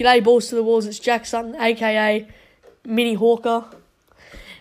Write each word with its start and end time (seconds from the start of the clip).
G'day, 0.00 0.24
balls 0.24 0.48
to 0.48 0.54
the 0.54 0.62
walls. 0.62 0.86
It's 0.86 0.98
Jack 0.98 1.26
Sutton, 1.26 1.54
aka 1.60 2.26
Mini 2.86 3.12
Hawker, 3.12 3.66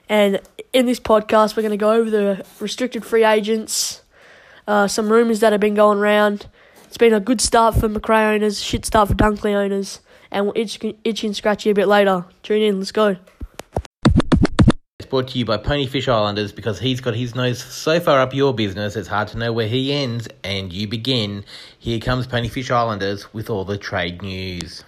and 0.09 0.41
in 0.73 0.85
this 0.85 0.99
podcast, 0.99 1.55
we're 1.55 1.63
going 1.63 1.71
to 1.71 1.77
go 1.77 1.93
over 1.93 2.09
the 2.09 2.45
restricted 2.59 3.05
free 3.05 3.23
agents, 3.23 4.01
uh, 4.67 4.89
some 4.89 5.09
rumours 5.09 5.39
that 5.39 5.53
have 5.53 5.61
been 5.61 5.75
going 5.75 5.97
around. 5.97 6.47
It's 6.83 6.97
been 6.97 7.13
a 7.13 7.21
good 7.21 7.39
start 7.39 7.75
for 7.75 7.87
Macrae 7.87 8.35
owners, 8.35 8.61
shit 8.61 8.85
start 8.85 9.07
for 9.07 9.13
Dunkley 9.13 9.55
owners, 9.55 10.01
and 10.29 10.47
we'll 10.47 10.57
itch, 10.57 10.77
itch 11.05 11.23
and 11.23 11.33
scratch 11.33 11.65
you 11.65 11.71
a 11.71 11.73
bit 11.73 11.87
later. 11.87 12.25
Tune 12.43 12.61
in, 12.61 12.79
let's 12.79 12.91
go. 12.91 13.15
It's 14.99 15.07
brought 15.09 15.29
to 15.29 15.39
you 15.39 15.45
by 15.45 15.55
Ponyfish 15.55 16.09
Islanders 16.09 16.51
because 16.51 16.81
he's 16.81 16.99
got 16.99 17.15
his 17.15 17.33
nose 17.33 17.63
so 17.63 18.01
far 18.01 18.19
up 18.19 18.33
your 18.33 18.53
business 18.53 18.97
it's 18.97 19.07
hard 19.07 19.29
to 19.29 19.37
know 19.37 19.53
where 19.53 19.69
he 19.69 19.93
ends 19.93 20.27
and 20.43 20.73
you 20.73 20.85
begin. 20.85 21.45
Here 21.77 22.01
comes 22.01 22.27
Ponyfish 22.27 22.69
Islanders 22.69 23.33
with 23.33 23.49
all 23.49 23.63
the 23.63 23.77
trade 23.77 24.21
news. 24.21 24.83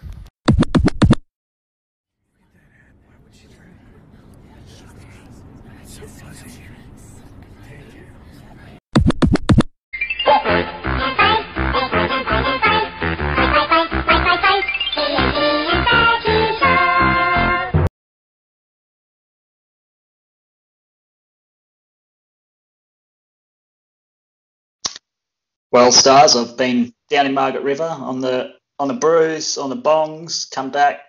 Well, 25.72 25.92
stars, 25.92 26.36
I've 26.36 26.58
been 26.58 26.94
down 27.10 27.26
in 27.26 27.34
Margaret 27.34 27.64
River 27.64 27.84
on 27.86 28.20
the 28.22 28.54
on 28.80 28.88
the 28.88 28.94
brews, 28.96 29.58
on 29.58 29.70
the 29.70 29.76
bongs, 29.78 30.50
come 30.52 30.70
back, 30.72 31.02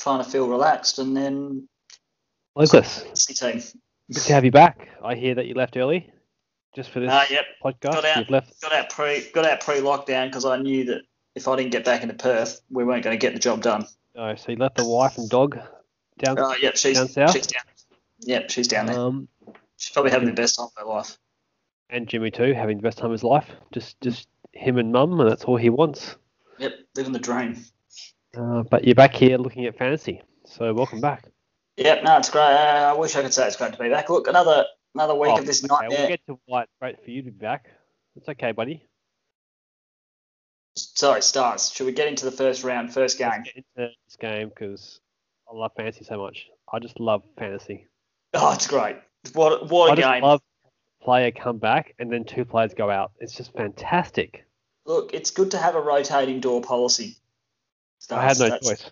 trying 0.00 0.22
to 0.22 0.28
feel 0.30 0.48
relaxed, 0.48 0.98
and 0.98 1.16
then 1.16 1.68
Lucas, 2.56 3.02
team. 3.26 3.60
good 4.12 4.22
to 4.22 4.32
have 4.32 4.44
you 4.44 4.50
back. 4.52 4.88
I 5.04 5.14
hear 5.16 5.34
that 5.34 5.46
you 5.46 5.54
left 5.54 5.76
early, 5.76 6.10
just 6.74 6.90
for 6.90 7.00
this 7.00 7.10
Uh, 7.10 7.24
yep, 7.30 7.44
podcast. 7.64 7.92
got 7.92 8.04
out, 8.04 8.16
You've 8.18 8.30
left. 8.30 8.60
got 8.62 8.72
out 8.72 8.90
pre, 8.90 9.28
got 9.34 9.44
out 9.44 9.60
pre 9.60 9.76
lockdown 9.80 10.26
because 10.28 10.44
I 10.44 10.56
knew 10.58 10.84
that 10.84 11.02
if 11.34 11.46
I 11.48 11.56
didn't 11.56 11.72
get 11.72 11.84
back 11.84 12.02
into 12.02 12.14
Perth, 12.14 12.60
we 12.70 12.84
weren't 12.84 13.02
going 13.04 13.14
to 13.18 13.20
get 13.20 13.34
the 13.34 13.40
job 13.40 13.60
done. 13.62 13.86
Oh, 14.16 14.34
so 14.36 14.52
you 14.52 14.58
left 14.58 14.76
the 14.76 14.86
wife 14.86 15.18
and 15.18 15.28
dog 15.28 15.58
down. 16.18 16.38
Uh, 16.38 16.54
yep, 16.60 16.76
she's 16.76 16.96
Down 16.96 17.08
south? 17.08 17.32
she's 17.32 17.46
down. 17.46 17.62
Yep, 18.20 18.50
she's 18.50 18.66
down 18.68 18.86
there. 18.86 18.98
um, 18.98 19.28
She's 19.76 19.92
probably 19.92 20.10
having 20.10 20.26
the 20.26 20.34
best 20.34 20.56
time 20.56 20.66
of 20.66 20.72
her 20.76 20.84
life. 20.88 21.16
And 21.90 22.08
Jimmy 22.08 22.30
too, 22.30 22.52
having 22.54 22.76
the 22.76 22.82
best 22.82 22.98
time 22.98 23.06
of 23.06 23.12
his 23.12 23.24
life. 23.24 23.50
Just, 23.72 24.00
just 24.00 24.28
him 24.52 24.78
and 24.78 24.92
mum, 24.92 25.20
and 25.20 25.30
that's 25.30 25.44
all 25.44 25.56
he 25.56 25.70
wants. 25.70 26.16
Yep, 26.58 26.72
living 26.96 27.12
the 27.12 27.18
dream. 27.18 27.64
Uh, 28.36 28.62
but 28.62 28.84
you're 28.84 28.94
back 28.94 29.14
here 29.14 29.38
looking 29.38 29.64
at 29.66 29.76
fantasy, 29.78 30.22
so 30.44 30.72
welcome 30.74 31.00
back. 31.00 31.24
Yep, 31.76 32.02
no, 32.02 32.16
it's 32.18 32.30
great. 32.30 32.42
Uh, 32.42 32.92
I 32.94 32.98
wish 32.98 33.14
I 33.16 33.22
could 33.22 33.32
say 33.32 33.46
it's 33.46 33.56
great 33.56 33.72
to 33.72 33.78
be 33.78 33.88
back. 33.88 34.10
Look, 34.10 34.26
another 34.26 34.64
another 34.94 35.14
week 35.14 35.30
Oh, 35.32 35.38
of 35.38 35.46
this 35.46 35.64
okay, 35.64 35.72
nightmare. 35.72 35.98
We'll 36.00 36.08
get 36.08 36.26
to 36.26 36.38
why 36.46 36.62
it's 36.62 36.72
great 36.80 37.02
for 37.04 37.10
you 37.10 37.22
to 37.22 37.30
be 37.30 37.38
back. 37.38 37.66
It's 38.16 38.28
okay, 38.28 38.52
buddy. 38.52 38.84
Sorry, 40.76 41.22
stars. 41.22 41.70
Should 41.72 41.86
we 41.86 41.92
get 41.92 42.08
into 42.08 42.24
the 42.24 42.32
first 42.32 42.64
round, 42.64 42.92
first 42.92 43.18
game? 43.18 43.30
Let's 43.30 43.42
get 43.44 43.56
into 43.56 43.92
this 44.06 44.16
game 44.20 44.48
because 44.48 45.00
I 45.50 45.56
love 45.56 45.72
fantasy 45.76 46.04
so 46.04 46.18
much. 46.18 46.46
I 46.72 46.78
just 46.78 47.00
love 47.00 47.22
fantasy. 47.38 47.86
Oh, 48.34 48.52
it's 48.52 48.66
great. 48.66 48.96
What 49.32 49.68
what 49.68 49.90
I 49.90 49.92
a 49.92 49.96
just 49.96 50.08
game! 50.08 50.22
love 50.22 50.42
player 51.02 51.30
come 51.30 51.58
back 51.58 51.94
and 51.98 52.12
then 52.12 52.24
two 52.24 52.44
players 52.44 52.74
go 52.74 52.90
out. 52.90 53.12
It's 53.20 53.34
just 53.34 53.52
fantastic. 53.54 54.44
Look, 54.84 55.14
it's 55.14 55.30
good 55.30 55.50
to 55.52 55.58
have 55.58 55.74
a 55.74 55.80
rotating 55.80 56.40
door 56.40 56.62
policy. 56.62 57.16
I 58.10 58.22
had 58.22 58.38
no 58.38 58.48
that's, 58.48 58.66
choice. 58.66 58.90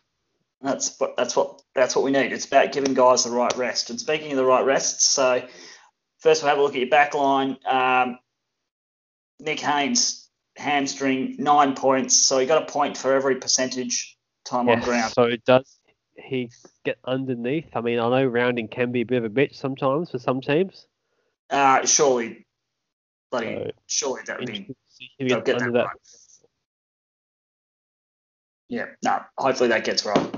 That's 0.60 0.96
what 0.98 1.16
that's 1.16 1.36
what 1.36 1.62
that's 1.74 1.94
what 1.94 2.04
we 2.04 2.10
need. 2.10 2.32
It's 2.32 2.46
about 2.46 2.72
giving 2.72 2.94
guys 2.94 3.24
the 3.24 3.30
right 3.30 3.54
rest. 3.56 3.90
And 3.90 4.00
speaking 4.00 4.30
of 4.32 4.36
the 4.36 4.44
right 4.44 4.64
rests, 4.64 5.06
so 5.06 5.42
first 6.18 6.42
we'll 6.42 6.50
have 6.50 6.58
a 6.58 6.62
look 6.62 6.74
at 6.74 6.80
your 6.80 6.90
back 6.90 7.14
line. 7.14 7.56
Um, 7.66 8.18
Nick 9.38 9.60
Haynes, 9.60 10.28
hamstring, 10.56 11.36
nine 11.38 11.74
points. 11.74 12.16
So 12.16 12.38
he 12.38 12.46
got 12.46 12.62
a 12.62 12.66
point 12.66 12.96
for 12.96 13.14
every 13.14 13.36
percentage 13.36 14.16
time 14.44 14.68
on 14.68 14.78
Yes, 14.78 14.84
ground. 14.84 15.12
So 15.12 15.22
it 15.24 15.44
does 15.44 15.78
he 16.16 16.50
get 16.84 16.98
underneath? 17.04 17.68
I 17.74 17.80
mean, 17.80 17.98
I 17.98 18.08
know 18.08 18.26
rounding 18.26 18.68
can 18.68 18.92
be 18.92 19.02
a 19.02 19.06
bit 19.06 19.22
of 19.22 19.24
a 19.24 19.34
bitch 19.34 19.54
sometimes 19.54 20.10
for 20.10 20.18
some 20.18 20.40
teams. 20.40 20.86
Uh, 21.50 21.86
surely, 21.86 22.46
bloody, 23.30 23.54
So, 23.54 23.70
surely 23.86 24.22
that 24.26 24.38
would 24.38 24.46
be 24.46 24.56
Interesting 24.56 24.74
to 24.74 24.94
see 24.94 25.10
who 25.18 25.28
they'll 25.28 25.40
get 25.40 25.58
that 25.58 25.72
that. 25.72 25.84
right. 25.86 25.96
Yeah, 28.68 28.86
no, 29.04 29.20
hopefully 29.38 29.68
that 29.68 29.84
gets 29.84 30.04
right. 30.04 30.34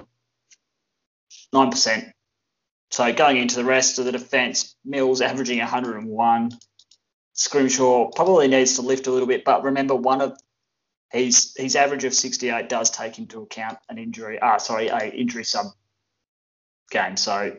Nine 1.52 1.70
percent. 1.70 2.08
So 2.90 3.12
going 3.12 3.36
into 3.36 3.56
the 3.56 3.64
rest 3.64 3.98
of 3.98 4.04
the 4.04 4.12
defence, 4.12 4.74
Mills 4.84 5.20
averaging 5.20 5.58
101. 5.58 6.50
Scrimshaw 7.34 8.10
probably 8.10 8.48
needs 8.48 8.76
to 8.76 8.82
lift 8.82 9.06
a 9.06 9.10
little 9.10 9.28
bit, 9.28 9.44
but 9.44 9.62
remember 9.62 9.94
one 9.94 10.20
of 10.20 10.38
his 11.10 11.54
his 11.56 11.76
average 11.76 12.04
of 12.04 12.12
68 12.12 12.68
does 12.68 12.90
take 12.90 13.18
into 13.18 13.42
account 13.42 13.78
an 13.88 13.96
injury. 13.98 14.38
Ah, 14.40 14.58
sorry, 14.58 14.88
a 14.88 15.06
injury 15.08 15.44
sub 15.44 15.66
game. 16.90 17.16
So 17.16 17.56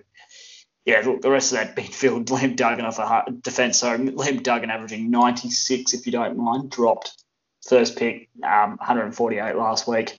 yeah, 0.85 1.01
look, 1.05 1.21
the 1.21 1.29
rest 1.29 1.51
of 1.51 1.59
that 1.59 1.75
midfield, 1.75 2.25
Liam 2.29 2.55
Duggan 2.55 2.85
off 2.85 2.99
a 2.99 3.31
defence. 3.31 3.79
So 3.79 3.97
Liam 3.97 4.41
Duggan 4.43 4.69
averaging 4.71 5.11
96, 5.11 5.93
if 5.93 6.05
you 6.05 6.11
don't 6.11 6.37
mind, 6.37 6.71
dropped 6.71 7.23
first 7.67 7.97
pick, 7.97 8.29
um, 8.43 8.77
148 8.77 9.55
last 9.55 9.87
week. 9.87 10.17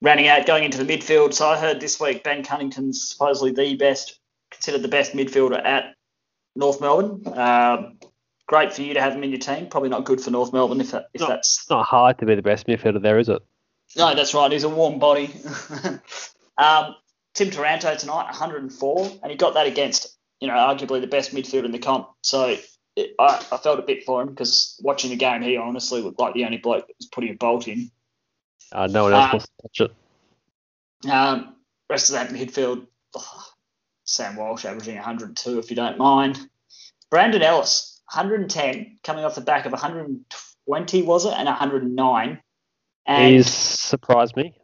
Rounding 0.00 0.26
out, 0.28 0.46
going 0.46 0.64
into 0.64 0.82
the 0.82 0.84
midfield. 0.98 1.32
So 1.32 1.48
I 1.48 1.56
heard 1.58 1.80
this 1.80 2.00
week 2.00 2.24
Ben 2.24 2.42
Cunnington's 2.44 3.08
supposedly 3.08 3.52
the 3.52 3.76
best, 3.76 4.18
considered 4.50 4.82
the 4.82 4.88
best 4.88 5.12
midfielder 5.12 5.64
at 5.64 5.94
North 6.56 6.80
Melbourne. 6.80 7.22
Um, 7.38 7.98
great 8.46 8.72
for 8.72 8.82
you 8.82 8.94
to 8.94 9.00
have 9.00 9.14
him 9.14 9.22
in 9.24 9.30
your 9.30 9.38
team. 9.38 9.68
Probably 9.68 9.88
not 9.88 10.04
good 10.04 10.20
for 10.20 10.30
North 10.30 10.52
Melbourne 10.52 10.80
if, 10.80 10.90
that, 10.90 11.06
if 11.14 11.20
No. 11.20 11.28
that's 11.28 11.60
It's 11.60 11.70
not 11.70 11.86
hard 11.86 12.18
to 12.18 12.26
be 12.26 12.34
the 12.34 12.42
best 12.42 12.66
midfielder 12.66 13.00
there, 13.00 13.18
is 13.18 13.28
it? 13.28 13.42
no, 13.96 14.14
that's 14.14 14.34
right. 14.34 14.50
He's 14.50 14.64
a 14.64 14.68
warm 14.68 14.98
body. 14.98 15.30
um, 16.58 16.94
Tim 17.34 17.50
Taranto 17.50 17.94
tonight, 17.96 18.24
104, 18.24 19.10
and 19.22 19.30
he 19.30 19.36
got 19.36 19.54
that 19.54 19.66
against, 19.66 20.16
you 20.40 20.48
know, 20.48 20.54
arguably 20.54 21.00
the 21.00 21.06
best 21.06 21.34
midfielder 21.34 21.64
in 21.64 21.72
the 21.72 21.78
comp. 21.78 22.08
So 22.22 22.56
it, 22.96 23.14
I, 23.18 23.44
I 23.50 23.56
felt 23.56 23.78
a 23.78 23.82
bit 23.82 24.04
for 24.04 24.20
him 24.20 24.28
because 24.28 24.78
watching 24.82 25.10
the 25.10 25.16
game, 25.16 25.42
he 25.42 25.56
honestly 25.56 26.02
looked 26.02 26.18
like 26.18 26.34
the 26.34 26.44
only 26.44 26.58
bloke 26.58 26.86
that 26.86 26.94
was 26.98 27.06
putting 27.06 27.30
a 27.30 27.34
bolt 27.34 27.68
in. 27.68 27.90
Uh, 28.70 28.86
no 28.86 29.04
one 29.04 29.12
else 29.12 29.32
wants 29.32 29.46
to 29.46 29.62
touch 29.62 29.90
it. 29.90 31.10
Um, 31.10 31.56
rest 31.88 32.10
of 32.10 32.14
that 32.14 32.30
midfield, 32.30 32.86
oh, 33.16 33.44
Sam 34.04 34.36
Walsh 34.36 34.64
averaging 34.64 34.96
102, 34.96 35.58
if 35.58 35.70
you 35.70 35.76
don't 35.76 35.98
mind. 35.98 36.38
Brandon 37.10 37.42
Ellis, 37.42 38.00
110, 38.12 38.98
coming 39.02 39.24
off 39.24 39.34
the 39.34 39.40
back 39.40 39.66
of 39.66 39.72
120, 39.72 41.02
was 41.02 41.26
it, 41.26 41.34
and 41.34 41.46
109. 41.46 42.40
And 43.06 43.34
He's 43.34 43.52
surprised 43.52 44.36
me. 44.36 44.54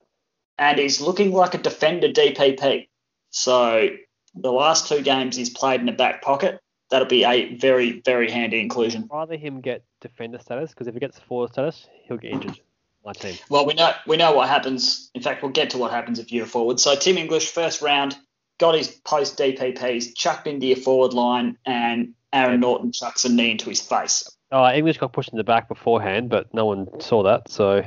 And 0.58 0.78
he's 0.78 1.00
looking 1.00 1.32
like 1.32 1.54
a 1.54 1.58
defender 1.58 2.08
DPP. 2.08 2.88
So 3.30 3.88
the 4.34 4.52
last 4.52 4.88
two 4.88 5.02
games 5.02 5.36
he's 5.36 5.50
played 5.50 5.80
in 5.80 5.86
the 5.86 5.92
back 5.92 6.22
pocket. 6.22 6.60
That'll 6.90 7.08
be 7.08 7.24
a 7.24 7.54
very, 7.56 8.00
very 8.00 8.30
handy 8.30 8.60
inclusion. 8.60 9.08
rather 9.12 9.36
him 9.36 9.60
get 9.60 9.84
defender 10.00 10.38
status 10.38 10.70
because 10.70 10.86
if 10.86 10.94
he 10.94 11.00
gets 11.00 11.18
forward 11.18 11.52
status, 11.52 11.86
he'll 12.04 12.16
get 12.16 12.32
injured. 12.32 12.60
My 13.04 13.12
team. 13.12 13.36
Well, 13.48 13.64
we 13.64 13.74
know 13.74 13.92
we 14.06 14.16
know 14.16 14.32
what 14.32 14.48
happens. 14.48 15.10
In 15.14 15.22
fact, 15.22 15.42
we'll 15.42 15.52
get 15.52 15.70
to 15.70 15.78
what 15.78 15.92
happens 15.92 16.18
if 16.18 16.32
you're 16.32 16.44
a 16.44 16.48
forward. 16.48 16.80
So 16.80 16.96
Tim 16.96 17.16
English, 17.16 17.52
first 17.52 17.80
round, 17.80 18.16
got 18.58 18.74
his 18.74 18.88
post 18.88 19.38
DPPs, 19.38 20.14
chucked 20.16 20.46
into 20.46 20.66
your 20.66 20.76
forward 20.76 21.14
line, 21.14 21.56
and 21.64 22.14
Aaron 22.32 22.60
Naughton 22.60 22.92
chucks 22.92 23.24
a 23.24 23.28
knee 23.28 23.52
into 23.52 23.68
his 23.68 23.80
face. 23.80 24.28
Uh, 24.50 24.72
English 24.74 24.98
got 24.98 25.12
pushed 25.12 25.30
in 25.30 25.38
the 25.38 25.44
back 25.44 25.68
beforehand, 25.68 26.28
but 26.28 26.52
no 26.52 26.66
one 26.66 27.00
saw 27.00 27.22
that, 27.22 27.48
so 27.48 27.82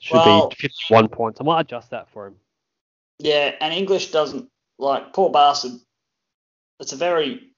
should 0.00 0.14
Well- 0.14 0.48
be 0.48 0.56
51 0.56 1.08
points. 1.08 1.40
I 1.40 1.44
might 1.44 1.60
adjust 1.60 1.90
that 1.90 2.08
for 2.10 2.26
him. 2.26 2.36
Yeah, 3.18 3.54
and 3.60 3.72
English 3.72 4.10
doesn't 4.10 4.50
like 4.78 5.12
poor 5.12 5.30
bastard. 5.30 5.72
It's 6.80 6.92
a 6.92 6.96
very 6.96 7.52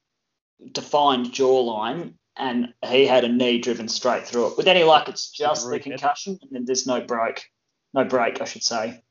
defined 0.72 1.26
jawline, 1.26 2.14
and 2.36 2.72
he 2.86 3.06
had 3.06 3.24
a 3.24 3.28
knee 3.28 3.58
driven 3.58 3.88
straight 3.88 4.26
through 4.26 4.52
it. 4.52 4.56
With 4.56 4.68
any 4.68 4.84
luck, 4.84 5.08
it's 5.08 5.30
just 5.30 5.68
the 5.68 5.80
concussion, 5.80 6.38
and 6.42 6.50
then 6.52 6.64
there's 6.64 6.86
no 6.86 7.00
break, 7.00 7.50
no 7.92 8.04
break, 8.04 8.40
I 8.40 8.44
should 8.44 8.62
say. 8.62 9.02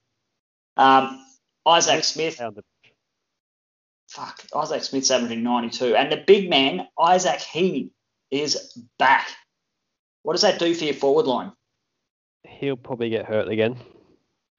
Um, 0.77 1.25
Isaac 1.65 2.03
Smith, 2.05 2.41
fuck, 4.07 4.45
Isaac 4.55 4.83
Smith's 4.83 5.11
averaging 5.11 5.43
92, 5.43 5.95
and 5.95 6.09
the 6.11 6.17
big 6.17 6.49
man 6.49 6.87
Isaac 6.97 7.41
Heeney 7.41 7.91
is 8.31 8.77
back. 8.97 9.27
What 10.23 10.33
does 10.33 10.43
that 10.43 10.59
do 10.59 10.73
for 10.73 10.85
your 10.85 10.93
forward 10.93 11.25
line? 11.25 11.51
He'll 12.59 12.77
probably 12.77 13.09
get 13.09 13.25
hurt 13.25 13.47
again. 13.49 13.77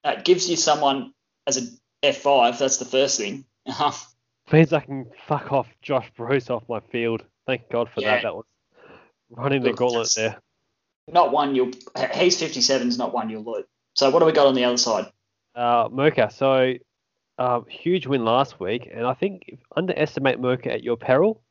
That 0.05 0.25
gives 0.25 0.49
you 0.49 0.57
someone 0.57 1.13
as 1.47 1.57
a 1.57 2.07
F5. 2.07 2.59
That's 2.59 2.79
the 2.79 2.85
first 2.85 3.19
thing. 3.19 3.45
Means 4.53 4.73
I 4.73 4.81
can 4.81 5.07
fuck 5.27 5.53
off 5.53 5.69
Josh 5.83 6.11
Bruce 6.17 6.49
off 6.49 6.63
my 6.69 6.81
field. 6.81 7.25
Thank 7.47 7.69
God 7.71 7.91
for 7.95 8.01
Yeah. 8.01 8.15
that. 8.15 8.23
That 8.23 8.35
was 8.35 8.45
running 9.31 9.63
the 9.63 9.73
gauntlet 9.73 10.11
there. 10.17 10.39
not 11.09 11.33
one 11.33 11.55
you'll. 11.55 11.71
He's 12.15 12.39
57 12.39 12.89
is 12.89 12.99
not 12.99 13.13
one 13.13 13.29
you'll 13.29 13.45
lose. 13.45 13.65
So 13.95 14.11
what 14.11 14.21
do 14.21 14.27
we 14.27 14.33
got 14.33 14.47
on 14.47 14.55
the 14.55 14.65
other 14.65 14.77
side? 14.77 15.07
Uh, 15.55 15.89
so 16.29 16.75
um, 17.39 17.67
huge 17.69 18.07
win 18.07 18.25
last 18.25 18.61
week, 18.61 18.89
and 18.93 19.07
I 19.07 19.15
think 19.15 19.45
if 19.49 19.59
underestimate 19.77 20.41
Mocha 20.41 20.73
at 20.73 20.83
your 20.85 20.97
peril. 20.97 21.43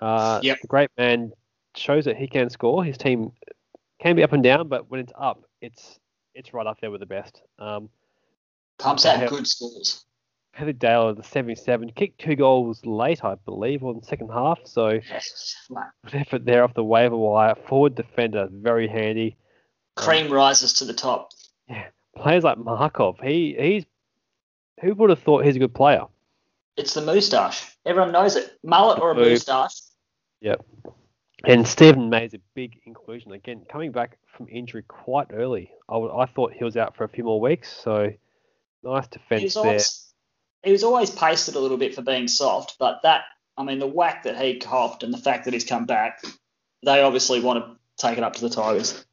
Uh, 0.00 0.40
Yep. 0.42 0.58
The 0.62 0.68
great 0.68 0.90
man 0.96 1.32
shows 1.76 2.04
that 2.06 2.16
he 2.16 2.26
can 2.26 2.50
score. 2.50 2.82
His 2.82 2.96
team 2.96 3.32
can 4.00 4.16
be 4.16 4.22
up 4.22 4.32
and 4.32 4.42
down, 4.42 4.68
but 4.68 4.90
when 4.90 5.00
it's 5.00 5.12
up, 5.18 5.44
it's 5.60 5.98
it's 6.34 6.54
right 6.54 6.66
up 6.66 6.80
there 6.80 6.90
with 6.90 7.00
the 7.00 7.06
best. 7.06 7.42
Um, 7.58 7.88
Pumps 8.78 9.04
out 9.04 9.28
good 9.28 9.46
scores. 9.46 10.04
Heather 10.52 10.72
Dale, 10.72 11.14
the 11.14 11.22
77, 11.22 11.92
kicked 11.92 12.20
two 12.20 12.34
goals 12.34 12.84
late, 12.84 13.24
I 13.24 13.36
believe, 13.36 13.84
on 13.84 14.00
the 14.00 14.06
second 14.06 14.30
half. 14.30 14.58
So 14.64 14.98
Yes, 15.08 15.68
effort 16.12 16.44
there 16.44 16.64
off 16.64 16.74
the 16.74 16.82
waiver 16.84 17.16
wire. 17.16 17.54
Forward 17.68 17.94
defender, 17.94 18.48
very 18.50 18.88
handy. 18.88 19.36
Cream 19.96 20.32
rises 20.32 20.72
to 20.74 20.84
the 20.84 20.94
top. 20.94 21.30
Yeah, 21.68 21.86
players 22.16 22.42
like 22.42 22.58
Markov, 22.58 23.20
he 23.20 23.56
he's 23.58 23.84
who 24.80 24.94
would 24.94 25.10
have 25.10 25.20
thought 25.20 25.44
he's 25.44 25.56
a 25.56 25.60
good 25.60 25.74
player? 25.74 26.06
It's 26.76 26.94
the 26.94 27.02
moustache. 27.02 27.76
Everyone 27.84 28.12
knows 28.12 28.36
it. 28.36 28.58
Mullet 28.64 29.00
or 29.00 29.10
a 29.10 29.14
moustache. 29.14 29.80
moustache. 30.42 30.62
And 31.46 31.66
Stephen 31.66 32.10
May's 32.10 32.34
a 32.34 32.40
big 32.54 32.80
inclusion 32.84 33.32
again, 33.32 33.62
coming 33.70 33.92
back 33.92 34.18
from 34.36 34.48
injury 34.48 34.82
quite 34.86 35.28
early. 35.32 35.70
I, 35.88 35.94
w- 35.94 36.14
I 36.14 36.26
thought 36.26 36.52
he 36.52 36.64
was 36.64 36.76
out 36.76 36.96
for 36.96 37.04
a 37.04 37.08
few 37.08 37.24
more 37.24 37.40
weeks, 37.40 37.72
so 37.82 38.12
nice 38.82 39.04
He 39.04 39.18
defense 39.18 39.54
there. 39.54 39.64
always, 39.64 40.12
he 40.62 40.72
was 40.72 40.84
always 40.84 41.10
pasted 41.10 41.54
a 41.54 41.60
little 41.60 41.78
bit 41.78 41.94
for 41.94 42.02
being 42.02 42.28
soft, 42.28 42.76
but 42.78 43.00
that, 43.04 43.22
I 43.56 43.64
mean, 43.64 43.78
the 43.78 43.86
whack 43.86 44.24
that 44.24 44.38
he 44.40 44.58
copped 44.58 45.02
and 45.02 45.12
the 45.14 45.18
fact 45.18 45.44
that 45.46 45.54
he's 45.54 45.64
come 45.64 45.86
back, 45.86 46.22
they 46.84 47.00
obviously 47.02 47.40
want 47.40 47.64
to 47.64 47.76
take 47.96 48.18
it 48.18 48.24
up 48.24 48.34
to 48.34 48.40
the 48.42 48.50
Tigers. 48.50 49.04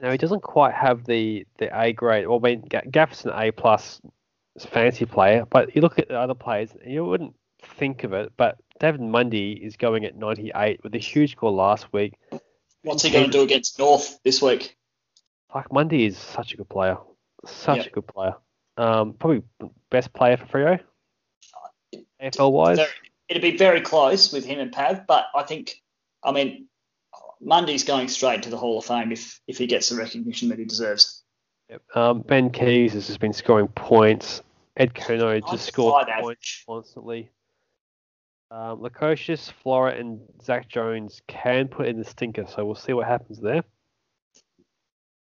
Now 0.00 0.10
he 0.10 0.18
doesn't 0.18 0.42
quite 0.42 0.74
have 0.74 1.04
the 1.04 1.46
the 1.58 1.70
A 1.80 1.92
grade. 1.92 2.26
Well, 2.26 2.40
I 2.42 2.48
mean, 2.48 2.64
Ga- 2.68 2.88
Gaff's 2.90 3.24
an 3.24 3.30
A 3.34 3.52
plus 3.52 4.00
fancy 4.58 5.04
player, 5.06 5.46
but 5.48 5.76
you 5.76 5.80
look 5.82 6.00
at 6.00 6.08
the 6.08 6.18
other 6.18 6.34
players, 6.34 6.70
you 6.84 7.04
wouldn't 7.04 7.36
think 7.78 8.02
of 8.02 8.12
it. 8.12 8.32
But 8.36 8.58
David 8.82 9.00
Mundy 9.00 9.52
is 9.52 9.76
going 9.76 10.04
at 10.04 10.16
98 10.16 10.82
with 10.82 10.92
a 10.96 10.98
huge 10.98 11.32
score 11.32 11.52
last 11.52 11.92
week. 11.92 12.14
What's 12.82 13.04
he 13.04 13.10
going 13.10 13.26
to 13.26 13.30
do 13.30 13.42
against 13.42 13.78
North 13.78 14.18
this 14.24 14.42
week? 14.42 14.76
Like 15.54 15.72
Mundy 15.72 16.04
is 16.04 16.18
such 16.18 16.52
a 16.52 16.56
good 16.56 16.68
player, 16.68 16.98
such 17.46 17.76
Yep. 17.76 17.86
a 17.86 17.90
good 17.90 18.06
player. 18.08 18.34
Um, 18.76 19.12
probably 19.12 19.44
best 19.88 20.12
player 20.12 20.36
for 20.36 20.46
Freo, 20.46 20.80
AFL 22.20 22.50
wise. 22.50 22.80
It'd 23.28 23.40
be 23.40 23.56
very 23.56 23.82
close 23.82 24.32
with 24.32 24.44
him 24.44 24.58
and 24.58 24.72
Pav, 24.72 25.06
but 25.06 25.26
I 25.32 25.44
think, 25.44 25.80
I 26.24 26.32
mean, 26.32 26.66
Mundy's 27.40 27.84
going 27.84 28.08
straight 28.08 28.42
to 28.42 28.50
the 28.50 28.56
Hall 28.56 28.80
of 28.80 28.84
Fame 28.84 29.12
if, 29.12 29.40
if 29.46 29.58
he 29.58 29.68
gets 29.68 29.90
the 29.90 29.96
recognition 29.96 30.48
that 30.48 30.58
he 30.58 30.64
deserves. 30.64 31.22
Yep. 31.68 31.82
Um, 31.94 32.20
ben 32.22 32.50
Keays 32.50 32.94
has 32.94 33.06
just 33.06 33.20
been 33.20 33.32
scoring 33.32 33.68
points. 33.68 34.42
Ed 34.76 34.92
Curnow 34.92 35.40
just 35.48 35.66
scored 35.66 36.08
points 36.20 36.64
constantly. 36.66 37.30
Um, 38.52 38.80
Lukosius, 38.80 39.50
Flora, 39.62 39.94
and 39.94 40.20
Zach 40.42 40.68
Jones 40.68 41.22
can 41.26 41.68
put 41.68 41.88
in 41.88 41.96
the 41.96 42.04
stinker, 42.04 42.44
so 42.46 42.66
we'll 42.66 42.74
see 42.74 42.92
what 42.92 43.06
happens 43.06 43.40
there. 43.40 43.64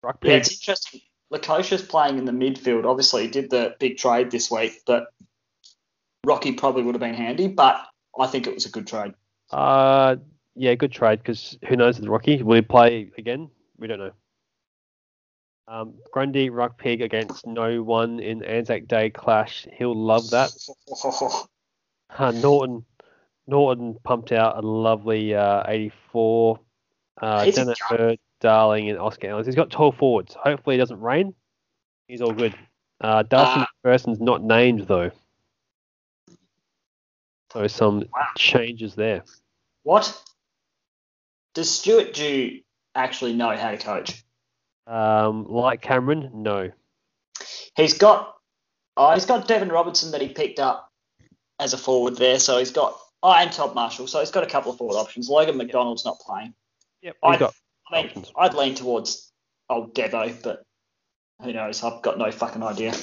Rock 0.01 0.19
Yeah, 0.23 0.35
it's 0.35 0.53
interesting. 0.53 1.01
Lakosha's 1.33 1.83
playing 1.83 2.19
in 2.19 2.25
the 2.25 2.31
midfield. 2.31 2.85
Obviously, 2.85 3.23
he 3.23 3.29
did 3.29 3.51
the 3.51 3.75
big 3.81 3.97
trade 3.97 4.31
this 4.31 4.49
week, 4.49 4.81
but 4.87 5.09
Rocky 6.25 6.53
probably 6.53 6.85
would 6.85 6.95
have 6.95 7.01
been 7.01 7.15
handy, 7.15 7.49
but 7.49 7.85
I 8.17 8.29
think 8.29 8.47
it 8.47 8.55
was 8.55 8.65
a 8.65 8.71
good 8.71 8.87
trade. 8.87 9.15
uh, 9.51 10.17
yeah, 10.55 10.77
good 10.77 10.93
trade 10.93 11.19
because 11.19 11.59
who 11.69 11.75
knows 11.75 11.99
with 11.99 12.09
Rocky? 12.09 12.45
Will 12.45 12.55
he 12.55 12.63
play 12.63 13.11
again? 13.19 13.51
We 13.77 13.89
don't 13.89 13.99
know. 13.99 14.13
Um, 15.67 15.95
Grundy, 16.13 16.49
Rock 16.49 16.79
Pig 16.79 17.03
against 17.03 17.45
no 17.45 17.83
one 17.83 18.21
in 18.21 18.45
Anzac 18.45 18.87
Day 18.87 19.11
clash. 19.11 19.67
He'll 19.73 19.97
love 19.97 20.31
that. 20.31 20.53
Uh, 22.19 22.31
Naughton, 22.31 22.85
Naughton 23.47 23.97
pumped 24.05 24.33
out 24.33 24.57
a 24.57 24.67
lovely 24.67 25.35
uh, 25.35 25.63
84. 25.67 26.61
Uh, 27.21 27.45
He's 27.45 27.57
a 27.57 27.61
Dennis 27.65 27.79
gun. 27.89 28.17
Darling, 28.41 28.91
and 28.91 28.99
Oscar 28.99 29.29
Ellens. 29.29 29.47
He's 29.47 29.55
got 29.55 29.71
12 29.71 29.97
forwards. 29.97 30.35
Hopefully, 30.35 30.77
it 30.77 30.79
doesn't 30.79 31.01
rain. 31.01 31.35
He's 32.09 32.21
all 32.21 32.33
good. 32.33 32.55
Uh, 33.01 33.23
Darcy 33.23 33.61
Uh, 33.61 33.67
Macpherson's 33.85 34.21
not 34.21 34.43
named 34.43 34.87
though, 34.87 35.11
so 37.53 37.67
some 37.67 38.01
Wow. 38.13 38.27
changes 38.37 38.95
there. 38.95 39.23
What? 39.83 40.23
Does 41.55 41.71
Stuart 41.71 42.15
Dew 42.15 42.61
actually 42.95 43.33
know 43.35 43.57
how 43.57 43.71
to 43.71 43.77
coach? 43.79 44.23
Um, 44.87 45.47
like 45.49 45.81
Cameron, 45.83 46.31
no. 46.35 46.71
He's 47.75 47.95
got 47.99 48.35
oh, 48.97 49.13
he's 49.15 49.27
got 49.27 49.49
Devon 49.49 49.69
Robertson 49.69 50.13
that 50.13 50.21
he 50.21 50.29
picked 50.29 50.59
up 50.59 50.91
as 51.59 51.73
a 51.73 51.79
forward 51.79 52.17
there, 52.17 52.39
so 52.39 52.59
he's 52.59 52.71
got 52.71 52.99
oh, 53.27 53.33
and 53.33 53.51
Todd 53.53 53.75
Marshall, 53.75 54.07
so 54.07 54.21
he's 54.21 54.31
got 54.31 54.45
a 54.45 54.47
couple 54.47 54.71
of 54.73 54.79
forward 54.79 54.97
options. 54.97 55.29
Logan 55.29 55.57
McDonald's 55.57 56.05
not 56.05 56.19
playing. 56.21 56.55
Yep, 57.03 57.17
I- 57.23 57.31
he's 57.33 57.39
got 57.41 57.55
I 57.91 57.97
mean, 57.97 58.07
Options. 58.07 58.33
I'd 58.37 58.55
lean 58.55 58.75
towards 58.75 59.33
old 59.71 59.95
Devo, 59.95 60.43
but 60.43 60.63
who 61.43 61.53
knows? 61.53 61.83
I've 61.85 62.03
got 62.03 62.19
no 62.19 62.31
fucking 62.33 62.63
idea. 62.63 62.95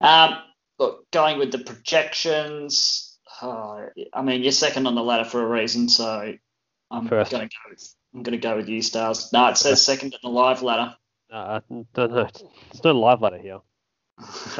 Um, 0.00 0.36
look, 0.78 1.10
going 1.10 1.38
with 1.38 1.50
the 1.52 1.58
projections, 1.58 3.18
uh, 3.40 3.86
I 4.12 4.22
mean, 4.22 4.42
you're 4.42 4.52
second 4.52 4.86
on 4.86 4.94
the 4.94 5.02
ladder 5.02 5.24
for 5.24 5.42
a 5.42 5.46
reason, 5.46 5.88
so 5.88 6.34
I'm 6.90 7.08
First. 7.08 7.30
going 7.30 7.48
to 7.48 7.54
go 7.54 7.70
with 7.70 7.94
I'm 8.14 8.22
going 8.22 8.38
to 8.38 8.48
go 8.48 8.56
with 8.56 8.68
you, 8.68 8.80
Stars. 8.82 9.32
No, 9.32 9.48
it 9.48 9.56
says 9.56 9.84
second 9.86 10.14
on 10.14 10.20
the 10.22 10.28
live 10.38 10.62
ladder. 10.62 10.94
uh, 11.32 11.60
no, 11.70 11.84
no, 11.96 12.28
it's 12.70 12.84
no 12.84 12.92
live 12.92 13.20
ladder 13.22 13.38
here. 13.38 13.60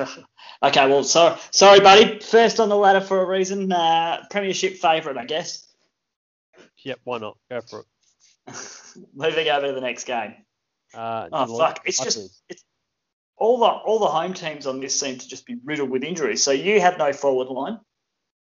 okay, 0.63 0.89
well, 0.89 1.05
sorry, 1.05 1.39
sorry, 1.51 1.81
buddy. 1.81 2.19
First 2.21 2.61
on 2.61 2.69
the 2.69 2.77
ladder 2.77 3.01
for 3.01 3.23
a 3.23 3.27
reason. 3.27 3.71
Uh, 3.73 4.25
premiership 4.31 4.75
favourite, 4.77 5.17
I 5.17 5.25
guess. 5.25 5.67
Yep, 6.85 7.01
why 7.05 7.19
not? 7.19 7.39
Go 7.51 7.61
for 7.61 7.81
it. 7.81 7.87
Moving 9.15 9.49
over 9.49 9.69
to 9.69 9.73
the 9.73 9.81
next 9.81 10.05
game. 10.05 10.35
Uh, 10.93 11.29
Oh 11.33 11.59
fuck! 11.59 11.81
It's 11.87 11.99
just 11.99 12.43
it's 12.49 12.65
all 13.37 13.59
the 13.59 13.67
all 13.67 13.99
the 13.99 14.07
home 14.07 14.35
teams 14.35 14.67
on 14.67 14.81
this 14.81 14.99
seem 14.99 15.19
to 15.19 15.29
just 15.29 15.47
be 15.47 15.57
riddled 15.65 15.91
with 15.91 16.05
injuries. 16.05 16.43
So 16.43 16.51
you 16.51 16.81
have 16.81 16.99
no 16.99 17.13
forward 17.13 17.49
line 17.49 17.81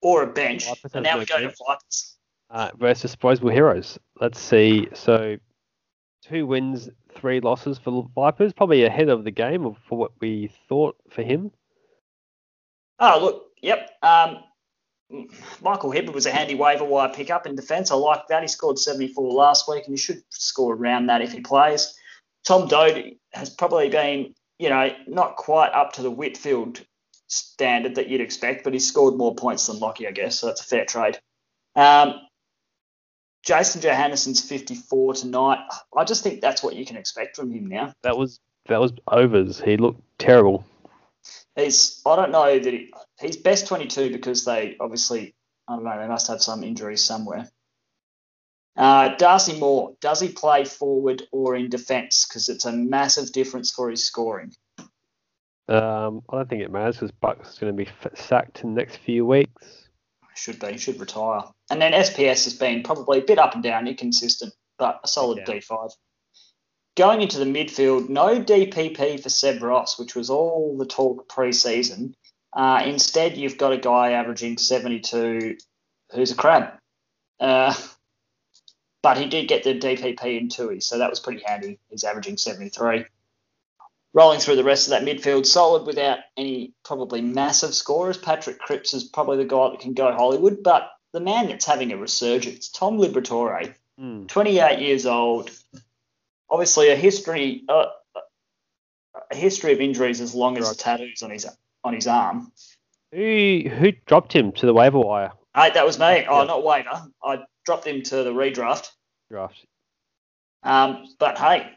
or 0.02 0.24
a 0.24 0.28
bench, 0.28 0.68
and 0.94 1.04
now 1.04 1.14
no 1.14 1.20
we 1.20 1.26
go 1.26 1.38
bench. 1.40 1.56
to 1.58 1.64
Vipers. 1.68 2.18
uh, 2.50 2.70
versus 2.78 3.02
Disposable 3.12 3.50
Heroes. 3.50 3.98
Let's 4.20 4.40
see. 4.40 4.88
So, 4.94 5.38
two 6.26 6.46
wins, 6.46 6.90
three 7.16 7.40
losses 7.40 7.78
for 7.78 8.10
Vipers. 8.16 8.54
Probably 8.54 8.84
ahead 8.84 9.10
of 9.10 9.24
the 9.24 9.32
game 9.32 9.76
for 9.88 9.98
what 9.98 10.12
we 10.20 10.52
thought 10.68 10.96
for 11.10 11.22
him. 11.24 11.52
Oh 13.00 13.20
look, 13.22 13.46
yep. 13.62 13.90
Um, 14.02 14.44
Michael 15.62 15.92
Hibberd 15.92 16.14
was 16.14 16.26
a 16.26 16.32
handy 16.32 16.56
waiver 16.56 16.86
wire 16.86 17.14
pickup 17.14 17.46
in 17.46 17.56
defence. 17.56 17.92
I 17.92 17.96
like 17.96 18.28
that. 18.30 18.42
He 18.42 18.48
scored 18.48 18.80
74 18.80 19.32
last 19.32 19.70
week, 19.70 19.86
and 19.86 19.94
he 19.94 19.98
should 19.98 20.24
score 20.30 20.74
around 20.74 21.08
that 21.08 21.22
if 21.22 21.32
he 21.32 21.42
plays. 21.42 21.96
Tom 22.46 22.68
Doedee 22.68 23.18
has 23.32 23.50
probably 23.50 23.90
been, 23.90 24.34
you 24.60 24.70
know, 24.70 24.94
not 25.08 25.36
quite 25.36 25.72
up 25.72 25.94
to 25.94 26.02
the 26.02 26.12
Whitfield 26.12 26.82
standard 27.28 27.96
that 27.96 28.10
you'd 28.10 28.22
expect, 28.22 28.64
but 28.64 28.74
he's 28.74 28.88
scored 28.88 29.16
more 29.16 29.36
points 29.36 29.68
than 29.68 29.80
Lockie, 29.80 30.08
I 30.08 30.12
guess. 30.12 30.40
So 30.40 30.48
that's 30.48 30.62
a 30.62 30.66
fair 30.66 30.86
trade. 30.86 31.20
Um, 31.76 32.16
Jason 33.44 33.82
Johannisen's 33.82 34.42
54 34.42 35.16
tonight. 35.16 35.60
I 35.96 36.04
just 36.06 36.24
think 36.24 36.42
that's 36.42 36.64
what 36.64 36.76
you 36.76 36.86
can 36.86 36.96
expect 36.96 37.36
from 37.36 37.52
him 37.52 37.68
now. 37.68 37.94
That 38.02 38.18
was 38.18 38.40
that 38.68 38.80
was 38.80 38.94
overs. 39.08 39.60
He 39.60 39.78
looked 39.78 40.02
terrible. 40.18 40.66
He's 41.56 42.02
I 42.06 42.16
don't 42.16 42.32
know 42.32 42.58
that 42.58 42.74
he, 42.74 42.94
he's 43.20 43.38
best 43.38 43.68
22 43.68 44.12
because 44.12 44.46
they 44.46 44.78
obviously 44.80 45.36
I 45.68 45.76
don't 45.76 45.84
know 45.84 46.00
they 46.00 46.08
must 46.08 46.28
have 46.28 46.42
some 46.42 46.64
injuries 46.64 47.04
somewhere. 47.04 47.50
Uh, 48.76 49.10
Darcy 49.18 49.60
Moore 49.60 49.96
does 50.02 50.20
he 50.20 50.30
play 50.30 50.66
forward 50.66 51.24
or 51.32 51.56
in 51.56 51.70
defence? 51.70 52.26
Because 52.26 52.50
it's 52.50 52.66
a 52.66 52.72
massive 52.72 53.32
difference 53.32 53.72
for 53.72 53.90
his 53.90 54.04
scoring. 54.04 54.54
Um, 55.68 56.24
I 56.30 56.38
don't 56.38 56.50
think 56.50 56.64
it 56.64 56.72
matters 56.72 56.96
because 56.96 57.12
Bucks 57.12 57.54
is 57.54 57.60
going 57.60 57.76
to 57.76 57.86
be 57.86 57.90
sacked 58.16 58.64
in 58.64 58.74
the 58.74 58.82
next 58.82 58.98
few 58.98 59.26
weeks. 59.26 59.88
Should 60.36 60.60
be 60.60 60.78
should 60.78 61.00
retire. 61.00 61.44
And 61.74 61.82
then 61.82 61.94
SPS 61.94 62.44
has 62.44 62.54
been 62.54 62.84
probably 62.84 63.18
a 63.18 63.24
bit 63.24 63.40
up 63.40 63.56
and 63.56 63.64
down, 63.64 63.88
inconsistent, 63.88 64.54
but 64.78 65.00
a 65.04 65.08
solid 65.08 65.40
Yeah. 65.40 65.56
D5. 65.56 65.90
Going 66.96 67.24
into 67.24 67.40
the 67.40 67.46
midfield, 67.46 68.10
no 68.10 68.40
DPP 68.40 69.18
for 69.18 69.30
Seb 69.30 69.64
Ross, 69.64 69.98
which 69.98 70.14
was 70.14 70.30
all 70.30 70.78
the 70.78 70.86
talk 70.86 71.28
pre-season. 71.28 72.16
Uh, 72.56 72.84
instead, 72.86 73.38
you've 73.38 73.58
got 73.58 73.74
a 73.74 73.80
guy 73.80 74.12
averaging 74.12 74.60
72 74.60 75.58
who's 76.12 76.32
a 76.32 76.36
crab. 76.36 76.78
Uh, 77.40 77.74
but 79.02 79.18
he 79.18 79.26
did 79.26 79.48
get 79.48 79.64
the 79.64 79.74
DPP 79.74 80.40
in 80.40 80.50
Tui, 80.50 80.80
so 80.80 81.00
that 81.00 81.10
was 81.10 81.20
pretty 81.20 81.42
handy. 81.44 81.80
He's 81.90 82.04
averaging 82.04 82.38
73. 82.38 83.06
Rolling 84.14 84.40
through 84.40 84.58
the 84.58 84.64
rest 84.64 84.86
of 84.86 84.92
that 84.92 85.02
midfield, 85.02 85.48
solid 85.48 85.88
without 85.88 86.20
any 86.38 86.76
probably 86.86 87.22
massive 87.22 87.74
scorers. 87.74 88.20
Patrick 88.20 88.60
Cripps 88.60 88.94
is 88.94 89.06
probably 89.06 89.38
the 89.38 89.46
guy 89.46 89.72
that 89.72 89.80
can 89.80 89.96
go 89.96 90.12
Hollywood, 90.12 90.62
but 90.62 90.92
the 91.14 91.20
man 91.20 91.48
that's 91.48 91.66
having 91.66 91.92
a 91.92 91.98
resurgence, 91.98 92.70
Tom 92.70 92.98
Liberatore, 92.98 93.74
Hmm. 93.98 94.26
28 94.26 94.80
years 94.80 95.06
old, 95.06 95.52
obviously 96.50 96.90
a 96.90 96.96
history. 96.96 97.64
Uh, 97.70 97.86
a 99.32 99.36
history 99.36 99.72
of 99.74 99.80
injuries 99.80 100.20
as 100.22 100.34
long 100.34 100.58
as 100.58 100.66
Right. 100.66 100.76
the 100.78 100.84
tattoos 100.84 101.22
on 101.24 101.30
his 101.30 101.46
on 101.84 101.94
his 101.94 102.08
arm. 102.08 102.52
Who 103.12 103.64
who 103.70 103.92
dropped 104.08 104.34
him 104.34 104.52
to 104.54 104.66
the 104.66 104.74
waiver 104.74 105.00
wire 105.00 105.34
Hey, 105.56 105.70
that 105.72 105.86
was 105.86 106.00
me. 106.00 106.26
Oh, 106.28 106.40
Yeah. 106.40 106.44
not 106.46 106.64
waiver. 106.64 107.12
I 107.24 107.44
dropped 107.66 107.86
him 107.86 108.02
to 108.04 108.24
the 108.24 108.32
redraft. 108.34 108.90
draft? 109.30 109.64
Um, 110.64 111.08
but 111.20 111.38
hey, 111.38 111.72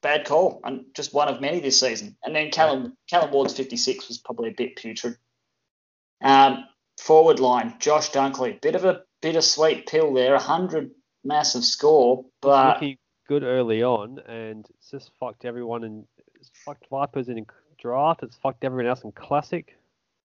bad 0.00 0.24
call, 0.24 0.60
and 0.64 0.86
just 0.94 1.12
one 1.12 1.28
of 1.28 1.40
many 1.42 1.60
this 1.60 1.78
season. 1.80 2.16
And 2.24 2.34
then 2.34 2.50
Callum 2.50 2.96
Callum 3.10 3.30
Ward's 3.32 3.54
56 3.54 4.08
was 4.08 4.16
probably 4.18 4.48
a 4.48 4.54
bit 4.54 4.76
putrid. 4.76 5.18
Um, 6.22 6.64
forward 7.02 7.40
line, 7.40 7.74
Josh 7.78 8.10
Dunkley, 8.10 8.60
bit 8.60 8.74
of 8.74 8.84
a 8.84 9.02
bittersweet 9.20 9.86
pill 9.86 10.14
there, 10.14 10.32
100 10.32 10.90
massive 11.24 11.64
score, 11.64 12.24
but 12.40 12.74
looking 12.74 12.98
good 13.28 13.42
early 13.42 13.82
on, 13.82 14.20
and 14.20 14.66
it's 14.78 14.90
just 14.90 15.10
fucked 15.18 15.44
everyone 15.44 15.84
and 15.84 16.04
it's 16.34 16.50
fucked 16.64 16.86
Vipers 16.90 17.28
in 17.28 17.44
draft. 17.78 18.22
It's 18.22 18.36
fucked 18.36 18.64
everyone 18.64 18.86
else 18.86 19.02
in 19.02 19.12
classic. 19.12 19.76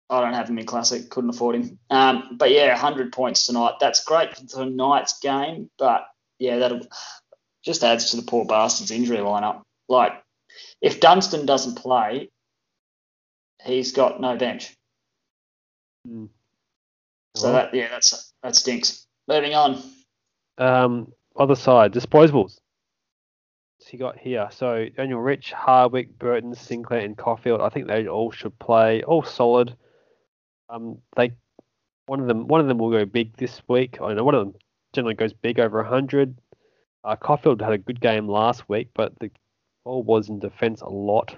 I 0.09 0.21
don't 0.21 0.35
have 0.35 0.49
him 0.49 0.59
in 0.59 0.67
classic, 0.67 1.09
couldn't 1.11 1.31
afford 1.31 1.57
him. 1.57 1.79
Um, 1.89 2.37
but 2.37 2.51
yeah, 2.51 2.69
100 2.69 3.13
points 3.13 3.47
tonight. 3.47 3.75
That's 3.81 4.05
great 4.05 4.37
for 4.37 4.47
tonight's 4.47 5.19
game, 5.21 5.71
but 5.79 6.07
yeah, 6.39 6.59
that'll 6.59 6.87
just 7.65 7.85
adds 7.85 8.11
to 8.11 8.17
the 8.17 8.23
poor 8.23 8.45
bastard's 8.45 8.91
injury 8.91 9.19
lineup. 9.19 9.63
Like, 9.89 10.13
if 10.81 11.01
Dunstan 11.01 11.47
doesn't 11.47 11.77
play, 11.77 12.31
he's 13.65 13.93
got 13.93 14.21
no 14.21 14.37
bench. 14.37 14.75
Hmm. 16.07 16.27
So 17.35 17.53
Well, 17.53 17.55
that 17.55 17.75
yeah, 17.75 17.89
that's 17.89 18.33
that 18.43 18.55
stinks. 18.57 19.07
Moving 19.29 19.55
on. 19.55 19.83
Um, 20.59 21.13
other 21.37 21.55
side, 21.55 21.93
disposables. 21.93 22.59
So 23.79 23.89
you 23.93 23.99
got 23.99 24.19
here. 24.19 24.49
So 24.51 24.87
Daniel 24.97 25.21
Rich, 25.21 25.53
Hardwick, 25.53 26.19
Burton, 26.19 26.55
Sinclair, 26.55 27.01
and 27.01 27.17
Caulfield. 27.17 27.61
I 27.61 27.69
think 27.69 27.89
they 27.89 28.07
all 28.07 28.31
should 28.31 28.57
play. 28.59 29.03
All 29.03 29.23
solid. 29.23 29.77
Um, 30.69 30.99
they 31.17 31.33
one 32.07 32.21
of 32.21 32.27
them 32.27 32.47
one 32.47 32.61
of 32.61 32.69
them 32.69 32.79
will 32.79 32.91
go 32.91 33.05
big 33.05 33.37
this 33.37 33.63
week. 33.69 33.99
I 34.01 34.15
know 34.15 34.25
one 34.25 34.35
of 34.35 34.45
them 34.45 34.55
generally 34.93 35.15
goes 35.15 35.33
big 35.33 35.59
over 35.59 35.83
hundred. 35.83 36.37
Uh, 37.05 37.17
Caulfield 37.17 37.61
had 37.61 37.73
a 37.73 37.79
good 37.79 38.01
game 38.01 38.29
last 38.29 38.69
week, 38.69 38.91
but 38.95 39.19
the 39.19 39.31
ball 39.85 40.03
was 40.03 40.29
in 40.29 40.39
defence 40.39 40.81
a 40.83 40.89
lot. 40.89 41.37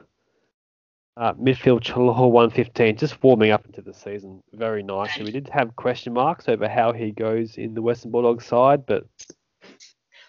Uh, 1.17 1.33
midfield 1.35 1.81
Treloar 1.81 2.29
115, 2.29 2.97
just 2.97 3.23
warming 3.23 3.53
up 3.53 3.65
into 3.67 3.81
the 3.81 3.95
season 3.95 4.43
very 4.53 4.83
nicely. 4.83 5.25
We 5.25 5.31
did 5.31 5.49
have 5.53 5.77
question 5.77 6.13
marks 6.13 6.49
over 6.49 6.69
how 6.69 6.93
he 6.93 7.13
goes 7.13 7.57
in 7.57 7.75
the 7.75 7.83
Western 7.83 8.11
Bulldogs 8.11 8.47
side, 8.47 8.85
but 8.85 9.07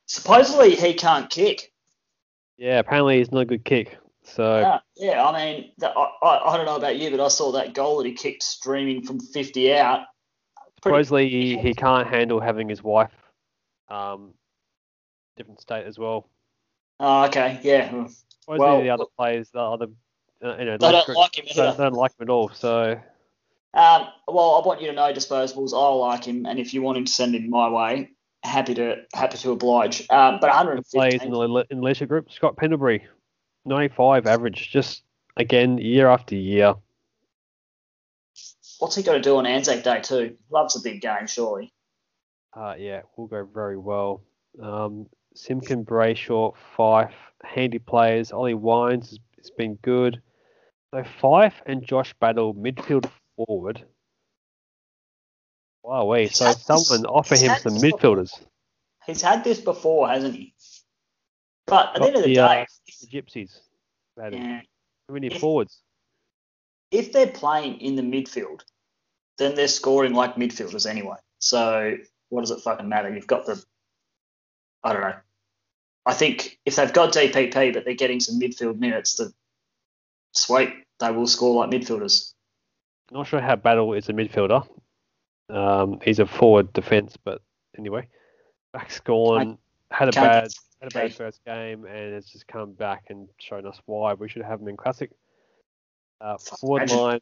Supposedly 0.08 0.76
he 0.76 0.94
can't 0.94 1.30
kick. 1.30 1.72
Yeah, 2.58 2.80
apparently 2.80 3.18
he's 3.18 3.32
not 3.32 3.42
a 3.42 3.46
good 3.46 3.66
kick. 3.66 3.98
So 4.24 4.60
Yeah, 4.60 4.80
yeah. 4.96 5.26
I 5.26 5.34
mean, 5.34 5.72
I, 5.82 5.88
I, 6.22 6.54
I 6.54 6.58
don't 6.58 6.66
know 6.66 6.76
about 6.76 6.98
you, 6.98 7.12
but 7.12 7.20
I 7.20 7.28
saw 7.28 7.52
that 7.54 7.74
goal 7.74 7.98
that 7.98 8.06
he 8.06 8.14
kicked 8.14 8.44
streaming 8.44 9.04
from 9.04 9.20
50 9.20 9.74
out. 9.74 10.02
Pretty- 10.82 10.96
supposedly 10.96 11.30
he, 11.30 11.58
he 11.58 11.74
can't 11.74 12.08
handle 12.08 12.40
having 12.40 12.70
his 12.70 12.84
wife 12.84 13.12
um 13.90 14.34
different 15.38 15.62
state 15.62 15.86
as 15.86 15.98
well. 15.98 16.30
Oh, 17.00 17.26
okay, 17.26 17.60
yeah. 17.62 17.90
Supposedly 17.90 18.18
Well, 18.48 18.82
the 18.82 18.90
other 18.90 19.06
players, 19.18 19.50
the 19.50 19.60
other 19.60 19.88
uh, 20.46 20.58
you 20.58 20.66
know, 20.66 20.78
They 20.78 20.92
don't 20.92 21.10
like 21.10 21.38
him 21.38 21.46
either. 21.50 21.76
don't 21.78 21.94
like 21.94 22.12
him 22.12 22.24
at 22.28 22.30
all. 22.30 22.50
So 22.50 22.92
Um, 23.74 24.08
well, 24.28 24.62
I 24.64 24.68
want 24.68 24.82
you 24.82 24.88
to 24.88 24.94
know, 24.94 25.12
disposables. 25.12 25.74
I 25.74 25.94
like 25.96 26.24
him, 26.26 26.46
and 26.46 26.60
if 26.60 26.74
you 26.74 26.82
want 26.82 26.98
him 26.98 27.06
to 27.06 27.12
send 27.12 27.36
him 27.36 27.50
my 27.50 27.70
way, 27.70 28.12
happy 28.44 28.74
to 28.76 29.04
happy 29.14 29.38
to 29.38 29.52
oblige. 29.52 30.02
Um, 30.10 30.40
but 30.40 30.76
the 30.76 30.84
plays 30.94 31.22
in 31.22 31.32
the 31.32 31.66
in 31.70 31.78
the 31.78 31.84
leisure 31.84 32.06
group, 32.06 32.32
Scott 32.32 32.58
Pendlebury, 32.58 33.08
ninety 33.66 33.94
five 33.94 34.28
average, 34.28 34.70
just 34.72 35.04
again 35.36 35.78
year 35.78 36.08
after 36.08 36.36
year. 36.36 36.76
What's 38.80 38.96
he 38.96 39.04
got 39.04 39.14
to 39.14 39.22
do 39.22 39.38
on 39.38 39.46
Anzac 39.46 39.84
Day 39.84 40.02
too? 40.02 40.38
Loves 40.50 40.76
a 40.76 40.82
big 40.82 41.02
game, 41.02 41.28
surely. 41.28 41.74
Uh, 42.54 42.76
yeah, 42.78 43.02
will 43.16 43.28
go 43.28 43.44
very 43.46 43.78
well. 43.78 44.22
Um, 44.62 45.08
Simpkin, 45.34 45.84
Brayshaw, 45.86 46.54
Fyfe, 46.78 47.14
handy 47.44 47.80
players. 47.80 48.32
Ollie 48.32 48.54
Wines 48.54 49.10
has, 49.10 49.20
has 49.38 49.52
been 49.52 49.76
good. 49.76 50.22
So 50.96 51.04
Fyfe 51.04 51.56
and 51.66 51.86
Josh 51.86 52.14
Battle, 52.22 52.54
midfield 52.54 53.12
forward. 53.36 53.86
Wow, 55.84 56.06
wait. 56.06 56.34
So 56.34 56.46
this- 56.46 56.64
someone 56.64 57.06
offer 57.06 57.36
him 57.36 57.54
some 57.60 57.74
this 57.74 57.82
before. 57.82 58.00
midfielders. 58.16 58.48
He's 59.06 59.22
had 59.22 59.44
this 59.44 59.60
before, 59.60 60.08
hasn't 60.08 60.36
he? 60.36 60.56
But 61.68 61.96
at 61.98 62.02
the 62.02 62.08
end 62.08 62.16
of 62.16 62.24
the, 62.24 62.34
the, 62.36 62.40
uh, 62.40 62.48
day, 62.48 62.68
The 63.02 63.08
Gypsies. 63.08 63.60
Yeah, 64.18 64.62
We 65.10 65.20
need 65.20 65.34
If- 65.34 65.42
forwards. 65.42 65.82
if 66.92 67.12
they're 67.12 67.28
playing 67.28 67.82
in 67.82 67.98
the 67.98 68.02
midfield, 68.02 68.62
then 69.38 69.54
they're 69.56 69.68
scoring 69.68 70.14
like 70.14 70.36
midfielders 70.36 70.90
anyway. 70.90 71.18
So 71.40 71.98
what 72.30 72.40
does 72.42 72.52
it 72.52 72.62
fucking 72.62 72.88
matter? 72.88 73.14
You've 73.14 73.28
got 73.28 73.46
the, 73.46 73.62
I 74.82 74.94
don't 74.94 75.02
know. 75.02 75.20
I 76.06 76.14
think 76.14 76.58
if 76.64 76.78
they've 76.78 76.94
got 76.94 77.12
DPP 77.12 77.74
but 77.74 77.84
they're 77.84 77.96
getting 77.96 78.22
some 78.22 78.40
midfield 78.40 78.80
minutes, 78.80 79.16
then 79.18 79.34
sweet, 80.32 80.85
they 81.00 81.12
will 81.12 81.28
score 81.28 81.56
like 81.56 81.70
midfielders. 81.70 82.34
Not 83.12 83.28
sure 83.28 83.42
how 83.42 83.56
Battle 83.56 83.94
is 83.94 84.10
a 84.10 84.14
midfielder. 84.14 84.68
Um, 85.50 86.00
he's 86.04 86.20
a 86.20 86.26
forward 86.26 86.74
defence, 86.74 87.18
but 87.24 87.42
anyway. 87.78 88.08
Back's 88.74 89.00
gone. 89.00 89.58
Had 89.92 90.10
a 90.10 90.12
bad 90.12 90.52
had 90.82 90.92
a 90.92 90.94
bad 90.94 91.14
first 91.14 91.44
game 91.46 91.86
and 91.86 92.14
has 92.14 92.26
just 92.26 92.48
come 92.48 92.74
back 92.74 93.06
and 93.10 93.28
shown 93.40 93.66
us 93.66 93.80
why 93.86 94.14
we 94.14 94.28
should 94.28 94.42
have 94.42 94.60
him 94.60 94.68
in 94.68 94.78
classic. 94.78 95.12
Uh, 96.20 96.38
forward 96.38 96.84
imagine- 96.84 96.98
line. 96.98 97.20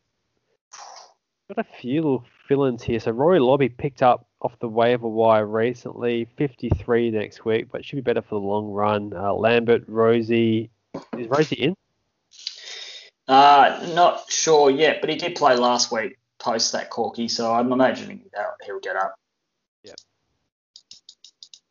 Got 1.53 1.65
a 1.65 1.77
few 1.81 2.01
little 2.01 2.25
fill-ins 2.47 2.83
here. 2.83 2.99
So 3.01 3.11
Rory 3.11 3.39
Lobby 3.39 3.67
picked 3.67 4.01
up 4.01 4.27
off 4.41 4.57
the 4.59 4.67
waiver 4.67 5.09
wire 5.09 5.45
recently, 5.45 6.25
53 6.37 7.11
next 7.11 7.43
week, 7.43 7.67
but 7.69 7.83
should 7.83 7.97
be 7.97 8.01
better 8.01 8.21
for 8.21 8.35
the 8.35 8.45
long 8.47 8.71
run. 8.71 9.13
Uh, 9.13 9.33
Lambert, 9.33 9.85
Rozee, 9.87 10.69
is 11.17 11.27
Rozee 11.27 11.57
in? 11.57 11.75
Uh, 13.27 13.91
not 13.93 14.29
sure 14.29 14.69
yet, 14.69 14.99
but 15.01 15.09
he 15.09 15.15
did 15.15 15.35
play 15.35 15.55
last 15.55 15.91
week 15.91 16.17
post 16.39 16.73
that 16.73 16.89
corky, 16.89 17.27
so 17.27 17.53
I'm 17.53 17.71
imagining 17.71 18.25
that 18.33 18.45
he'll 18.65 18.79
get 18.79 18.95
up. 18.95 19.15
Yeah. 19.83 19.93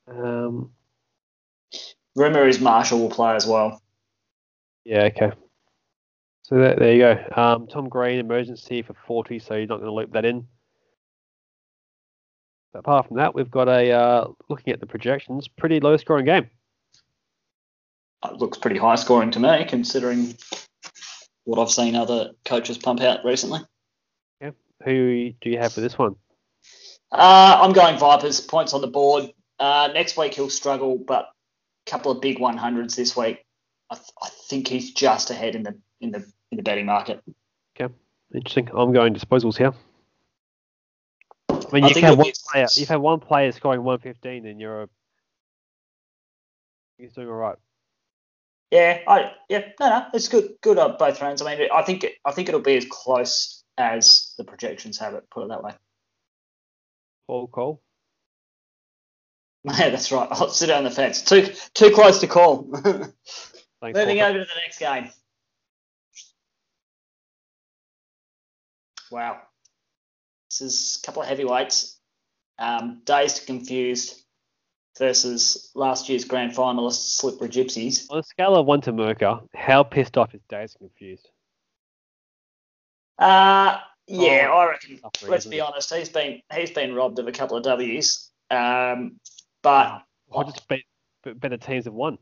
Um, 0.08 0.70
Rumor 2.16 2.48
is 2.48 2.60
Marshall 2.60 3.00
will 3.00 3.10
play 3.10 3.34
as 3.34 3.46
well. 3.46 3.82
yeah, 4.84 5.04
okay. 5.04 5.32
So 6.42 6.56
there, 6.56 6.74
there 6.76 6.92
you 6.92 6.98
go. 6.98 7.40
Um, 7.40 7.66
Tom 7.66 7.88
Green, 7.88 8.18
emergency 8.18 8.82
for 8.82 8.94
40, 9.06 9.38
so 9.38 9.54
you're 9.54 9.66
not 9.66 9.76
going 9.76 9.86
to 9.86 9.94
loop 9.94 10.12
that 10.12 10.24
in. 10.24 10.46
But 12.72 12.80
apart 12.80 13.08
from 13.08 13.18
that, 13.18 13.34
we've 13.34 13.50
got 13.50 13.68
a 13.68 13.92
uh, 13.92 14.28
looking 14.48 14.72
at 14.72 14.80
the 14.80 14.86
projections, 14.86 15.46
pretty 15.46 15.80
low 15.80 15.96
scoring 15.98 16.24
game. 16.24 16.48
It 18.24 18.34
looks 18.34 18.56
pretty 18.58 18.78
high 18.78 18.94
scoring 18.94 19.30
to 19.32 19.40
me, 19.40 19.64
considering 19.68 20.34
what 21.44 21.60
I've 21.60 21.70
seen 21.70 21.94
other 21.96 22.32
coaches 22.44 22.78
pump 22.78 23.00
out 23.00 23.24
recently. 23.24 23.60
Who 24.84 25.32
do 25.40 25.50
you 25.50 25.58
have 25.58 25.72
for 25.72 25.80
this 25.80 25.96
one? 25.96 26.16
Uh, 27.10 27.58
I'm 27.62 27.72
going 27.72 27.98
Vipers. 27.98 28.40
Points 28.40 28.72
on 28.74 28.80
the 28.80 28.86
board. 28.86 29.32
Uh, 29.58 29.90
next 29.94 30.16
week 30.16 30.34
he'll 30.34 30.50
struggle, 30.50 30.96
but 30.98 31.28
a 31.86 31.90
couple 31.90 32.10
of 32.10 32.20
big 32.20 32.38
100s 32.38 32.96
this 32.96 33.16
week. 33.16 33.44
I, 33.90 33.94
th- 33.94 34.08
I 34.22 34.28
think 34.48 34.68
he's 34.68 34.92
just 34.92 35.30
ahead 35.30 35.54
in 35.54 35.62
the 35.62 35.78
in 36.00 36.10
the 36.10 36.24
in 36.50 36.56
the 36.56 36.62
betting 36.62 36.86
market. 36.86 37.22
Okay, 37.78 37.92
interesting. 38.34 38.70
I'm 38.74 38.92
going 38.92 39.14
disposals 39.14 39.56
here. 39.56 39.74
I 41.50 41.54
mean, 41.72 41.84
I 41.84 41.88
you 41.88 42.02
have 42.02 42.18
one 42.18 42.32
player. 42.50 42.64
If 42.64 42.78
you 42.78 42.86
have 42.86 43.00
one 43.00 43.20
player 43.20 43.52
scoring 43.52 43.82
115, 43.84 44.44
then 44.44 44.58
you're 44.58 44.82
a, 44.82 44.88
you're 46.98 47.10
doing 47.10 47.28
all 47.28 47.34
right. 47.34 47.56
Yeah, 48.72 49.00
I 49.06 49.32
yeah 49.50 49.68
no 49.78 49.88
no 49.90 50.06
it's 50.14 50.28
good 50.28 50.54
good 50.62 50.78
on 50.78 50.96
both 50.98 51.20
rounds. 51.20 51.42
I 51.42 51.54
mean 51.54 51.68
I 51.70 51.82
think 51.82 52.04
it, 52.04 52.14
I 52.24 52.32
think 52.32 52.48
it'll 52.48 52.62
be 52.62 52.78
as 52.78 52.86
close 52.88 53.62
as 53.76 54.32
the 54.38 54.44
projections 54.44 54.98
have 54.98 55.12
it. 55.12 55.24
Put 55.30 55.44
it 55.44 55.48
that 55.50 55.62
way. 55.62 55.74
Paul 57.28 57.46
Cole. 57.48 57.82
Yeah, 59.64 59.90
that's 59.90 60.10
right. 60.10 60.26
I'll 60.32 60.48
sit 60.48 60.70
on 60.70 60.82
the 60.84 60.90
fence. 60.90 61.22
Too 61.22 61.46
too 61.74 61.90
close 61.90 62.18
to 62.20 62.26
call. 62.26 62.62
Thanks, 62.82 63.14
Moving 63.82 64.18
Paul. 64.18 64.26
over 64.30 64.38
to 64.38 64.44
the 64.44 64.60
next 64.64 64.78
game. 64.78 65.10
Wow. 69.10 69.38
This 70.50 70.62
is 70.62 71.00
a 71.02 71.06
couple 71.06 71.22
of 71.22 71.28
heavyweights. 71.28 71.98
Um, 72.58 73.02
Dazed 73.04 73.46
Confused 73.46 74.21
versus 74.98 75.70
last 75.74 76.08
year's 76.08 76.24
grand 76.24 76.52
finalists, 76.52 77.16
Slippery 77.16 77.48
Gypsies. 77.48 78.06
On 78.10 78.18
a 78.18 78.22
scale 78.22 78.54
of 78.56 78.66
one 78.66 78.80
to 78.82 78.92
Merker, 78.92 79.40
how 79.54 79.82
pissed 79.82 80.16
off 80.18 80.34
is 80.34 80.40
Days 80.48 80.74
confused? 80.78 81.28
Uh, 83.18 83.78
yeah, 84.06 84.48
Oh, 84.50 84.58
I 84.58 84.68
reckon. 84.70 84.98
suffering, 85.00 85.30
Let's 85.32 85.46
be 85.46 85.56
he? 85.56 85.60
honest. 85.60 85.92
He's 85.94 86.08
been 86.08 86.40
he's 86.52 86.70
been 86.70 86.94
robbed 86.94 87.18
of 87.18 87.28
a 87.28 87.32
couple 87.32 87.56
of 87.56 87.62
W's. 87.62 88.30
Um, 88.50 89.20
but 89.62 90.02
Or 90.28 90.44
just 90.44 90.66
bet, 90.68 90.80
bet- 91.22 91.38
better 91.40 91.56
teams 91.56 91.84
have 91.84 91.94
won. 91.94 92.18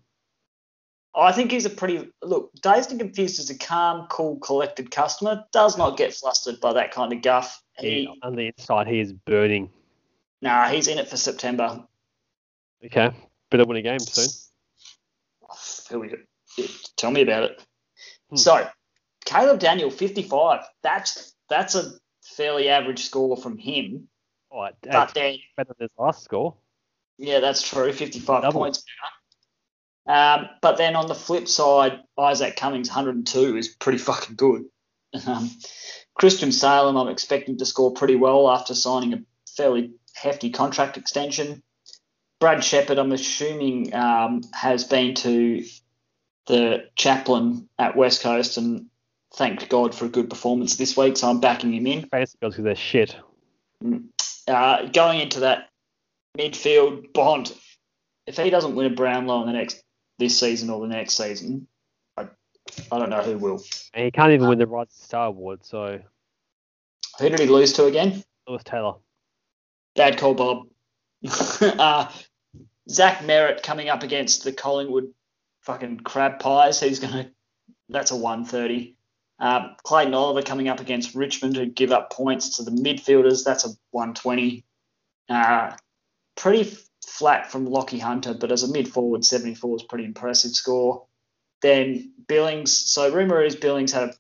I 1.15 1.33
think 1.33 1.51
he's 1.51 1.65
a 1.65 1.71
pretty 1.71 2.09
look. 2.23 2.53
Dazed 2.63 2.91
and 2.93 3.01
confused 3.01 3.41
is 3.41 3.51
a 3.51 3.59
calm, 3.59 4.07
cool, 4.09 4.39
collected 4.39 4.91
customer. 4.93 5.45
Does 5.53 5.77
not 5.77 5.97
get 5.97 6.15
flustered 6.15 6.61
by 6.61 6.75
that 6.75 6.93
kind 6.93 7.13
of 7.13 7.23
guff. 7.23 7.61
He, 7.79 7.89
He, 8.05 8.19
on 8.23 8.37
the 8.37 8.47
inside, 8.57 8.87
he 8.87 9.01
is 9.01 9.13
burning. 9.13 9.71
nah, 10.41 10.69
he's 10.69 10.87
in 10.87 10.99
it 10.99 11.09
for 11.09 11.17
September. 11.17 11.85
Okay, 12.85 13.11
better 13.51 13.65
win 13.65 13.77
a 13.79 13.83
game 13.83 13.99
soon. 13.99 14.29
Here 15.89 15.99
we 15.99 16.09
go. 16.09 16.17
Tell 16.97 17.11
me 17.11 17.23
about 17.23 17.45
it. 17.45 17.63
Hmm. 18.31 18.37
So, 18.37 18.69
Caleb 19.25 19.59
Daniel, 19.61 19.91
55. 19.91 20.61
That's 20.83 21.35
that's 21.49 21.75
a 21.75 21.93
fairly 22.23 22.69
average 22.69 23.01
score 23.05 23.37
from 23.37 23.59
him. 23.59 24.09
Oh, 24.53 24.69
But 24.83 25.15
then, 25.15 25.39
better 25.57 25.75
than 25.79 25.85
his 25.89 25.91
last 25.99 26.25
score. 26.25 26.57
yeah, 27.19 27.41
that's 27.41 27.63
true. 27.69 27.93
55 27.93 28.43
Double. 28.43 28.61
points. 28.61 28.83
Um, 30.07 30.49
but 30.61 30.77
then 30.77 30.97
on 30.97 31.07
the 31.07 31.15
flip 31.15 31.47
side, 31.47 32.01
Isaac 32.19 32.57
Cummings, 32.57 32.89
102, 32.89 33.57
is 33.57 33.69
pretty 33.69 33.99
fucking 33.99 34.35
good. 34.37 34.65
Um, 35.27 35.51
Christian 36.15 36.51
Salem, 36.53 36.97
I'm 36.97 37.09
expecting 37.09 37.59
to 37.59 37.67
score 37.67 37.93
pretty 37.93 38.17
well 38.17 38.51
after 38.51 38.75
signing 38.75 39.13
a 39.13 39.19
fairly 39.57 39.93
hefty 40.15 40.51
contract 40.51 40.97
extension. 40.97 41.63
Brad 42.41 42.65
Sheppard, 42.65 42.99
I'm 42.99 43.13
assuming, 43.13 43.95
um, 43.95 44.43
has 44.53 44.85
been 44.85 45.15
to 45.17 45.63
the 46.47 46.87
chaplain 46.97 47.69
at 47.79 47.97
West 47.97 48.23
Coast 48.23 48.57
and 48.57 48.87
thanked 49.35 49.69
God 49.69 49.95
for 49.95 50.07
a 50.07 50.09
good 50.09 50.31
performance 50.31 50.77
this 50.77 50.97
week, 50.97 51.19
so 51.19 51.29
I'm 51.29 51.41
backing 51.41 51.73
him 51.75 51.87
in. 51.87 52.07
Fantasy 52.07 52.39
because 52.41 52.65
they're 52.65 52.75
shit. 52.75 53.15
Uh, 54.49 54.87
going 54.87 55.21
into 55.21 55.41
that 55.41 55.69
midfield, 56.37 57.13
Bont, 57.13 57.55
if 58.27 58.39
he 58.39 58.49
doesn't 58.49 58.75
win 58.75 58.87
a 58.87 58.95
Brownlow 58.95 59.43
in 59.43 59.47
the 59.47 59.53
next 59.53 59.83
this 60.19 60.39
season 60.39 60.71
or 60.71 60.81
the 60.81 60.89
next 60.89 61.17
season, 61.17 61.67
I, 62.17 62.27
I 62.91 62.99
don't 62.99 63.11
know 63.11 63.23
who 63.23 63.37
will. 63.37 63.63
And 63.93 64.07
he 64.07 64.11
can't 64.11 64.33
even 64.33 64.49
win 64.49 64.59
the 64.59 64.67
Rising 64.67 64.91
Star 64.93 65.27
Award, 65.27 65.65
so 65.65 66.01
Who 67.19 67.29
did 67.29 67.39
he 67.39 67.47
lose 67.47 67.75
to 67.75 67.85
again? 67.85 68.25
Lewis 68.49 68.65
Taylor. 68.65 68.95
Bad 69.95 70.19
call, 70.19 70.35
Bob. 70.35 70.67
uh, 71.63 72.11
Zach 72.89 73.19
Merrett 73.19 73.63
coming 73.63 73.89
up 73.89 74.03
against 74.03 74.45
the 74.45 74.53
Collingwood 74.53 75.13
fucking 75.63 76.01
crab 76.01 76.39
pies. 76.39 76.81
He's 76.81 77.01
gonna. 77.01 77.31
That's 77.89 78.11
a 78.11 78.17
130. 78.17 78.97
Um, 79.41 79.75
Clayton 79.83 80.15
Oliver 80.15 80.43
coming 80.43 80.69
up 80.69 80.81
against 80.81 81.15
Richmond 81.15 81.57
who 81.57 81.67
give 81.67 81.93
up 81.93 82.13
points 82.13 82.57
to 82.57 82.63
the 82.63 82.71
midfielders. 82.71 83.45
That's 83.45 83.65
a 83.65 83.71
120. 83.91 84.65
Uh, 85.29 85.77
pretty 86.37 86.71
f- 86.71 86.89
flat 87.07 87.51
from 87.51 87.67
Lockie 87.67 87.99
Hunter, 87.99 88.35
but 88.35 88.53
as 88.53 88.63
a 88.63 88.73
mid 88.73 88.89
forward, 88.89 89.25
74 89.25 89.77
is 89.77 89.83
pretty 89.83 90.05
impressive 90.05 90.53
score. 90.53 91.07
Then 91.63 92.13
Billings. 92.29 92.77
So 92.77 93.13
rumour 93.13 93.43
is 93.43 93.57
Billings 93.57 93.93
had 93.93 94.11
a 94.11 94.15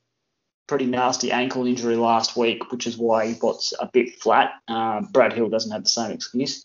pretty 0.67 0.87
nasty 0.87 1.33
ankle 1.33 1.67
injury 1.67 1.97
last 1.97 2.37
week, 2.37 2.71
which 2.71 2.87
is 2.87 2.97
why 2.97 3.27
he 3.27 3.35
got 3.35 3.61
a 3.81 3.89
bit 3.93 4.21
flat. 4.21 4.53
Uh, 4.69 5.03
Brad 5.13 5.33
Hill 5.33 5.49
doesn't 5.49 5.73
have 5.73 5.83
the 5.83 5.89
same 5.89 6.13
excuse, 6.13 6.65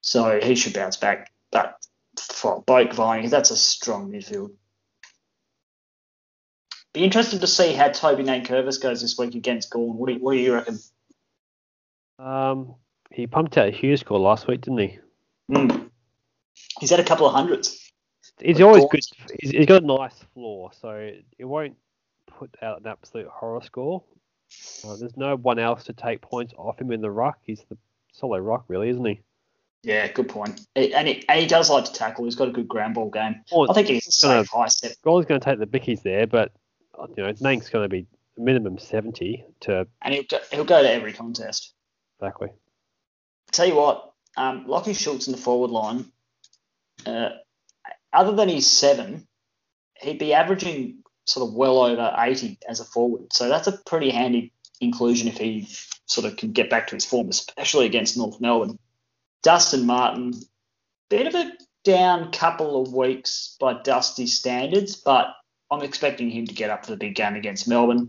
so 0.00 0.40
he 0.40 0.54
should 0.54 0.74
bounce 0.74 0.96
back. 0.96 1.30
But 1.50 1.76
for 2.18 2.62
Boak 2.64 2.92
Viney, 2.92 3.28
that's 3.28 3.50
a 3.50 3.56
strong 3.56 4.10
midfield. 4.10 4.52
Be 6.92 7.04
interested 7.04 7.40
to 7.40 7.46
see 7.46 7.72
how 7.72 7.88
Toby 7.88 8.24
Nankervis 8.24 8.82
goes 8.82 9.00
this 9.00 9.16
week 9.16 9.34
against 9.34 9.70
Gawn. 9.70 9.96
What 9.96 10.08
do 10.08 10.14
you, 10.14 10.18
what 10.18 10.32
do 10.32 10.38
you 10.38 10.54
reckon? 10.54 10.78
Um, 12.18 12.74
he 13.12 13.26
pumped 13.26 13.56
out 13.56 13.68
a 13.68 13.70
huge 13.70 14.00
score 14.00 14.18
last 14.18 14.48
week, 14.48 14.62
didn't 14.62 14.78
he? 14.78 14.98
Hmm. 15.52 15.86
He's 16.80 16.90
had 16.90 17.00
a 17.00 17.04
couple 17.04 17.26
of 17.26 17.34
hundreds. 17.34 17.92
He's 18.40 18.60
always 18.60 18.84
good. 18.90 19.00
He's, 19.40 19.50
he's 19.50 19.66
got 19.66 19.82
a 19.82 19.86
nice 19.86 20.14
floor, 20.34 20.70
so 20.80 20.90
it 21.38 21.44
won't 21.44 21.76
put 22.26 22.56
out 22.62 22.80
an 22.80 22.86
absolute 22.86 23.28
horror 23.28 23.62
score. 23.62 24.02
Uh, 24.84 24.96
there's 24.96 25.16
no 25.16 25.36
one 25.36 25.58
else 25.58 25.84
to 25.84 25.92
take 25.92 26.20
points 26.20 26.52
off 26.56 26.80
him 26.80 26.90
in 26.90 27.00
the 27.00 27.10
ruck. 27.10 27.38
He's 27.42 27.64
the 27.68 27.76
solo 28.12 28.38
rock, 28.38 28.64
really, 28.68 28.88
isn't 28.88 29.04
he? 29.04 29.20
Yeah, 29.82 30.08
good 30.08 30.28
point. 30.28 30.60
And 30.76 31.08
he, 31.08 31.24
and 31.28 31.40
he 31.40 31.46
does 31.46 31.70
like 31.70 31.86
to 31.86 31.92
tackle. 31.92 32.24
He's 32.24 32.34
got 32.34 32.48
a 32.48 32.52
good 32.52 32.68
ground 32.68 32.94
ball 32.94 33.10
game. 33.10 33.42
Or 33.50 33.70
I 33.70 33.74
think 33.74 33.88
he's 33.88 34.14
safe 34.14 34.48
high 34.48 34.68
step. 34.68 34.92
Gordon's 35.02 35.26
going 35.26 35.40
to 35.40 35.44
take 35.44 35.58
the 35.58 35.66
bickies 35.66 36.02
there, 36.02 36.26
but 36.26 36.52
you 37.16 37.22
know, 37.22 37.32
Nank's 37.40 37.70
going 37.70 37.84
to 37.84 37.88
be 37.88 38.06
minimum 38.36 38.78
70 38.78 39.44
to 39.60 39.86
And 40.02 40.14
he'll 40.14 40.24
go, 40.24 40.38
he'll 40.50 40.64
go 40.64 40.82
to 40.82 40.90
every 40.90 41.12
contest. 41.12 41.74
exactly. 42.18 42.48
Tell 43.52 43.66
you 43.66 43.74
what, 43.74 44.12
um, 44.36 44.66
Lockie 44.66 44.94
Schultz 44.94 45.26
in 45.26 45.32
the 45.32 45.38
forward 45.38 45.70
line, 45.70 46.06
uh, 47.06 47.30
other 48.12 48.32
than 48.32 48.48
his 48.48 48.70
seven, 48.70 49.26
he'd 50.00 50.18
be 50.18 50.34
averaging 50.34 50.98
sort 51.24 51.48
of 51.48 51.54
well 51.54 51.78
over 51.78 52.14
80 52.16 52.58
as 52.68 52.80
a 52.80 52.84
forward. 52.84 53.32
So 53.32 53.48
that's 53.48 53.66
a 53.66 53.78
pretty 53.86 54.10
handy 54.10 54.52
inclusion 54.80 55.28
if 55.28 55.38
he 55.38 55.68
sort 56.06 56.26
of 56.26 56.36
can 56.36 56.52
get 56.52 56.70
back 56.70 56.88
to 56.88 56.94
his 56.94 57.04
form, 57.04 57.28
especially 57.28 57.86
against 57.86 58.16
North 58.16 58.40
Melbourne. 58.40 58.78
Dustin 59.42 59.86
Martin, 59.86 60.34
bit 61.08 61.26
of 61.26 61.34
a 61.34 61.52
down 61.84 62.30
couple 62.32 62.82
of 62.82 62.92
weeks 62.92 63.56
by 63.58 63.74
Dusty 63.82 64.26
standards, 64.26 64.96
but 64.96 65.34
I'm 65.70 65.82
expecting 65.82 66.30
him 66.30 66.46
to 66.46 66.54
get 66.54 66.70
up 66.70 66.84
for 66.84 66.92
the 66.92 66.96
big 66.96 67.14
game 67.14 67.34
against 67.34 67.68
Melbourne. 67.68 68.08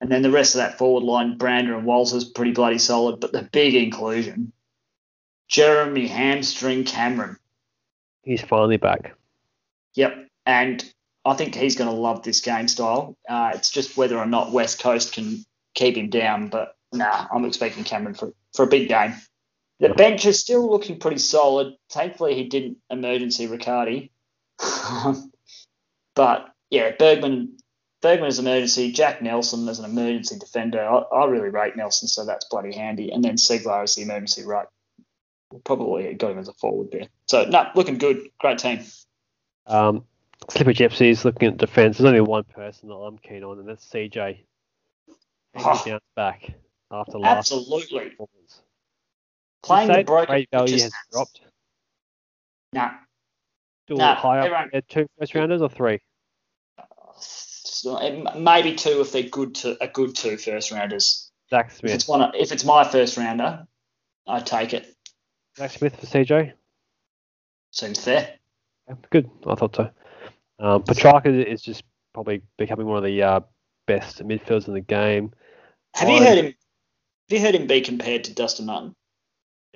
And 0.00 0.10
then 0.10 0.22
the 0.22 0.30
rest 0.30 0.54
of 0.54 0.58
that 0.58 0.78
forward 0.78 1.04
line, 1.04 1.38
Brander 1.38 1.74
and 1.74 1.86
Walters, 1.86 2.24
pretty 2.24 2.52
bloody 2.52 2.78
solid. 2.78 3.18
But 3.18 3.32
the 3.32 3.48
big 3.50 3.74
inclusion, 3.74 4.52
Jeremy 5.48 6.06
Hamstring 6.06 6.84
Cameron. 6.84 7.38
He's 8.22 8.42
finally 8.42 8.76
back. 8.76 9.14
Yep. 9.94 10.28
And 10.44 10.92
I 11.24 11.34
think 11.34 11.54
he's 11.54 11.76
going 11.76 11.90
to 11.90 11.96
love 11.96 12.22
this 12.22 12.40
game 12.40 12.68
style. 12.68 13.16
Uh, 13.28 13.52
it's 13.54 13.70
just 13.70 13.96
whether 13.96 14.18
or 14.18 14.26
not 14.26 14.52
West 14.52 14.80
Coast 14.80 15.14
can 15.14 15.44
keep 15.74 15.96
him 15.96 16.10
down. 16.10 16.48
But 16.48 16.76
nah, 16.92 17.26
I'm 17.32 17.46
expecting 17.46 17.84
Cameron 17.84 18.14
for, 18.14 18.32
for 18.54 18.64
a 18.64 18.68
big 18.68 18.88
game. 18.88 19.14
The 19.80 19.90
bench 19.90 20.24
is 20.24 20.40
still 20.40 20.70
looking 20.70 20.98
pretty 20.98 21.18
solid. 21.18 21.74
Thankfully, 21.90 22.34
he 22.34 22.44
didn't 22.44 22.78
emergency 22.90 23.46
Riccardi. 23.46 24.10
but 26.14 26.48
yeah, 26.70 26.92
Bergman 26.98 27.58
Bergman 28.00 28.28
is 28.28 28.38
emergency. 28.38 28.92
Jack 28.92 29.20
Nelson 29.20 29.68
is 29.68 29.78
an 29.78 29.84
emergency 29.84 30.38
defender. 30.38 30.80
I, 30.80 30.98
I 30.98 31.26
really 31.26 31.50
rate 31.50 31.76
Nelson, 31.76 32.08
so 32.08 32.24
that's 32.24 32.46
bloody 32.46 32.74
handy. 32.74 33.10
And 33.10 33.22
then 33.22 33.36
Seglar 33.36 33.84
is 33.84 33.94
the 33.94 34.02
emergency 34.02 34.44
right. 34.44 34.66
Probably 35.64 36.14
got 36.14 36.32
him 36.32 36.38
as 36.38 36.48
a 36.48 36.52
forward 36.54 36.90
there. 36.90 37.06
So, 37.26 37.44
no, 37.44 37.68
looking 37.74 37.98
good. 37.98 38.28
Great 38.38 38.58
team. 38.58 38.80
Um, 39.66 40.04
Slipper 40.50 40.72
Gypsies 40.72 41.24
looking 41.24 41.48
at 41.48 41.56
defence. 41.56 41.98
There's 41.98 42.06
only 42.06 42.20
one 42.20 42.44
person 42.44 42.88
that 42.88 42.94
I'm 42.94 43.18
keen 43.18 43.42
on, 43.44 43.58
and 43.58 43.68
that's 43.68 43.84
CJ. 43.86 44.38
Oh. 45.58 45.82
bounce 45.86 46.04
back 46.14 46.52
after 46.90 47.18
last 47.18 47.52
Absolutely. 47.52 48.12
Playing 49.62 49.88
the 49.92 50.04
broken 50.04 50.46
value 50.52 50.78
has 50.78 50.92
dropped. 51.10 51.40
Nah, 52.72 52.90
Still 53.86 53.98
Nah, 53.98 54.14
high 54.16 54.38
everyone- 54.44 54.70
two 54.88 55.06
first 55.18 55.34
rounders 55.34 55.62
or 55.62 55.68
three? 55.68 56.00
maybe 58.36 58.74
two 58.74 59.00
if 59.00 59.12
they're 59.12 59.22
good 59.24 59.54
to 59.54 59.82
a 59.82 59.86
good 59.88 60.14
two 60.16 60.36
first 60.36 60.70
rounders. 60.72 61.30
Zach 61.50 61.66
If 61.66 61.78
Smith. 61.78 61.92
it's 61.94 62.08
one, 62.08 62.34
if 62.34 62.50
it's 62.50 62.64
my 62.64 62.82
first 62.84 63.16
rounder, 63.16 63.66
I 64.26 64.40
take 64.40 64.74
it. 64.74 64.96
Zach 65.56 65.70
Smith 65.70 65.94
for 65.98 66.06
CJ. 66.06 66.52
Seems 67.70 68.02
fair. 68.02 68.38
Good, 69.10 69.30
I 69.46 69.54
thought 69.54 69.76
so. 69.76 69.90
Um, 70.58 70.82
Petracca 70.82 71.44
is 71.44 71.62
just 71.62 71.84
probably 72.14 72.42
becoming 72.56 72.86
one 72.86 72.96
of 72.98 73.04
the 73.04 73.22
uh, 73.22 73.40
best 73.86 74.18
midfielders 74.20 74.68
in 74.68 74.74
the 74.74 74.80
game. 74.80 75.32
Have 75.94 76.08
you 76.08 76.24
heard 76.24 76.38
him? 76.38 76.46
Have 76.46 76.54
you 77.28 77.40
heard 77.40 77.54
him 77.54 77.66
be 77.66 77.80
compared 77.80 78.24
to 78.24 78.34
Dustin 78.34 78.66
Martin? 78.66 78.94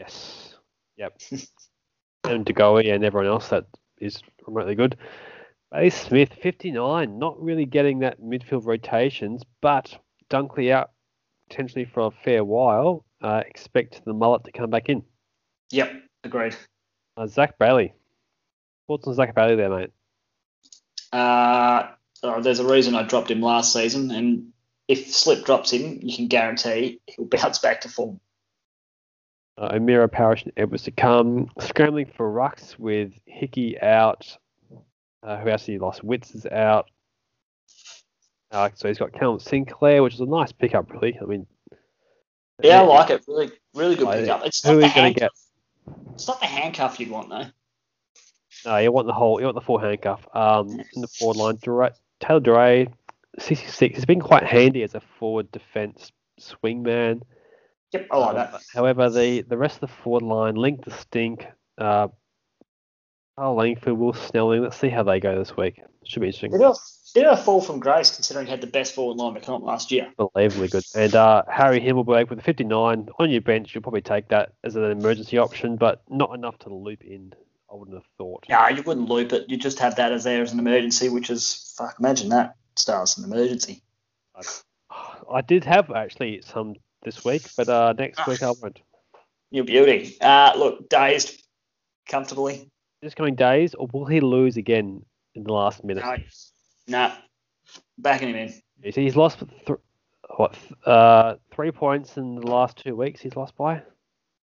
Yes. 0.00 0.54
Yep. 0.96 1.20
and 2.24 2.44
De 2.44 2.54
Goey 2.54 2.90
and 2.92 3.04
everyone 3.04 3.28
else 3.28 3.48
that 3.50 3.66
is 3.98 4.22
remotely 4.46 4.74
good. 4.74 4.96
Bailey 5.70 5.90
Smith, 5.90 6.32
59, 6.42 7.18
not 7.18 7.40
really 7.40 7.66
getting 7.66 7.98
that 8.00 8.20
midfield 8.20 8.64
rotations, 8.64 9.42
but 9.60 9.96
Dunkley 10.30 10.72
out 10.72 10.90
potentially 11.48 11.84
for 11.84 12.06
a 12.06 12.10
fair 12.10 12.42
while. 12.42 13.04
Uh, 13.22 13.42
expect 13.46 14.02
the 14.06 14.14
mullet 14.14 14.44
to 14.44 14.52
come 14.52 14.70
back 14.70 14.88
in. 14.88 15.04
Yep, 15.70 15.92
agreed. 16.24 16.56
Uh, 17.16 17.26
Zach 17.26 17.58
Bailey. 17.58 17.92
Thoughts 18.86 19.06
on 19.06 19.14
Zach 19.14 19.34
Bailey 19.34 19.56
there, 19.56 19.68
mate? 19.68 19.90
Uh, 21.12 21.88
oh, 22.22 22.40
there's 22.40 22.58
a 22.58 22.66
reason 22.66 22.94
I 22.94 23.02
dropped 23.02 23.30
him 23.30 23.42
last 23.42 23.74
season, 23.74 24.10
and 24.10 24.52
if 24.88 25.12
Slip 25.12 25.44
drops 25.44 25.72
him, 25.72 26.00
you 26.02 26.16
can 26.16 26.28
guarantee 26.28 27.00
he'll 27.06 27.24
bounce 27.30 27.58
back 27.58 27.82
to 27.82 27.90
form. 27.90 28.18
Uh, 29.60 29.72
O'Meara, 29.74 30.08
Parrish, 30.08 30.44
and 30.44 30.52
Edwards 30.56 30.84
to 30.84 30.90
come. 30.90 31.50
Scrambling 31.60 32.06
for 32.16 32.32
rucks 32.32 32.78
with 32.78 33.12
Hickey 33.26 33.78
out. 33.80 34.36
Uh, 35.22 35.38
who 35.38 35.50
else 35.50 35.66
he 35.66 35.78
lost? 35.78 36.02
Witts 36.02 36.34
is 36.34 36.46
out. 36.46 36.90
Uh, 38.50 38.70
so 38.74 38.88
he's 38.88 38.98
got 38.98 39.12
Callum 39.12 39.38
Sinclair, 39.38 40.02
which 40.02 40.14
is 40.14 40.20
a 40.20 40.26
nice 40.26 40.50
pickup, 40.50 40.90
really. 40.90 41.18
I 41.20 41.26
mean, 41.26 41.46
Yeah, 42.62 42.80
I 42.80 42.84
like 42.84 43.10
it. 43.10 43.22
Really, 43.28 43.50
really 43.74 43.96
good 43.96 44.08
pickup. 44.08 44.46
It's 44.46 44.62
who 44.64 44.72
not 44.72 44.76
are 44.78 44.80
the 44.80 44.88
handcuff. 44.88 45.32
It's 46.14 46.26
not 46.26 46.40
the 46.40 46.46
handcuff 46.46 46.98
you'd 46.98 47.10
want 47.10 47.28
though. 47.28 47.46
No, 48.64 48.76
you 48.78 48.92
want 48.92 49.06
the 49.06 49.12
whole, 49.12 49.40
you 49.40 49.44
want 49.46 49.54
the 49.54 49.60
full 49.60 49.78
handcuff. 49.78 50.26
Um, 50.34 50.68
in 50.94 51.00
the 51.02 51.06
forward 51.06 51.36
line, 51.36 51.58
Dura- 51.62 51.94
Taylor 52.20 52.40
Duryea, 52.40 52.88
66. 53.38 53.94
He's 53.96 54.04
been 54.04 54.20
quite 54.20 54.44
handy 54.44 54.82
as 54.82 54.94
a 54.94 55.00
forward 55.18 55.50
defence 55.52 56.12
swingman. 56.40 57.22
Yep, 57.92 58.06
I 58.10 58.16
like 58.18 58.28
Um, 58.30 58.34
that. 58.36 58.62
However, 58.72 59.10
the, 59.10 59.42
the 59.42 59.56
rest 59.56 59.76
of 59.82 59.88
the 59.90 59.96
forward 60.02 60.22
line, 60.22 60.54
Link 60.54 60.84
the 60.84 60.90
Stink, 60.92 61.46
uh, 61.78 62.08
Kyle 63.36 63.54
Langford, 63.54 63.94
Will 63.94 64.12
Snelling. 64.12 64.62
Let's 64.62 64.76
see 64.76 64.88
how 64.88 65.02
they 65.02 65.18
go 65.18 65.38
this 65.38 65.56
week. 65.56 65.80
Should 66.04 66.20
be 66.20 66.26
interesting. 66.26 66.52
Did 66.52 66.60
a, 66.62 66.74
did 67.14 67.24
a 67.26 67.36
fall 67.36 67.60
from 67.60 67.80
grace 67.80 68.14
considering 68.14 68.46
he 68.46 68.50
had 68.50 68.60
the 68.60 68.66
best 68.66 68.94
forward 68.94 69.16
line 69.16 69.34
the 69.34 69.40
comp 69.40 69.64
last 69.64 69.90
year. 69.90 70.12
Unbelievably 70.18 70.68
good. 70.68 70.84
And 70.94 71.14
uh, 71.14 71.42
Harry 71.50 71.80
Himmelberg 71.80 72.30
with 72.30 72.38
a 72.38 72.42
59 72.42 73.08
on 73.18 73.30
your 73.30 73.40
bench, 73.40 73.74
you'll 73.74 73.82
probably 73.82 74.02
take 74.02 74.28
that 74.28 74.52
as 74.64 74.76
an 74.76 74.84
emergency 74.84 75.38
option, 75.38 75.76
but 75.76 76.02
not 76.08 76.34
enough 76.34 76.58
to 76.60 76.74
loop 76.74 77.02
in. 77.02 77.32
I 77.70 77.76
wouldn't 77.76 77.96
have 77.96 78.06
thought. 78.18 78.44
No, 78.48 78.68
you 78.68 78.82
wouldn't 78.82 79.08
loop 79.08 79.32
it. 79.32 79.48
You 79.48 79.56
just 79.56 79.78
have 79.78 79.96
that 79.96 80.12
as 80.12 80.24
there 80.24 80.42
as 80.42 80.52
an 80.52 80.58
emergency, 80.58 81.08
which 81.08 81.30
is 81.30 81.72
fuck. 81.78 81.96
Imagine 82.00 82.30
that 82.30 82.56
starts 82.76 83.16
an 83.16 83.24
emergency. 83.24 83.82
I 85.32 85.40
did 85.42 85.64
have 85.64 85.90
actually 85.90 86.42
some 86.42 86.74
this 87.02 87.24
week, 87.24 87.42
but 87.56 87.68
uh, 87.68 87.92
next 87.96 88.26
week 88.26 88.42
I 88.42 88.50
won't. 88.50 88.80
Your 89.50 89.64
beauty. 89.64 90.16
Uh, 90.20 90.52
look, 90.56 90.88
dazed 90.88 91.42
comfortably. 92.08 92.68
Just 93.02 93.16
going 93.16 93.34
days, 93.34 93.74
or 93.74 93.88
will 93.92 94.04
he 94.06 94.20
lose 94.20 94.56
again 94.56 95.04
in 95.34 95.44
the 95.44 95.52
last 95.52 95.82
minute? 95.82 96.04
No, 96.86 97.08
nah, 97.08 97.14
backing 97.98 98.30
him 98.30 98.36
in. 98.36 98.54
You 98.82 98.92
see, 98.92 99.04
he's 99.04 99.16
lost 99.16 99.38
th- 99.66 99.78
what 100.36 100.56
uh, 100.86 101.36
three 101.50 101.70
points 101.70 102.16
in 102.16 102.36
the 102.36 102.46
last 102.46 102.76
two 102.76 102.94
weeks. 102.94 103.20
He's 103.20 103.36
lost 103.36 103.56
by. 103.56 103.82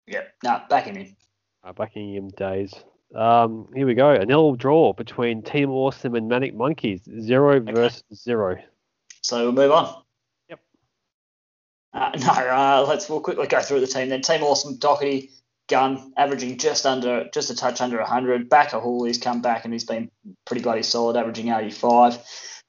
Yep, 0.08 0.34
nah, 0.44 0.62
backing 0.70 0.96
him 0.96 1.02
in. 1.02 1.16
Uh, 1.64 1.74
backing 1.74 2.14
him 2.14 2.30
days. 2.30 2.74
Um, 3.16 3.68
here 3.76 3.86
we 3.86 3.94
go. 3.94 4.12
A 4.12 4.26
nil 4.26 4.56
draw 4.56 4.94
between 4.94 5.44
Team 5.44 5.70
Awesome 5.70 6.16
and 6.16 6.28
Manic 6.28 6.56
Monkeys. 6.56 7.02
Zero 7.20 7.60
versus 7.60 8.04
zero. 8.14 8.58
So 9.22 9.44
we'll 9.44 9.52
move 9.52 9.72
on. 9.72 10.02
Uh, 11.94 12.12
no, 12.20 12.28
uh, 12.28 12.86
let's 12.88 13.10
we'll 13.10 13.22
quickly 13.22 13.48
go 13.48 13.62
through 13.62 13.80
the 13.80 13.88
team 13.88 14.10
then. 14.10 14.22
Team 14.22 14.44
Awesome, 14.44 14.78
Doherty, 14.78 15.32
Gun, 15.68 16.14
averaging 16.18 16.58
just 16.58 16.86
under, 16.86 17.30
just 17.34 17.50
a 17.50 17.56
touch 17.56 17.82
under 17.82 17.98
100. 17.98 18.50
Bachar 18.50 18.84
Houli, 18.84 19.08
he's 19.08 19.18
come 19.18 19.42
back 19.42 19.64
and 19.64 19.74
he's 19.74 19.86
been 19.86 20.10
pretty 20.46 20.62
bloody 20.62 20.84
solid, 20.84 21.16
averaging 21.16 21.50
85. 21.50 22.18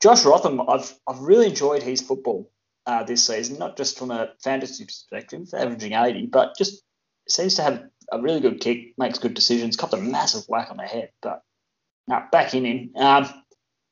Josh 0.01 0.25
Rotham, 0.25 0.61
I've 0.69 0.93
I've 1.07 1.21
really 1.21 1.47
enjoyed 1.47 1.83
his 1.83 2.01
football 2.01 2.51
uh, 2.87 3.05
this 3.05 3.27
season, 3.27 3.59
not 3.59 3.77
just 3.77 3.99
from 3.99 4.11
a 4.11 4.33
fantasy 4.43 4.85
perspective, 4.85 5.49
averaging 5.55 5.93
80, 5.93 6.27
but 6.27 6.57
just 6.57 6.83
seems 7.29 7.55
to 7.57 7.63
have 7.63 7.85
a 8.11 8.21
really 8.21 8.41
good 8.41 8.61
kick, 8.61 8.95
makes 8.99 9.19
good 9.19 9.35
decisions, 9.35 9.77
copped 9.77 9.95
a 9.95 9.97
massive 9.97 10.45
whack 10.49 10.71
on 10.71 10.77
the 10.77 10.83
head, 10.83 11.11
but 11.23 11.43
no, 12.09 12.23
back 12.33 12.55
in 12.55 12.65
him. 12.65 12.91
Um, 12.97 13.29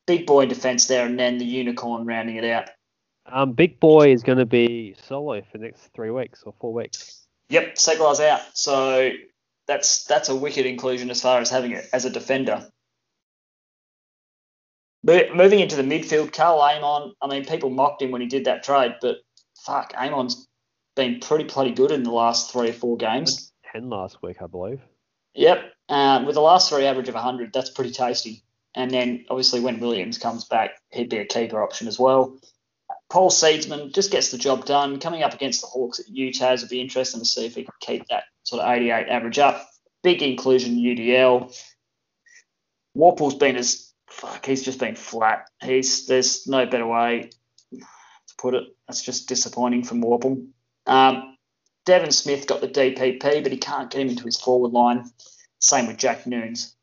big 0.06 0.26
boy 0.26 0.42
in 0.42 0.48
defence 0.48 0.86
there, 0.86 1.06
and 1.06 1.18
then 1.18 1.38
the 1.38 1.44
unicorn 1.44 2.06
rounding 2.06 2.36
it 2.36 2.44
out. 2.44 2.70
Um, 3.26 3.52
Big 3.52 3.78
Boy 3.80 4.12
is 4.12 4.22
going 4.22 4.38
to 4.38 4.46
be 4.46 4.94
solo 5.02 5.40
for 5.40 5.58
the 5.58 5.64
next 5.64 5.88
three 5.94 6.10
weeks 6.10 6.42
or 6.44 6.54
four 6.60 6.72
weeks. 6.72 7.26
Yep, 7.50 7.74
Seglar's 7.74 8.20
out, 8.20 8.42
so 8.54 9.10
that's 9.66 10.04
that's 10.04 10.28
a 10.28 10.36
wicked 10.36 10.66
inclusion 10.66 11.10
as 11.10 11.20
far 11.20 11.40
as 11.40 11.50
having 11.50 11.72
it 11.72 11.86
as 11.92 12.04
a 12.04 12.10
defender. 12.10 12.68
Mo- 15.02 15.34
Moving 15.34 15.60
into 15.60 15.76
the 15.76 15.82
midfield, 15.82 16.32
Karl 16.32 16.60
Amon. 16.60 17.14
I 17.20 17.26
mean, 17.26 17.44
people 17.44 17.70
mocked 17.70 18.02
him 18.02 18.10
when 18.10 18.20
he 18.20 18.26
did 18.26 18.44
that 18.44 18.62
trade, 18.62 18.96
but 19.00 19.18
fuck, 19.64 19.92
Amon's 19.96 20.46
been 20.96 21.20
pretty 21.20 21.44
bloody 21.44 21.72
good 21.72 21.90
in 21.90 22.02
the 22.02 22.10
last 22.10 22.52
three 22.52 22.70
or 22.70 22.72
four 22.74 22.96
games. 22.96 23.52
Ten 23.72 23.88
last 23.88 24.22
week, 24.22 24.42
I 24.42 24.46
believe. 24.46 24.80
Yep, 25.34 25.72
uh, 25.88 26.24
with 26.26 26.34
the 26.34 26.40
last 26.40 26.68
three 26.68 26.84
average 26.86 27.08
of 27.08 27.14
100, 27.14 27.52
that's 27.52 27.70
pretty 27.70 27.92
tasty. 27.92 28.42
And 28.74 28.90
then 28.90 29.24
obviously 29.30 29.60
when 29.60 29.80
Williams 29.80 30.18
comes 30.18 30.44
back, 30.44 30.72
he'd 30.90 31.08
be 31.08 31.18
a 31.18 31.24
keeper 31.24 31.62
option 31.62 31.88
as 31.88 31.98
well. 31.98 32.36
Paul 33.10 33.30
Seedsman 33.30 33.92
just 33.92 34.12
gets 34.12 34.30
the 34.30 34.38
job 34.38 34.64
done. 34.64 35.00
Coming 35.00 35.24
up 35.24 35.34
against 35.34 35.60
the 35.60 35.66
Hawks 35.66 35.98
at 35.98 36.06
UTAS, 36.06 36.54
it'll 36.54 36.68
be 36.68 36.80
interesting 36.80 37.20
to 37.20 37.26
see 37.26 37.44
if 37.44 37.56
he 37.56 37.64
can 37.64 37.74
keep 37.80 38.06
that 38.08 38.24
sort 38.44 38.62
of 38.62 38.70
88 38.70 39.08
average 39.08 39.38
up. 39.40 39.68
Big 40.02 40.22
inclusion 40.22 40.76
UDL. 40.76 41.52
Worpel's 42.96 43.34
been 43.34 43.56
as 43.56 43.92
fuck. 44.08 44.46
He's 44.46 44.62
just 44.62 44.78
been 44.78 44.94
flat. 44.94 45.48
He's 45.62 46.06
there's 46.06 46.46
no 46.46 46.66
better 46.66 46.86
way 46.86 47.30
to 47.72 48.34
put 48.38 48.54
it. 48.54 48.64
That's 48.86 49.02
just 49.02 49.28
disappointing 49.28 49.84
from 49.84 50.02
Warple. 50.02 50.46
Um, 50.86 51.36
Devon 51.86 52.12
Smith 52.12 52.46
got 52.46 52.60
the 52.60 52.68
DPP, 52.68 53.42
but 53.42 53.52
he 53.52 53.58
can't 53.58 53.90
get 53.90 54.02
him 54.02 54.08
into 54.08 54.24
his 54.24 54.40
forward 54.40 54.72
line. 54.72 55.10
Same 55.58 55.88
with 55.88 55.96
Jack 55.96 56.26
Noons. 56.26 56.74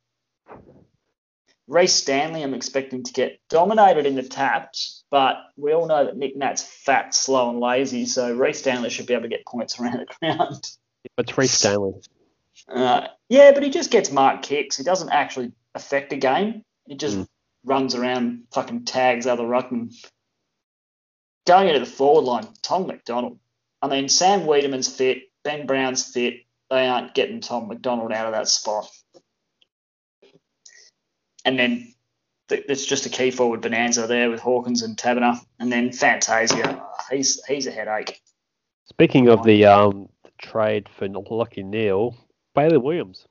Rhys 1.67 1.93
Stanley, 1.93 2.43
I'm 2.43 2.53
expecting 2.53 3.03
to 3.03 3.13
get 3.13 3.39
dominated 3.49 4.05
in 4.05 4.15
the 4.15 4.23
taps, 4.23 5.03
but 5.11 5.35
we 5.57 5.73
all 5.73 5.85
know 5.85 6.05
that 6.05 6.15
Nick 6.17 6.35
Nat's 6.37 6.63
fat, 6.63 7.13
slow, 7.13 7.49
and 7.49 7.59
lazy, 7.59 8.05
so 8.05 8.33
Rhys 8.33 8.59
Stanley 8.59 8.89
should 8.89 9.05
be 9.05 9.13
able 9.13 9.23
to 9.23 9.29
get 9.29 9.45
points 9.45 9.79
around 9.79 9.99
the 9.99 10.05
ground. 10.19 10.71
But 11.17 11.37
Rhys 11.37 11.51
Stanley. 11.51 11.93
Uh, 12.69 13.07
yeah, 13.29 13.51
but 13.51 13.63
he 13.63 13.69
just 13.69 13.91
gets 13.91 14.11
marked 14.11 14.43
kicks. 14.45 14.77
He 14.77 14.83
doesn't 14.83 15.09
actually 15.09 15.51
affect 15.75 16.13
a 16.13 16.17
game. 16.17 16.63
He 16.87 16.95
just 16.95 17.17
Mm. 17.17 17.27
runs 17.65 17.95
around, 17.95 18.43
fucking 18.53 18.85
tags 18.85 19.27
other 19.27 19.43
ruckmen. 19.43 19.93
Going 21.45 21.67
into 21.67 21.79
the 21.79 21.85
forward 21.85 22.23
line, 22.23 22.47
Tom 22.61 22.87
McDonald. 22.87 23.39
I 23.81 23.87
mean, 23.87 24.09
Sam 24.09 24.41
Weideman's 24.41 24.93
fit, 24.93 25.23
Ben 25.43 25.65
Brown's 25.65 26.05
fit. 26.11 26.41
They 26.69 26.87
aren't 26.87 27.13
getting 27.13 27.39
Tom 27.39 27.67
McDonald 27.67 28.11
out 28.11 28.25
of 28.25 28.33
that 28.33 28.47
spot. 28.49 28.89
And 31.47 31.57
then 31.57 31.93
th- 32.49 32.65
it's 32.67 32.85
just 32.85 33.05
a 33.05 33.09
key 33.09 33.31
forward 33.31 33.61
bonanza 33.61 34.05
there 34.05 34.29
with 34.29 34.41
Hawkins 34.41 34.81
and 34.83 34.97
Taberner. 34.97 35.39
And 35.59 35.71
then 35.71 35.93
Fantasia, 35.93 36.83
he's 37.09 37.41
he's 37.45 37.67
a 37.67 37.71
headache. 37.71 38.21
Speaking 38.85 39.29
of 39.29 39.43
the 39.43 39.63
um 39.65 40.09
trade 40.39 40.89
for 40.89 41.07
Lucky 41.07 41.63
Neil, 41.63 42.15
Bailey 42.53 42.77
Williams 42.77 43.25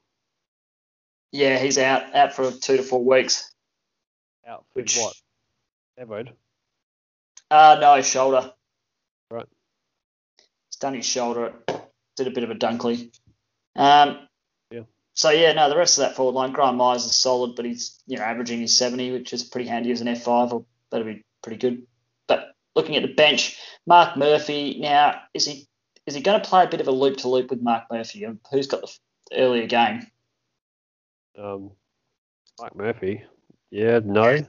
Yeah, 1.31 1.59
he's 1.59 1.76
out 1.76 2.14
out 2.14 2.33
for 2.33 2.50
two 2.50 2.79
to 2.79 2.83
four 2.83 3.05
weeks. 3.05 3.52
out 4.48 4.64
for 4.72 4.81
Which- 4.81 4.96
what? 4.96 5.14
Everett. 5.98 6.29
Uh, 7.50 7.76
no, 7.81 8.00
shoulder. 8.02 8.52
Right. 9.31 9.46
He's 10.68 10.76
done 10.81 10.94
his 10.94 11.07
shoulder. 11.07 11.52
Did 12.16 12.26
a 12.29 12.31
bit 12.31 12.44
of 12.44 12.50
a 12.50 12.55
Dunkley. 12.55 13.14
Um. 13.76 14.26
So 15.16 15.31
yeah, 15.31 15.55
no, 15.55 15.70
the 15.70 15.76
rest 15.79 15.96
of 15.98 16.02
that 16.02 16.14
forward 16.14 16.35
line, 16.35 16.52
Graham 16.52 16.76
Myers 16.76 17.07
is 17.07 17.16
solid, 17.16 17.57
but 17.57 17.64
he's 17.64 17.98
you 18.07 18.18
know 18.18 18.22
averaging 18.22 18.61
his 18.61 18.76
70, 18.76 19.12
which 19.12 19.33
is 19.33 19.42
pretty 19.42 19.66
handy 19.66 19.90
as 19.90 20.02
an 20.02 20.09
F5, 20.09 20.52
or 20.52 20.64
that'll 20.90 21.07
be 21.07 21.24
pretty 21.42 21.57
good. 21.57 21.87
But 22.29 22.52
looking 22.74 22.96
at 22.96 23.02
the 23.02 23.14
bench, 23.14 23.59
Mark 23.87 24.18
Murphy. 24.18 24.79
Now, 24.79 25.22
is 25.33 25.46
he 25.46 25.66
is 26.07 26.14
he 26.14 26.20
going 26.20 26.40
to 26.40 26.46
play 26.46 26.64
a 26.64 26.68
bit 26.68 26.83
of 26.83 26.88
a 26.88 26.92
loop 26.92 27.16
to 27.18 27.29
loop 27.29 27.48
with 27.48 27.62
Mark 27.62 27.85
Murphy? 27.90 28.26
Who's 28.50 28.66
got 28.66 28.83
the 28.83 29.38
earlier 29.38 29.66
game? 29.66 30.07
Um, 31.38 31.70
Mike 32.61 32.76
Murphy. 32.76 33.24
Yeah, 33.70 34.00
no. 34.05 34.44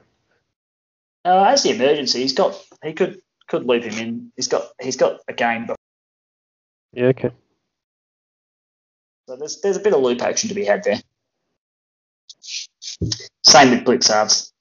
Uh, 1.23 1.43
as 1.45 1.63
the 1.63 1.71
emergency, 1.71 2.21
he's 2.21 2.33
got 2.33 2.61
he 2.83 2.91
could 2.91 3.21
could 3.47 3.65
loop 3.65 3.83
him 3.83 3.97
in. 3.97 4.31
He's 4.35 4.49
got 4.49 4.67
he's 4.81 4.97
got 4.97 5.21
a 5.29 5.33
game, 5.33 5.65
but 5.65 5.77
Yeah, 6.91 7.05
okay. 7.07 7.31
So 9.27 9.35
there's 9.35 9.59
there's 9.61 9.77
a 9.77 9.81
bit 9.81 9.93
of 9.93 10.01
loop 10.01 10.21
action 10.21 10.47
to 10.49 10.55
be 10.55 10.63
had 10.63 10.83
there. 10.83 11.01
Same 13.43 13.71
with 13.71 13.83
Blitzarves. 13.83 14.51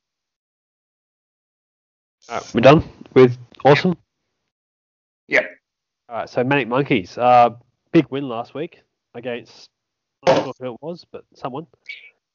Alright, 2.28 2.54
we're 2.54 2.60
done 2.60 2.84
with 3.14 3.38
awesome. 3.64 3.96
Yep. 5.28 5.44
All 6.08 6.16
right, 6.16 6.28
so 6.28 6.42
Manic 6.42 6.66
Monkeys. 6.66 7.16
Uh, 7.16 7.50
big 7.92 8.06
win 8.10 8.28
last 8.28 8.54
week 8.54 8.82
against. 9.14 9.70
I'm 10.26 10.34
not 10.34 10.44
sure 10.44 10.54
who 10.58 10.74
it 10.74 10.82
was, 10.82 11.06
but 11.12 11.24
someone. 11.34 11.68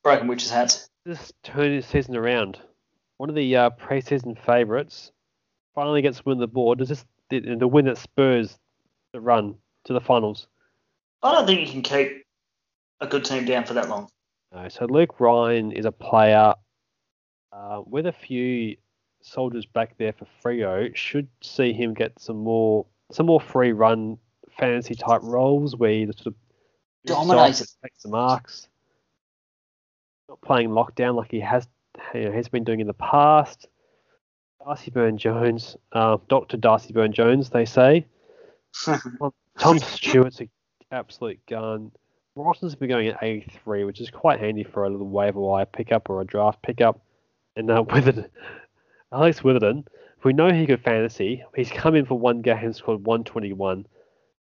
Broken 0.02 0.28
Witches 0.28 0.50
hats. 0.50 0.90
This 1.06 1.34
turned 1.44 1.76
his 1.76 1.86
season 1.86 2.16
around. 2.16 2.60
One 3.18 3.30
of 3.30 3.36
the 3.36 3.56
uh, 3.56 3.70
preseason 3.72 4.38
favourites 4.46 5.12
finally 5.76 6.02
gets 6.02 6.20
to 6.20 6.24
win 6.26 6.40
the 6.40 6.48
board. 6.48 6.80
Does 6.80 6.90
this 6.90 7.06
the, 7.30 7.56
the 7.56 7.68
win 7.68 7.86
that 7.86 7.98
spurs 7.98 8.58
the 9.12 9.20
run 9.20 9.56
to 9.86 9.94
the 9.94 10.02
finals? 10.02 10.48
I 11.24 11.34
don't 11.34 11.46
think 11.46 11.62
you 11.62 11.68
can 11.68 11.82
keep 11.82 12.24
a 13.00 13.08
good 13.08 13.26
team 13.26 13.46
down 13.46 13.66
for 13.66 13.74
that 13.74 13.90
long. 13.90 14.10
No, 14.54 14.68
so 14.70 14.86
Luke 14.86 15.20
Ryan 15.20 15.72
is 15.72 15.86
a 15.86 15.92
player 15.92 16.54
uh, 17.52 17.82
with 17.86 18.08
a 18.08 18.12
few 18.12 18.76
soldiers 19.22 19.66
back 19.66 19.98
there 19.98 20.14
for 20.14 20.28
Freo. 20.44 20.96
Should 20.96 21.28
see 21.42 21.74
him 21.74 21.94
get 21.94 22.20
some 22.20 22.38
more 22.38 22.86
some 23.12 23.26
more 23.26 23.42
free 23.42 23.72
run 23.72 24.18
fantasy 24.58 24.96
type 24.96 25.22
roles 25.24 25.76
where 25.76 25.92
he 25.92 26.06
sort 26.06 26.28
of 26.28 26.36
Dominated. 27.06 27.68
takes 27.84 28.04
the 28.04 28.10
marks. 28.10 28.68
Not 30.30 30.42
playing 30.42 30.70
lockdown 30.70 31.16
like 31.16 31.32
he 31.32 31.40
has 31.40 31.68
you 32.14 32.26
know, 32.26 32.32
has 32.32 32.48
been 32.48 32.64
doing 32.64 32.80
in 32.80 32.88
the 32.88 32.94
past. 32.94 33.68
Darcy 34.64 34.92
Byrne 34.92 35.18
Jones, 35.18 35.76
uh, 35.92 36.18
Doctor 36.28 36.58
Darcy 36.58 36.94
Byrne 36.94 37.12
Jones, 37.12 37.50
they 37.50 37.66
say. 37.66 38.06
Tom 39.58 39.80
Stewart's 39.80 40.40
an 40.40 40.50
absolute 40.92 41.40
gun. 41.48 41.92
Rosson's 42.36 42.76
been 42.76 42.90
going 42.90 43.08
at 43.08 43.22
83, 43.22 43.84
which 43.84 44.00
is 44.00 44.10
quite 44.10 44.40
handy 44.40 44.64
for 44.64 44.86
a 44.86 44.90
little 44.90 45.08
waiver 45.08 45.40
wire 45.40 45.66
pickup 45.66 46.10
or 46.10 46.22
a 46.22 46.26
draft 46.26 46.62
pickup. 46.62 47.02
And 47.56 47.70
uh, 47.70 47.84
Witherden, 47.90 48.30
Alex 49.12 49.44
Witherden, 49.44 49.86
we 50.24 50.34
know 50.34 50.52
he 50.52 50.66
could 50.66 50.82
fantasy. 50.82 51.44
He's 51.56 51.72
come 51.72 51.96
in 51.96 52.06
for 52.06 52.18
one 52.18 52.42
game, 52.42 52.74
scored 52.74 53.06
121. 53.06 53.86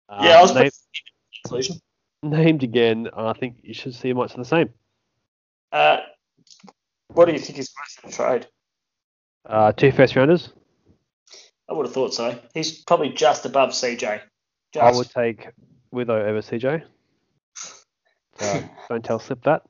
Uh, 0.07 0.21
yeah, 0.23 0.37
I 0.37 0.41
was 0.41 0.53
named, 0.53 0.71
conclusion. 1.43 1.79
named 2.23 2.63
again. 2.63 3.09
I 3.15 3.33
think 3.33 3.57
you 3.63 3.73
should 3.73 3.95
see 3.95 4.13
much 4.13 4.31
of 4.31 4.37
the 4.37 4.45
same. 4.45 4.69
Uh, 5.71 5.97
what 7.07 7.25
do 7.25 7.33
you 7.33 7.39
think 7.39 7.59
is 7.59 7.73
worth 7.77 8.05
in 8.05 8.11
trade? 8.11 8.47
Uh, 9.45 9.71
two 9.71 9.91
first 9.91 10.15
rounders. 10.15 10.53
I 11.69 11.73
would 11.73 11.85
have 11.85 11.93
thought 11.93 12.13
so. 12.13 12.37
He's 12.53 12.83
probably 12.83 13.09
just 13.09 13.45
above 13.45 13.71
CJ. 13.71 14.21
Just. 14.73 14.83
I 14.83 14.91
would 14.95 15.09
take 15.09 15.47
Witho 15.93 16.09
over 16.09 16.39
CJ. 16.41 16.83
Uh, 18.39 18.61
don't 18.89 19.03
tell 19.03 19.19
Slip 19.19 19.43
that. 19.43 19.63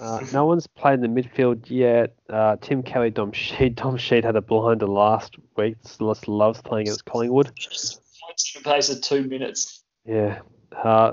Uh, 0.00 0.20
no 0.32 0.44
one's 0.46 0.66
played 0.66 1.00
in 1.00 1.14
the 1.14 1.22
midfield 1.22 1.64
yet. 1.68 2.14
Uh, 2.28 2.56
Tim 2.60 2.82
Kelly, 2.82 3.10
Dom 3.10 3.32
Sheed. 3.32 3.74
Dom 3.76 3.96
Sheed 3.96 4.24
had 4.24 4.36
a 4.36 4.40
blinder 4.40 4.86
last 4.86 5.36
week. 5.56 5.76
Celeste 5.82 6.28
loves 6.28 6.60
playing 6.62 6.86
against 6.86 7.04
Collingwood. 7.04 7.52
Just 7.56 8.00
points 8.20 8.56
in 8.56 8.62
pace 8.62 8.88
of 8.88 9.00
two 9.00 9.22
minutes. 9.24 9.84
Yeah. 10.04 10.40
Uh, 10.72 11.12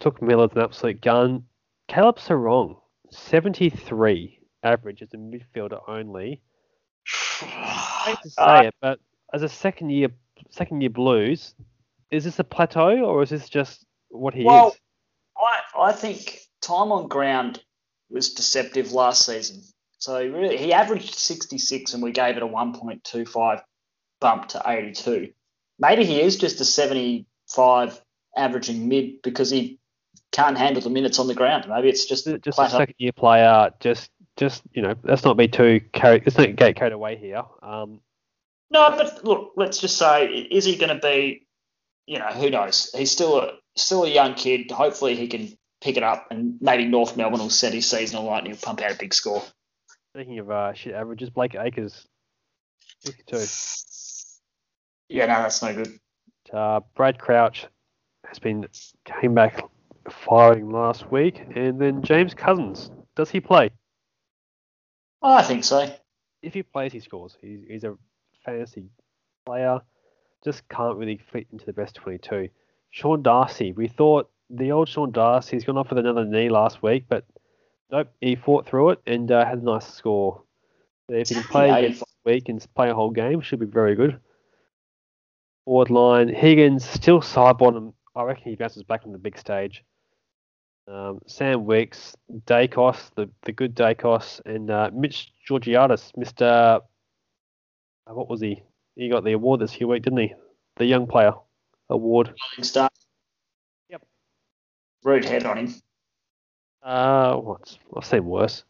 Touk 0.00 0.22
Miller 0.22 0.48
an 0.52 0.60
absolute 0.60 1.00
gun. 1.00 1.44
Caleb 1.88 2.18
Serong, 2.18 2.76
73 3.10 4.38
average 4.62 5.02
as 5.02 5.12
a 5.12 5.16
midfielder 5.16 5.80
only. 5.88 6.40
I 7.42 8.04
hate 8.06 8.18
to 8.22 8.30
say 8.30 8.66
it, 8.68 8.74
but 8.80 9.00
as 9.32 9.42
a 9.42 9.48
second 9.48 9.90
year 9.90 10.08
second 10.50 10.80
year 10.80 10.90
Blues, 10.90 11.54
is 12.12 12.24
this 12.24 12.38
a 12.38 12.44
plateau 12.44 13.04
or 13.04 13.22
is 13.22 13.30
this 13.30 13.48
just 13.48 13.84
what 14.10 14.34
he 14.34 14.42
is? 14.42 14.46
Well, 14.46 14.68
is? 14.68 14.80
I, 15.36 15.88
I 15.88 15.92
think 15.92 16.38
time 16.60 16.92
on 16.92 17.08
ground 17.08 17.62
was 18.10 18.34
deceptive 18.34 18.92
last 18.92 19.26
season. 19.26 19.62
So 19.98 20.18
really, 20.18 20.58
he 20.58 20.72
averaged 20.72 21.14
66 21.14 21.94
and 21.94 22.02
we 22.02 22.12
gave 22.12 22.36
it 22.36 22.42
a 22.42 22.46
1.25 22.46 23.62
bump 24.20 24.48
to 24.48 24.62
82. 24.64 25.32
Maybe 25.78 26.04
he 26.04 26.20
is 26.20 26.36
just 26.36 26.60
a 26.60 26.64
75 26.64 28.00
averaging 28.36 28.88
mid 28.88 29.22
because 29.22 29.50
he 29.50 29.78
can't 30.32 30.58
handle 30.58 30.82
the 30.82 30.90
minutes 30.90 31.18
on 31.18 31.26
the 31.26 31.34
ground. 31.34 31.66
Maybe 31.68 31.88
it's 31.88 32.04
just, 32.04 32.26
Just 32.42 32.58
a 32.58 32.68
second 32.68 32.94
year 32.98 33.12
player. 33.12 33.70
Just 33.80 34.10
just 34.36 34.62
you 34.72 34.82
know, 34.82 34.94
let's 35.02 35.24
not 35.24 35.36
be 35.36 35.48
too 35.48 35.80
carried. 35.92 36.24
Let's 36.26 36.38
not 36.38 36.56
get 36.56 36.76
carried 36.76 36.92
away 36.92 37.16
here. 37.16 37.42
Um, 37.62 38.00
No, 38.70 38.90
but 38.90 39.24
look, 39.24 39.52
let's 39.56 39.78
just 39.78 39.98
say, 39.98 40.26
is 40.26 40.64
he 40.64 40.76
going 40.76 40.94
to 40.94 41.00
be? 41.00 41.46
You 42.06 42.18
know, 42.18 42.26
who 42.26 42.50
knows? 42.50 42.90
He's 42.94 43.10
still 43.10 43.38
a 43.38 43.52
still 43.76 44.04
a 44.04 44.08
young 44.08 44.34
kid. 44.34 44.70
Hopefully, 44.70 45.14
he 45.16 45.28
can 45.28 45.56
pick 45.80 45.96
it 45.96 46.02
up, 46.02 46.28
and 46.30 46.56
maybe 46.60 46.84
North 46.84 47.16
Melbourne 47.16 47.40
will 47.40 47.50
set 47.50 47.72
his 47.72 47.88
season 47.88 48.18
alight 48.18 48.44
and 48.44 48.52
he'll 48.52 48.62
pump 48.62 48.80
out 48.80 48.92
a 48.92 48.96
big 48.96 49.12
score. 49.12 49.42
speaking 50.14 50.38
of 50.38 50.50
uh, 50.50 50.72
shit 50.72 50.94
averages, 50.94 51.30
Blake 51.30 51.54
Acres, 51.54 52.06
52. 53.04 53.46
Yeah, 55.08 55.26
no, 55.26 55.42
that's 55.42 55.62
no 55.62 55.74
good. 55.74 55.98
Uh, 56.52 56.80
Brad 56.94 57.18
Crouch 57.18 57.66
has 58.26 58.38
been 58.38 58.66
came 59.04 59.34
back 59.34 59.62
firing 60.08 60.70
last 60.70 61.10
week, 61.10 61.42
and 61.54 61.80
then 61.80 62.02
James 62.02 62.34
Cousins. 62.34 62.90
Does 63.14 63.30
he 63.30 63.40
play? 63.40 63.70
I 65.22 65.42
think 65.42 65.64
so. 65.64 65.92
If 66.42 66.54
he 66.54 66.62
plays, 66.62 66.92
he 66.92 67.00
scores. 67.00 67.36
He's, 67.40 67.60
he's 67.68 67.84
a 67.84 67.96
fantasy 68.44 68.86
player. 69.46 69.80
Just 70.44 70.68
can't 70.68 70.96
really 70.96 71.20
fit 71.32 71.46
into 71.52 71.64
the 71.64 71.72
best 71.72 71.94
22. 71.96 72.48
Sean 72.90 73.22
Darcy. 73.22 73.72
We 73.72 73.88
thought 73.88 74.30
the 74.50 74.72
old 74.72 74.88
Sean 74.88 75.12
Darcy. 75.12 75.56
He's 75.56 75.64
gone 75.64 75.78
off 75.78 75.90
with 75.90 75.98
another 75.98 76.24
knee 76.24 76.48
last 76.48 76.82
week, 76.82 77.04
but 77.08 77.24
nope. 77.90 78.08
He 78.20 78.36
fought 78.36 78.66
through 78.66 78.90
it 78.90 79.00
and 79.06 79.30
uh, 79.30 79.44
had 79.44 79.58
a 79.58 79.64
nice 79.64 79.86
score. 79.86 80.42
So 81.08 81.16
if 81.16 81.28
he 81.28 81.34
can 81.34 81.44
play 81.44 81.70
again 81.70 81.92
this 81.92 82.02
week 82.24 82.48
and 82.48 82.64
play 82.74 82.90
a 82.90 82.94
whole 82.94 83.10
game, 83.10 83.40
should 83.40 83.60
be 83.60 83.66
very 83.66 83.94
good. 83.94 84.20
Forward 85.64 85.90
line. 85.90 86.28
Higgins 86.28 86.84
still 86.84 87.22
side 87.22 87.58
bottom. 87.58 87.94
I 88.14 88.24
reckon 88.24 88.50
he 88.50 88.56
bounces 88.56 88.82
back 88.82 89.02
on 89.04 89.12
the 89.12 89.18
big 89.18 89.38
stage. 89.38 89.84
Um, 90.88 91.20
Sam 91.26 91.64
Wicks, 91.64 92.16
Daicos, 92.46 93.10
the, 93.14 93.30
the 93.42 93.52
good 93.52 93.74
Daicos, 93.74 94.40
and 94.44 94.70
uh, 94.70 94.90
Mitch 94.92 95.32
Georgiadis, 95.48 96.12
Mr. 96.18 96.42
Uh, 96.42 96.80
what 98.06 98.28
was 98.28 98.40
he? 98.40 98.62
He 98.96 99.08
got 99.08 99.24
the 99.24 99.32
award 99.32 99.60
this 99.60 99.78
week, 99.78 100.02
didn't 100.02 100.18
he? 100.18 100.34
The 100.76 100.84
young 100.84 101.06
player 101.06 101.32
award. 101.88 102.34
Start. 102.60 102.92
Yep. 103.88 104.02
Rude 105.04 105.24
head 105.24 105.44
on 105.44 105.58
him. 105.58 105.74
Uh, 106.82 107.36
what's 107.36 107.78
I've 107.96 108.04
seen 108.04 108.24
worse. 108.24 108.64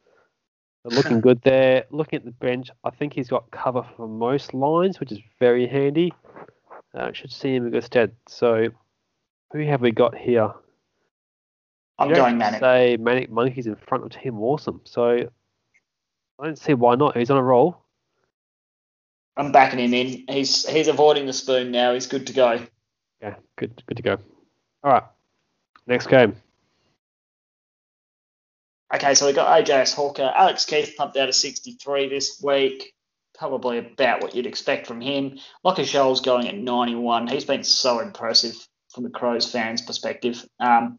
Looking 0.84 1.20
good 1.20 1.40
there. 1.42 1.84
Looking 1.90 2.18
at 2.18 2.24
the 2.24 2.32
bench, 2.32 2.70
I 2.82 2.90
think 2.90 3.14
he's 3.14 3.28
got 3.28 3.50
cover 3.52 3.86
for 3.96 4.08
most 4.08 4.52
lines, 4.52 4.98
which 4.98 5.12
is 5.12 5.20
very 5.38 5.66
handy. 5.66 6.12
Uh, 6.94 7.12
should 7.12 7.32
see 7.32 7.54
him 7.54 7.66
in 7.66 7.72
good 7.72 7.84
stead. 7.84 8.12
So, 8.28 8.68
who 9.52 9.60
have 9.60 9.80
we 9.80 9.92
got 9.92 10.16
here? 10.16 10.52
I'm 11.98 12.10
You 12.10 12.16
going 12.16 12.36
Manic. 12.36 12.60
Say 12.60 12.96
Manic 12.98 13.30
Monkeys 13.30 13.66
in 13.66 13.76
front 13.76 14.04
of 14.04 14.10
Tim 14.10 14.40
Awesome. 14.40 14.80
So, 14.84 15.28
I 16.40 16.44
don't 16.44 16.58
see 16.58 16.74
why 16.74 16.96
not. 16.96 17.16
He's 17.16 17.30
on 17.30 17.38
a 17.38 17.42
roll. 17.42 17.78
I'm 19.36 19.52
backing 19.52 19.78
him 19.78 19.94
in. 19.94 20.24
He's 20.28 20.68
he's 20.68 20.88
avoiding 20.88 21.26
the 21.26 21.32
spoon 21.32 21.70
now. 21.70 21.94
He's 21.94 22.06
good 22.06 22.26
to 22.26 22.32
go. 22.32 22.60
Yeah, 23.20 23.36
good, 23.56 23.82
good 23.86 23.96
to 23.96 24.02
go. 24.02 24.18
All 24.84 24.92
right, 24.92 25.04
next 25.86 26.08
game. 26.08 26.36
Okay, 28.94 29.14
so 29.14 29.26
we 29.26 29.32
got 29.32 29.64
AJS 29.64 29.94
Hawker. 29.94 30.30
Alex 30.36 30.66
Keath 30.66 30.96
pumped 30.98 31.16
out 31.16 31.30
a 31.30 31.32
63 31.32 32.10
this 32.10 32.42
week. 32.42 32.92
Probably 33.38 33.78
about 33.78 34.20
what 34.20 34.34
you'd 34.34 34.46
expect 34.46 34.86
from 34.86 35.00
him. 35.00 35.38
Lockie 35.64 35.84
Sholl's 35.84 36.20
going 36.20 36.46
at 36.46 36.54
91. 36.54 37.28
He's 37.28 37.46
been 37.46 37.64
so 37.64 38.00
impressive 38.00 38.54
from 38.92 39.04
the 39.04 39.10
Crows 39.10 39.50
fans' 39.50 39.80
perspective. 39.80 40.44
Um, 40.60 40.98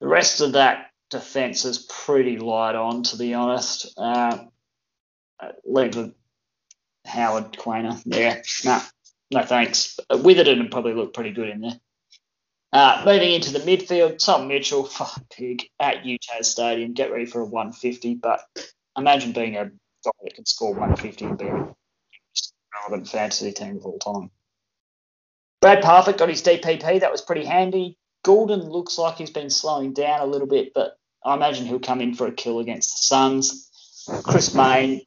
the 0.00 0.06
rest 0.06 0.40
of 0.40 0.52
that 0.52 0.90
defence 1.10 1.64
is 1.64 1.78
pretty 1.78 2.38
light 2.38 2.76
on, 2.76 3.02
to 3.02 3.16
be 3.16 3.34
honest. 3.34 3.92
Uh, 3.98 4.44
uh, 5.40 5.48
leave 5.64 5.96
with 5.96 6.14
Howard 7.08 7.52
Quainer. 7.52 8.00
Yeah, 8.04 8.42
no, 8.64 8.80
no 9.30 9.42
thanks. 9.46 9.98
Uh, 10.10 10.18
Witherden 10.18 10.58
would 10.60 10.70
probably 10.70 10.94
look 10.94 11.14
pretty 11.14 11.32
good 11.32 11.48
in 11.48 11.60
there. 11.60 11.80
Uh, 12.72 13.02
moving 13.06 13.32
into 13.32 13.52
the 13.52 13.60
midfield, 13.60 14.22
Tom 14.22 14.46
Mitchell, 14.48 14.84
fuck 14.84 15.22
pig, 15.30 15.68
at 15.80 16.04
UTAS 16.04 16.44
Stadium. 16.44 16.92
Get 16.92 17.10
ready 17.10 17.26
for 17.26 17.40
a 17.40 17.44
150, 17.44 18.14
but 18.14 18.40
imagine 18.96 19.32
being 19.32 19.56
a 19.56 19.64
guy 19.64 20.10
that 20.22 20.34
can 20.34 20.46
score 20.46 20.72
150 20.72 21.24
and 21.24 21.38
be 21.38 21.46
a 21.46 21.74
relevant 22.80 23.08
fantasy 23.08 23.52
team 23.52 23.78
of 23.78 23.86
all 23.86 23.98
time. 23.98 24.30
Brad 25.60 25.82
Parfitt 25.82 26.18
got 26.18 26.28
his 26.28 26.42
DPP. 26.42 27.00
That 27.00 27.10
was 27.10 27.22
pretty 27.22 27.44
handy. 27.44 27.98
Goulden 28.24 28.68
looks 28.68 28.98
like 28.98 29.16
he's 29.16 29.30
been 29.30 29.50
slowing 29.50 29.92
down 29.92 30.20
a 30.20 30.26
little 30.26 30.46
bit, 30.46 30.72
but 30.74 30.96
I 31.24 31.34
imagine 31.34 31.66
he'll 31.66 31.80
come 31.80 32.00
in 32.00 32.14
for 32.14 32.26
a 32.26 32.32
kill 32.32 32.58
against 32.60 32.90
the 32.90 33.02
Suns. 33.02 33.64
Chris 34.22 34.54
Main, 34.54 35.02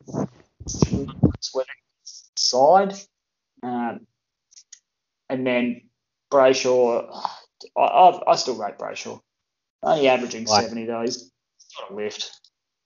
side. 2.41 2.93
Um, 3.63 4.07
and 5.29 5.45
then 5.45 5.81
Brayshaw, 6.31 7.25
I, 7.77 7.81
I've, 7.81 8.23
I 8.27 8.35
still 8.35 8.55
rate 8.55 8.77
Brayshaw. 8.77 9.21
Only 9.83 10.07
averaging 10.07 10.45
Why? 10.45 10.61
70 10.63 10.85
though. 10.85 11.01
He's 11.01 11.31
got 11.77 11.91
a 11.91 11.95
lift. 11.95 12.31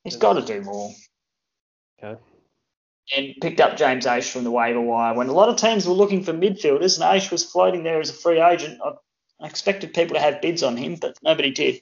He's 0.04 0.18
got 0.18 0.34
to 0.34 0.42
do 0.42 0.62
more. 0.62 0.92
Okay. 2.02 2.20
And 3.16 3.36
picked 3.42 3.62
up 3.62 3.78
James 3.78 4.06
Aish 4.06 4.32
from 4.32 4.44
the 4.44 4.52
waiver 4.52 4.82
wire 4.82 5.14
when 5.14 5.28
a 5.28 5.34
lot 5.34 5.50
of 5.50 5.58
teams 5.58 5.88
were 5.88 5.94
looking 5.94 6.24
for 6.24 6.34
midfielders, 6.34 7.00
and 7.00 7.06
Aish 7.06 7.32
was 7.32 7.44
floating 7.44 7.84
there 7.84 8.00
as 8.00 8.10
a 8.10 8.14
free 8.14 8.42
agent. 8.42 8.80
I, 8.84 8.94
I 9.42 9.48
expected 9.48 9.94
people 9.94 10.16
to 10.16 10.22
have 10.22 10.42
bids 10.42 10.64
on 10.64 10.78
him, 10.78 10.96
but 10.96 11.18
nobody 11.22 11.52
did. 11.52 11.82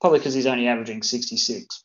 Probably 0.00 0.18
because 0.18 0.34
he's 0.34 0.46
only 0.46 0.68
averaging 0.68 1.02
66. 1.02 1.84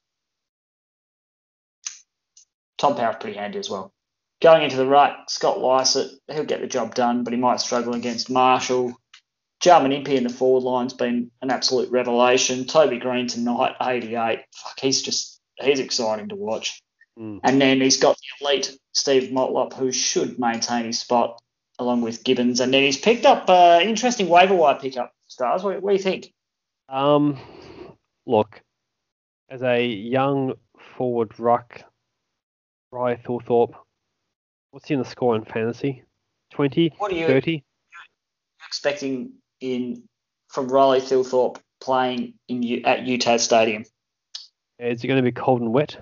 Tom 2.77 2.95
Power's 2.95 3.17
pretty 3.19 3.37
handy 3.37 3.59
as 3.59 3.69
well. 3.69 3.93
Going 4.41 4.63
into 4.63 4.77
the 4.77 4.85
right, 4.85 5.15
Scott 5.27 5.59
Lycett, 5.59 6.11
he'll 6.31 6.45
get 6.45 6.61
the 6.61 6.67
job 6.67 6.93
done, 6.93 7.23
but 7.23 7.33
he 7.33 7.39
might 7.39 7.59
struggle 7.59 7.95
against 7.95 8.29
Marshall. 8.29 8.95
Jarman 9.59 9.91
Impey 9.91 10.17
in 10.17 10.23
the 10.23 10.29
forward 10.29 10.63
line's 10.63 10.93
been 10.93 11.31
an 11.41 11.49
absolute 11.49 11.89
revelation. 11.89 12.65
Toby 12.65 12.99
Green 12.99 13.27
tonight, 13.27 13.75
88. 13.81 14.39
Fuck, 14.55 14.79
he's 14.79 15.01
just, 15.01 15.41
he's 15.59 15.79
exciting 15.79 16.29
to 16.29 16.35
watch. 16.35 16.81
Mm. 17.17 17.39
And 17.43 17.59
then 17.59 17.81
he's 17.81 17.97
got 17.97 18.17
the 18.17 18.45
elite 18.45 18.77
Steve 18.91 19.31
Motlop, 19.31 19.73
who 19.73 19.91
should 19.91 20.37
maintain 20.37 20.85
his 20.85 20.99
spot 20.99 21.41
along 21.79 22.01
with 22.01 22.23
Gibbons. 22.23 22.59
And 22.59 22.71
then 22.71 22.83
he's 22.83 22.97
picked 22.97 23.25
up 23.25 23.49
uh, 23.49 23.79
interesting 23.81 24.29
waiver 24.29 24.55
wire 24.55 24.77
pickup, 24.79 25.11
Stars. 25.27 25.63
What, 25.63 25.81
what 25.81 25.91
do 25.91 25.95
you 25.95 26.03
think? 26.03 26.31
Um, 26.89 27.39
look, 28.27 28.61
as 29.49 29.63
a 29.63 29.83
young 29.83 30.53
forward 30.95 31.39
ruck, 31.39 31.81
Riley 32.91 33.17
Thilthorpe, 33.17 33.75
what's 34.77 34.91
in 34.91 34.99
the 34.99 35.05
score 35.05 35.35
in 35.35 35.43
fantasy? 35.43 36.03
20, 36.51 36.93
What 36.99 37.11
are 37.11 37.15
you 37.15 37.25
30? 37.25 37.63
expecting 38.67 39.31
in 39.59 40.03
from 40.49 40.67
Riley 40.67 41.01
Thilthorpe 41.01 41.57
playing 41.81 42.35
in 42.47 42.61
U- 42.61 42.83
at 42.85 42.99
UTAS 42.99 43.39
Stadium. 43.39 43.85
Is 44.77 45.03
it 45.03 45.07
going 45.07 45.17
to 45.17 45.23
be 45.23 45.31
cold 45.31 45.61
and 45.61 45.73
wet? 45.73 45.97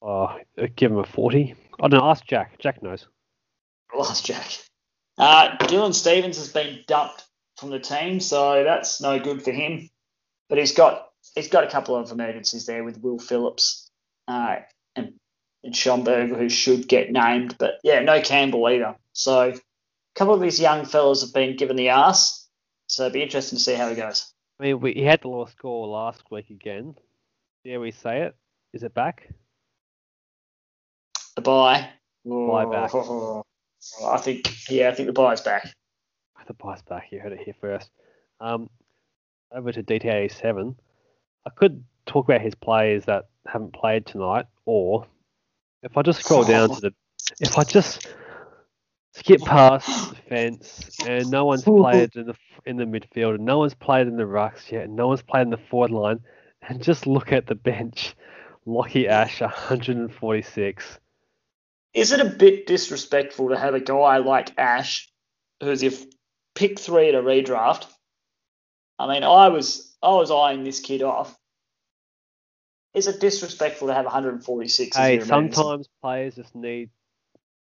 Oh, 0.00 0.38
give 0.76 0.92
him 0.92 0.98
a 0.98 1.04
40. 1.04 1.56
I 1.80 1.88
don't 1.88 1.98
know. 1.98 2.08
Ask 2.08 2.24
Jack. 2.24 2.56
Jack 2.60 2.80
knows. 2.80 3.08
Lost 3.92 4.24
Jack. 4.24 4.46
Uh, 5.18 5.56
Dylan 5.58 5.92
Stevens 5.92 6.36
has 6.36 6.52
been 6.52 6.84
dumped 6.86 7.24
from 7.56 7.70
the 7.70 7.80
team, 7.80 8.20
so 8.20 8.62
that's 8.62 9.00
no 9.00 9.18
good 9.18 9.42
for 9.42 9.50
him. 9.50 9.90
But 10.48 10.58
he's 10.58 10.72
got 10.72 11.08
he's 11.34 11.48
got 11.48 11.64
a 11.64 11.70
couple 11.70 11.96
of 11.96 12.12
emergencies 12.12 12.64
there 12.64 12.84
with 12.84 13.02
Will 13.02 13.18
Phillips 13.18 13.90
uh, 14.28 14.56
and, 14.94 15.14
and 15.64 15.74
Schomburg, 15.74 16.36
who 16.36 16.48
should 16.48 16.88
get 16.88 17.10
named. 17.10 17.56
But 17.58 17.74
yeah, 17.82 18.00
no 18.00 18.20
Campbell 18.20 18.68
either. 18.68 18.96
So 19.12 19.50
a 19.50 19.54
couple 20.14 20.34
of 20.34 20.40
these 20.40 20.60
young 20.60 20.84
fellas 20.84 21.22
have 21.22 21.32
been 21.32 21.56
given 21.56 21.76
the 21.76 21.90
arse. 21.90 22.48
So 22.86 23.04
it'd 23.04 23.14
be 23.14 23.22
interesting 23.22 23.58
to 23.58 23.64
see 23.64 23.74
how 23.74 23.88
he 23.88 23.96
goes. 23.96 24.32
I 24.60 24.64
mean, 24.64 24.80
we, 24.80 24.92
he 24.92 25.02
had 25.02 25.22
the 25.22 25.28
lowest 25.28 25.56
score 25.56 25.88
last 25.88 26.22
week 26.30 26.50
again. 26.50 26.94
Dare 27.64 27.80
we 27.80 27.90
say 27.90 28.22
it? 28.22 28.36
Is 28.72 28.82
it 28.82 28.94
back? 28.94 29.28
The 31.34 31.42
buy. 31.42 31.88
Buy 32.24 32.64
back. 32.66 32.94
I 34.04 34.16
think 34.18 34.70
yeah, 34.70 34.88
I 34.88 34.94
think 34.94 35.06
the 35.06 35.12
buy's 35.12 35.40
back. 35.40 35.72
The 36.46 36.54
buy's 36.54 36.82
back. 36.82 37.08
You 37.10 37.20
heard 37.20 37.32
it 37.32 37.40
here 37.40 37.54
first. 37.58 37.90
Um, 38.40 38.68
over 39.50 39.72
to 39.72 39.82
DTA 39.82 40.30
seven. 40.30 40.76
I 41.46 41.50
could 41.50 41.84
talk 42.06 42.26
about 42.26 42.40
his 42.40 42.54
players 42.54 43.06
that 43.06 43.28
haven't 43.46 43.72
played 43.72 44.06
tonight, 44.06 44.46
or 44.64 45.06
if 45.84 45.96
I 45.96 46.02
just 46.02 46.20
scroll 46.20 46.44
down 46.44 46.70
to 46.70 46.80
the, 46.80 46.94
if 47.40 47.58
I 47.58 47.64
just 47.64 48.08
skip 49.12 49.42
past 49.42 50.10
the 50.10 50.16
fence 50.16 50.88
and 51.06 51.30
no 51.30 51.44
one's 51.44 51.62
played 51.62 52.16
in 52.16 52.26
the 52.26 52.34
in 52.66 52.76
the 52.76 52.84
midfield 52.84 53.36
and 53.36 53.44
no 53.44 53.58
one's 53.58 53.74
played 53.74 54.06
in 54.06 54.16
the 54.16 54.24
rucks 54.24 54.72
yet, 54.72 54.84
and 54.84 54.96
no 54.96 55.08
one's 55.08 55.22
played 55.22 55.42
in 55.42 55.50
the 55.50 55.58
forward 55.58 55.90
line, 55.90 56.20
and 56.62 56.82
just 56.82 57.06
look 57.06 57.32
at 57.32 57.46
the 57.46 57.54
bench, 57.54 58.14
Lachie 58.66 59.06
Ash 59.06 59.40
146. 59.40 60.98
Is 61.92 62.12
it 62.12 62.20
a 62.20 62.24
bit 62.24 62.66
disrespectful 62.66 63.50
to 63.50 63.58
have 63.58 63.74
a 63.74 63.80
guy 63.80 64.16
like 64.16 64.58
Ash, 64.58 65.08
who's 65.62 65.82
your 65.82 65.92
pick 66.54 66.78
three 66.78 67.10
at 67.10 67.14
a 67.14 67.22
redraft? 67.22 67.86
I 68.98 69.12
mean, 69.12 69.22
I 69.22 69.48
was 69.48 69.94
I 70.02 70.14
was 70.14 70.30
eyeing 70.30 70.64
this 70.64 70.80
kid 70.80 71.02
off. 71.02 71.38
Is 72.94 73.08
it 73.08 73.20
disrespectful 73.20 73.88
to 73.88 73.94
have 73.94 74.04
146? 74.04 74.96
Hey, 74.96 75.20
sometimes 75.20 75.88
players 76.00 76.36
just 76.36 76.54
need 76.54 76.90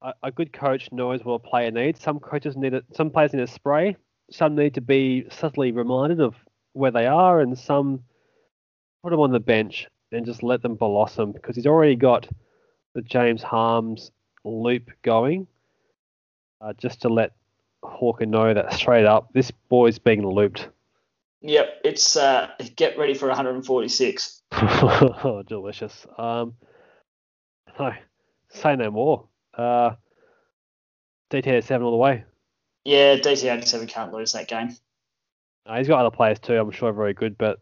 a, 0.02 0.12
a, 0.22 0.30
good 0.30 0.52
coach 0.52 0.90
knows 0.92 1.24
what 1.24 1.34
a 1.34 1.38
player 1.40 1.70
needs. 1.70 2.00
Some 2.00 2.20
coaches 2.20 2.56
need 2.56 2.74
it. 2.74 2.84
Some 2.94 3.10
players 3.10 3.32
need 3.32 3.42
a 3.42 3.46
spray. 3.46 3.96
Some 4.30 4.54
need 4.54 4.74
to 4.74 4.80
be 4.80 5.26
subtly 5.30 5.72
reminded 5.72 6.20
of 6.20 6.34
where 6.72 6.90
they 6.90 7.06
are, 7.06 7.40
and 7.40 7.58
some 7.58 8.04
put 9.02 9.10
them 9.10 9.20
on 9.20 9.32
the 9.32 9.40
bench 9.40 9.88
and 10.12 10.26
just 10.26 10.42
let 10.42 10.62
them 10.62 10.74
blossom 10.74 11.32
because 11.32 11.56
he's 11.56 11.66
already 11.66 11.96
got 11.96 12.28
the 12.94 13.02
James 13.02 13.42
Harmes 13.42 14.10
loop 14.44 14.90
going. 15.02 15.46
Uh, 16.60 16.72
just 16.78 17.02
to 17.02 17.08
let 17.08 17.32
Hawker 17.82 18.26
know 18.26 18.54
that 18.54 18.72
straight 18.72 19.04
up, 19.04 19.32
this 19.32 19.50
boy's 19.68 19.98
being 19.98 20.26
looped. 20.26 20.68
Yep, 21.42 21.80
it's 21.84 22.16
uh, 22.16 22.50
get 22.76 22.98
ready 22.98 23.14
for 23.14 23.28
146. 23.28 24.36
Oh, 24.52 25.42
delicious. 25.48 26.06
Um, 26.18 26.54
no, 27.78 27.92
say 28.50 28.76
no 28.76 28.90
more. 28.90 29.28
Uh, 29.56 29.92
DTA 31.30 31.62
seven 31.64 31.85
all 31.85 31.90
the 31.90 31.96
way. 31.96 32.24
Yeah, 32.85 33.16
DTA 33.16 33.66
seven 33.66 33.87
can't 33.87 34.12
lose 34.12 34.32
that 34.32 34.48
game. 34.48 34.76
Uh, 35.66 35.78
he's 35.78 35.88
got 35.88 36.00
other 36.00 36.14
players 36.14 36.38
too. 36.38 36.54
I'm 36.54 36.70
sure 36.70 36.92
very 36.92 37.14
good, 37.14 37.37
but 37.37 37.59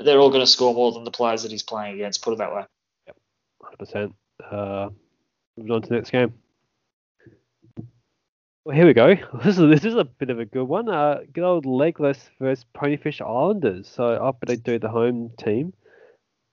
they're 0.00 0.18
all 0.18 0.30
going 0.30 0.40
to 0.40 0.46
score 0.46 0.74
more 0.74 0.92
than 0.92 1.04
the 1.04 1.10
players 1.10 1.42
that 1.42 1.52
he's 1.52 1.62
playing 1.62 1.94
against. 1.94 2.22
Put 2.22 2.32
it 2.32 2.38
that 2.38 2.54
way. 2.54 2.64
Yep, 3.06 3.16
hundred 3.62 3.78
percent. 3.78 4.14
Uh, 4.50 4.88
moving 5.56 5.72
on 5.72 5.82
to 5.82 5.88
the 5.88 5.94
next 5.94 6.10
game. 6.10 6.34
Well, 8.64 8.76
here 8.76 8.86
we 8.86 8.94
go. 8.94 9.16
This 9.44 9.58
is 9.58 9.68
this 9.68 9.84
is 9.84 9.96
a 9.96 10.04
bit 10.04 10.30
of 10.30 10.38
a 10.38 10.44
good 10.44 10.64
one. 10.64 10.88
Uh, 10.88 11.20
good 11.32 11.44
old 11.44 11.66
legless 11.66 12.30
versus 12.40 12.64
Ponyfish 12.76 13.20
Islanders. 13.20 13.88
So 13.88 14.04
up 14.04 14.38
they 14.46 14.56
do 14.56 14.78
the 14.78 14.88
home 14.88 15.30
team. 15.36 15.72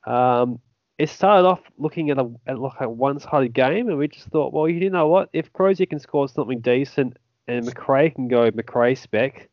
Um, 0.06 0.60
it 0.98 1.10
started 1.10 1.48
off 1.48 1.62
looking 1.78 2.10
at 2.10 2.18
a 2.18 2.30
at 2.46 2.60
like 2.60 2.82
a 2.82 2.90
one-sided 2.90 3.54
game, 3.54 3.88
and 3.88 3.98
we 3.98 4.08
just 4.08 4.28
thought, 4.28 4.54
well, 4.54 4.68
you 4.68 4.90
know 4.90 5.08
what? 5.08 5.30
If 5.34 5.52
Crozier 5.54 5.86
can 5.86 6.00
score 6.00 6.28
something 6.28 6.60
decent 6.60 7.18
and 7.48 7.66
McRae 7.66 8.14
can 8.14 8.28
go 8.28 8.52
McRae 8.52 8.98
spec, 8.98 9.50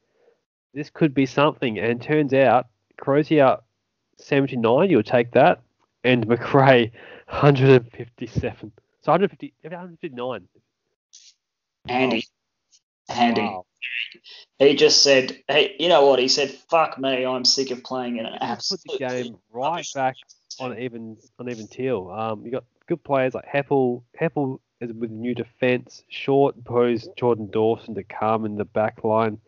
this 0.74 0.90
could 0.90 1.14
be 1.14 1.24
something. 1.24 1.78
And 1.78 2.02
turns 2.02 2.34
out 2.34 2.66
Crozier 2.98 3.58
79, 4.18 4.90
you'll 4.90 5.02
take 5.02 5.30
that, 5.32 5.62
and 6.04 6.26
McRae 6.26 6.90
157. 7.28 8.72
So 9.02 9.12
150, 9.12 9.54
159. 9.62 10.48
Andy. 11.88 12.26
Handy. 13.08 13.42
Wow. 13.42 13.66
He 14.58 14.74
just 14.74 15.02
said, 15.02 15.36
"Hey, 15.48 15.76
you 15.78 15.88
know 15.88 16.06
what?" 16.06 16.18
He 16.18 16.28
said, 16.28 16.50
"Fuck 16.50 16.98
me, 16.98 17.24
I'm 17.24 17.44
sick 17.44 17.70
of 17.70 17.84
playing 17.84 18.16
in 18.16 18.26
an 18.26 18.38
absolute." 18.40 18.80
Put 18.86 18.98
the 18.98 19.06
game 19.06 19.36
right 19.52 19.86
back 19.94 20.16
on 20.60 20.78
even 20.78 21.16
on 21.38 21.50
even 21.50 21.68
teal. 21.68 22.10
Um, 22.10 22.44
you 22.44 22.50
got 22.50 22.64
good 22.88 23.02
players 23.04 23.34
like 23.34 23.44
Heppell. 23.46 24.02
Heppell 24.20 24.60
is 24.80 24.92
with 24.92 25.10
new 25.10 25.34
defence. 25.34 26.02
Short 26.08 26.62
posed 26.64 27.10
Jordan 27.16 27.48
Dawson 27.50 27.94
to 27.94 28.02
come 28.04 28.44
in 28.44 28.56
the 28.56 28.64
back 28.64 29.04
line. 29.04 29.38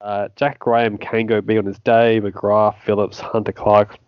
Uh, 0.00 0.28
Jack 0.36 0.58
Graham 0.58 0.98
can 0.98 1.26
go 1.26 1.40
big 1.40 1.58
on 1.58 1.64
his 1.64 1.78
day. 1.78 2.20
McGrath, 2.20 2.78
Phillips, 2.82 3.18
Hunter 3.18 3.52
Clark. 3.52 3.98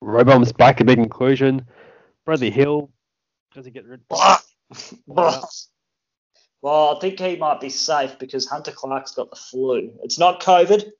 Robom's 0.00 0.52
back 0.52 0.80
at 0.80 0.86
big 0.86 0.98
inclusion. 0.98 1.66
Bradley 2.24 2.50
Hill. 2.50 2.90
Does 3.54 3.64
he 3.64 3.70
get 3.70 3.86
rid? 3.86 4.02
Well, 6.62 6.96
I 6.96 7.00
think 7.00 7.20
he 7.20 7.36
might 7.36 7.60
be 7.60 7.68
safe 7.68 8.18
because 8.18 8.46
Hunter 8.46 8.72
Clark's 8.72 9.12
got 9.12 9.30
the 9.30 9.36
flu. 9.36 9.92
It's 10.02 10.18
not 10.18 10.42
COVID, 10.42 10.90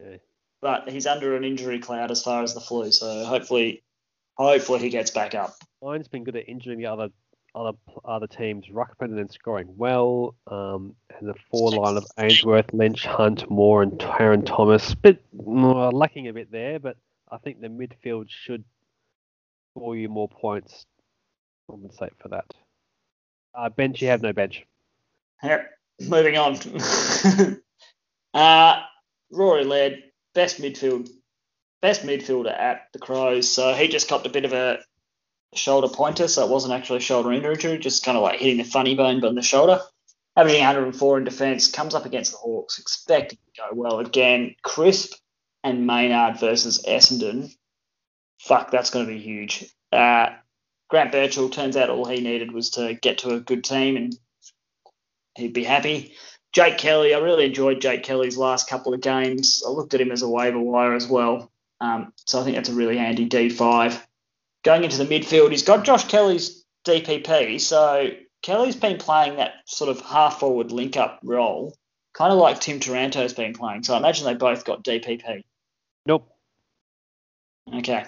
yeah. 0.00 0.16
but 0.60 0.88
he's 0.88 1.06
under 1.06 1.36
an 1.36 1.44
injury 1.44 1.78
cloud 1.78 2.10
as 2.10 2.22
far 2.22 2.42
as 2.42 2.54
the 2.54 2.60
flu. 2.60 2.90
So 2.90 3.24
hopefully, 3.24 3.82
hopefully 4.36 4.80
he 4.80 4.90
gets 4.90 5.10
back 5.10 5.34
up. 5.34 5.54
Mine's 5.82 6.08
been 6.08 6.24
good 6.24 6.36
at 6.36 6.48
injuring 6.48 6.78
the 6.78 6.86
other 6.86 7.08
other 7.54 7.72
other 8.04 8.26
teams, 8.26 8.66
ruckman 8.68 9.06
and 9.06 9.18
then 9.18 9.30
scoring 9.30 9.72
well. 9.76 10.34
Um, 10.46 10.94
and 11.18 11.28
the 11.28 11.34
four 11.50 11.70
line 11.70 11.96
of 11.96 12.06
Ainsworth, 12.18 12.72
Lynch, 12.72 13.06
Hunt, 13.06 13.50
Moore, 13.50 13.82
and 13.82 13.92
Tarryn 13.92 14.44
Thomas. 14.44 14.94
Bit 14.94 15.24
uh, 15.38 15.90
lacking 15.90 16.28
a 16.28 16.32
bit 16.32 16.52
there, 16.52 16.78
but 16.78 16.96
I 17.30 17.38
think 17.38 17.60
the 17.60 17.68
midfield 17.68 18.26
should 18.28 18.64
score 19.72 19.96
you 19.96 20.08
more 20.08 20.28
points. 20.28 20.84
Compensate 21.70 22.12
for 22.20 22.28
that. 22.28 22.52
Uh, 23.54 23.70
bench, 23.70 24.02
you 24.02 24.08
have 24.08 24.22
no 24.22 24.32
bench. 24.32 24.66
Yep. 25.42 25.70
Moving 26.00 26.36
on. 26.36 26.58
uh, 28.34 28.82
Rory 29.30 29.64
Laird, 29.64 30.02
best 30.34 30.60
midfield, 30.60 31.08
best 31.80 32.02
midfielder 32.02 32.52
at 32.52 32.88
the 32.92 32.98
Crows. 32.98 33.50
So 33.50 33.72
he 33.74 33.88
just 33.88 34.08
copped 34.08 34.26
a 34.26 34.30
bit 34.30 34.44
of 34.44 34.52
a 34.52 34.78
shoulder 35.54 35.88
pointer, 35.88 36.28
so 36.28 36.44
it 36.44 36.50
wasn't 36.50 36.74
actually 36.74 36.98
a 36.98 37.00
shoulder 37.00 37.32
injury, 37.32 37.78
just 37.78 38.04
kind 38.04 38.16
of 38.16 38.22
like 38.22 38.38
hitting 38.38 38.58
the 38.58 38.64
funny 38.64 38.94
bone 38.94 39.20
but 39.20 39.28
on 39.28 39.34
the 39.34 39.42
shoulder. 39.42 39.80
Having 40.36 40.56
104 40.56 41.18
in 41.18 41.24
defence, 41.24 41.70
comes 41.70 41.94
up 41.94 42.04
against 42.04 42.32
the 42.32 42.38
Hawks, 42.38 42.78
expecting 42.78 43.38
to 43.38 43.62
go 43.62 43.68
well 43.74 44.00
again. 44.00 44.54
Crisp 44.62 45.14
and 45.64 45.86
Maynard 45.86 46.38
versus 46.38 46.84
Essendon. 46.86 47.50
Fuck, 48.40 48.70
that's 48.70 48.90
going 48.90 49.06
to 49.06 49.12
be 49.12 49.18
huge. 49.18 49.64
Uh, 49.90 50.28
Grant 50.88 51.10
Birchall 51.10 51.50
turns 51.50 51.76
out 51.76 51.88
all 51.88 52.04
he 52.04 52.20
needed 52.20 52.52
was 52.52 52.70
to 52.70 52.94
get 52.94 53.18
to 53.18 53.30
a 53.30 53.40
good 53.40 53.64
team 53.64 53.96
and 53.96 54.14
he'd 55.36 55.52
be 55.52 55.64
happy. 55.64 56.14
Jake 56.52 56.78
Kelly, 56.78 57.14
I 57.14 57.18
really 57.18 57.44
enjoyed 57.44 57.80
Jake 57.80 58.02
Kelly's 58.02 58.36
last 58.36 58.68
couple 58.68 58.94
of 58.94 59.00
games. 59.00 59.62
I 59.66 59.70
looked 59.70 59.94
at 59.94 60.00
him 60.00 60.10
as 60.10 60.22
a 60.22 60.28
waiver 60.28 60.58
wire 60.58 60.94
as 60.94 61.06
well. 61.06 61.50
Um, 61.80 62.12
so 62.24 62.40
I 62.40 62.44
think 62.44 62.56
that's 62.56 62.70
a 62.70 62.74
really 62.74 62.96
handy 62.96 63.28
D5. 63.28 64.00
Going 64.64 64.84
into 64.84 64.96
the 64.96 65.04
midfield, 65.04 65.50
he's 65.50 65.62
got 65.62 65.84
Josh 65.84 66.06
Kelly's 66.06 66.64
DPP. 66.86 67.60
So 67.60 68.10
Kelly's 68.42 68.76
been 68.76 68.96
playing 68.96 69.36
that 69.36 69.54
sort 69.66 69.90
of 69.90 70.00
half 70.00 70.40
forward 70.40 70.72
link 70.72 70.96
up 70.96 71.20
role, 71.22 71.76
kind 72.14 72.32
of 72.32 72.38
like 72.38 72.60
Tim 72.60 72.80
Taranto's 72.80 73.34
been 73.34 73.52
playing. 73.52 73.82
So 73.82 73.94
I 73.94 73.98
imagine 73.98 74.24
they 74.24 74.34
both 74.34 74.64
got 74.64 74.82
DPP. 74.82 75.44
Nope. 76.06 76.32
Okay. 77.74 78.04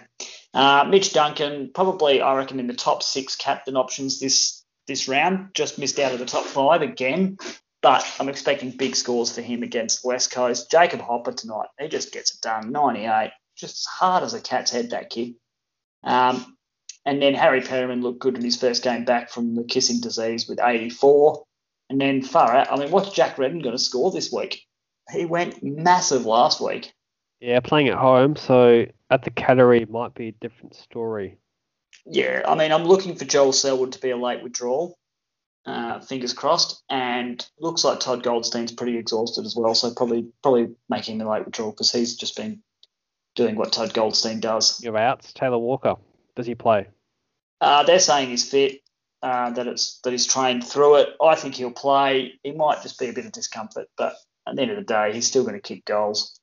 Uh, 0.55 0.87
Mitch 0.89 1.13
Duncan, 1.13 1.71
probably, 1.75 2.23
I 2.23 2.35
reckon, 2.37 2.61
in 2.61 2.67
the 2.67 2.75
top 2.75 3.03
six 3.03 3.37
captain 3.37 3.77
options 3.77 4.21
this 4.21 4.58
this 4.89 5.07
round. 5.07 5.51
Just 5.55 5.79
missed 5.79 6.01
out 6.01 6.13
of 6.13 6.19
the 6.19 6.27
top 6.27 6.45
five 6.45 6.83
again, 6.83 7.37
but 7.81 8.05
I'm 8.19 8.29
expecting 8.29 8.73
big 8.73 8.97
scores 8.97 9.33
for 9.33 9.43
him 9.43 9.63
against 9.63 10.05
West 10.05 10.33
Coast. 10.33 10.71
Jacob 10.71 11.01
Hopper 11.01 11.33
tonight, 11.33 11.69
he 11.79 11.87
just 11.87 12.13
gets 12.13 12.35
it 12.35 12.41
done. 12.41 12.73
98, 12.73 13.31
just 13.57 13.77
as 13.77 13.85
hard 13.85 14.25
as 14.25 14.35
a 14.35 14.41
cat's 14.41 14.73
head, 14.73 14.91
that 14.91 15.11
kid. 15.11 15.35
Um, 16.03 16.57
and 17.07 17.23
then 17.23 17.35
Harry 17.35 17.61
Perryman 17.61 18.03
looked 18.03 18.19
good 18.19 18.37
in 18.37 18.43
his 18.43 18.61
first 18.61 18.83
game 18.83 19.05
back 19.05 19.31
from 19.31 19.55
the 19.55 19.65
kissing 19.65 20.01
disease 20.01 20.49
with 20.49 20.59
84. 20.61 21.45
And 21.91 22.01
then 22.01 22.23
far 22.23 22.55
out, 22.55 22.73
I 22.73 22.77
mean, 22.77 22.91
what's 22.91 23.13
Jack 23.13 23.39
Redden 23.39 23.61
going 23.61 23.77
to 23.77 23.83
score 23.83 24.11
this 24.11 24.33
week? 24.33 24.67
he 25.11 25.25
went 25.25 25.63
massive 25.63 26.27
last 26.27 26.61
week. 26.61 26.93
Yeah, 27.41 27.61
playing 27.61 27.89
at 27.89 27.99
home, 27.99 28.37
so 28.37 28.87
at 29.11 29.23
the 29.23 29.31
Cattery 29.31 29.89
might 29.89 30.15
be 30.15 30.29
a 30.29 30.33
different 30.33 30.75
story. 30.75 31.39
Yeah, 32.07 32.43
I 32.47 32.55
mean, 32.55 32.73
I'm 32.73 32.85
looking 32.85 33.17
for 33.17 33.25
Joel 33.25 33.53
Selwood 33.53 33.93
to 33.93 34.01
be 34.01 34.11
a 34.11 34.17
late 34.17 34.43
withdrawal. 34.43 34.99
Uh, 35.67 36.01
fingers 36.01 36.33
crossed. 36.33 36.83
And 36.89 37.47
looks 37.59 37.85
like 37.85 38.01
Todd 38.01 38.23
Goldstein's 38.23 38.73
pretty 38.73 38.97
exhausted 38.97 39.45
as 39.45 39.55
well, 39.55 39.75
so 39.75 39.93
probably 39.95 40.27
probably 40.43 40.71
making 40.89 41.19
the 41.19 41.29
late 41.29 41.45
withdrawal 41.45 41.73
because 41.73 41.93
he's 41.93 42.17
just 42.17 42.37
been 42.37 42.63
doing 43.35 43.57
what 43.57 43.73
Todd 43.73 43.93
Goldstein 43.93 44.41
does. 44.41 44.83
Your 44.83 44.97
outs, 44.97 45.33
Taylor 45.33 45.59
Walker. 45.59 45.97
Does 46.35 46.47
he 46.47 46.55
play? 46.55 46.87
Uh, 47.61 47.83
they're 47.83 47.99
saying 47.99 48.31
he's 48.31 48.49
fit, 48.49 48.81
uh, 49.23 49.51
that 49.51 49.67
it's 49.67 50.01
that 50.05 50.13
he's 50.13 50.27
trained 50.27 50.65
through 50.65 50.97
it. 50.97 51.09
I 51.21 51.35
think 51.35 51.55
he'll 51.55 51.71
play. 51.71 52.39
He 52.43 52.53
might 52.53 52.83
just 52.83 52.99
be 52.99 53.09
a 53.09 53.13
bit 53.13 53.27
of 53.27 53.33
discomfort, 53.33 53.89
but 53.97 54.15
at 54.47 54.57
the 54.57 54.63
end 54.63 54.71
of 54.71 54.77
the 54.77 54.85
day, 54.85 55.13
he's 55.13 55.27
still 55.27 55.43
going 55.43 55.55
to 55.55 55.61
kick 55.61 55.85
goals. 55.85 56.41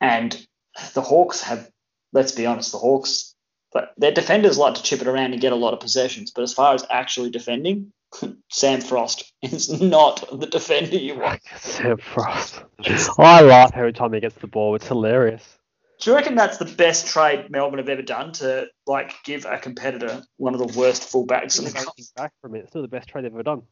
And 0.00 0.46
the 0.94 1.02
Hawks 1.02 1.42
have, 1.42 1.70
let's 2.12 2.32
be 2.32 2.46
honest, 2.46 2.72
the 2.72 2.78
Hawks, 2.78 3.31
but 3.72 3.92
their 3.96 4.12
defenders 4.12 4.58
like 4.58 4.74
to 4.74 4.82
chip 4.82 5.00
it 5.00 5.06
around 5.06 5.32
and 5.32 5.40
get 5.40 5.52
a 5.52 5.56
lot 5.56 5.72
of 5.72 5.80
possessions. 5.80 6.30
But 6.30 6.42
as 6.42 6.52
far 6.52 6.74
as 6.74 6.84
actually 6.90 7.30
defending, 7.30 7.92
Sam 8.50 8.80
Frost 8.80 9.32
is 9.42 9.80
not 9.80 10.24
the 10.38 10.46
defender 10.46 10.96
you 10.96 11.18
want. 11.18 11.40
Sam 11.56 11.96
Frost. 11.96 12.62
Oh, 12.86 13.14
I 13.18 13.40
laugh 13.42 13.72
every 13.74 13.92
time 13.92 14.12
he 14.12 14.20
gets 14.20 14.36
the 14.36 14.46
ball. 14.46 14.74
It's 14.74 14.88
hilarious. 14.88 15.58
Do 16.00 16.10
you 16.10 16.16
reckon 16.16 16.34
that's 16.34 16.58
the 16.58 16.64
best 16.64 17.06
trade 17.06 17.48
Melbourne 17.48 17.78
have 17.78 17.88
ever 17.88 18.02
done 18.02 18.32
to 18.34 18.66
like 18.86 19.14
give 19.24 19.44
a 19.44 19.58
competitor 19.58 20.22
one 20.36 20.52
of 20.52 20.58
the 20.58 20.78
worst 20.78 21.02
fullbacks 21.04 21.58
in 21.60 21.64
the 21.64 21.70
country? 21.70 22.04
back 22.16 22.32
from 22.42 22.56
it. 22.56 22.60
It's 22.60 22.70
still 22.70 22.82
the 22.82 22.88
best 22.88 23.08
trade 23.08 23.24
they've 23.24 23.32
ever 23.32 23.44
done. 23.44 23.62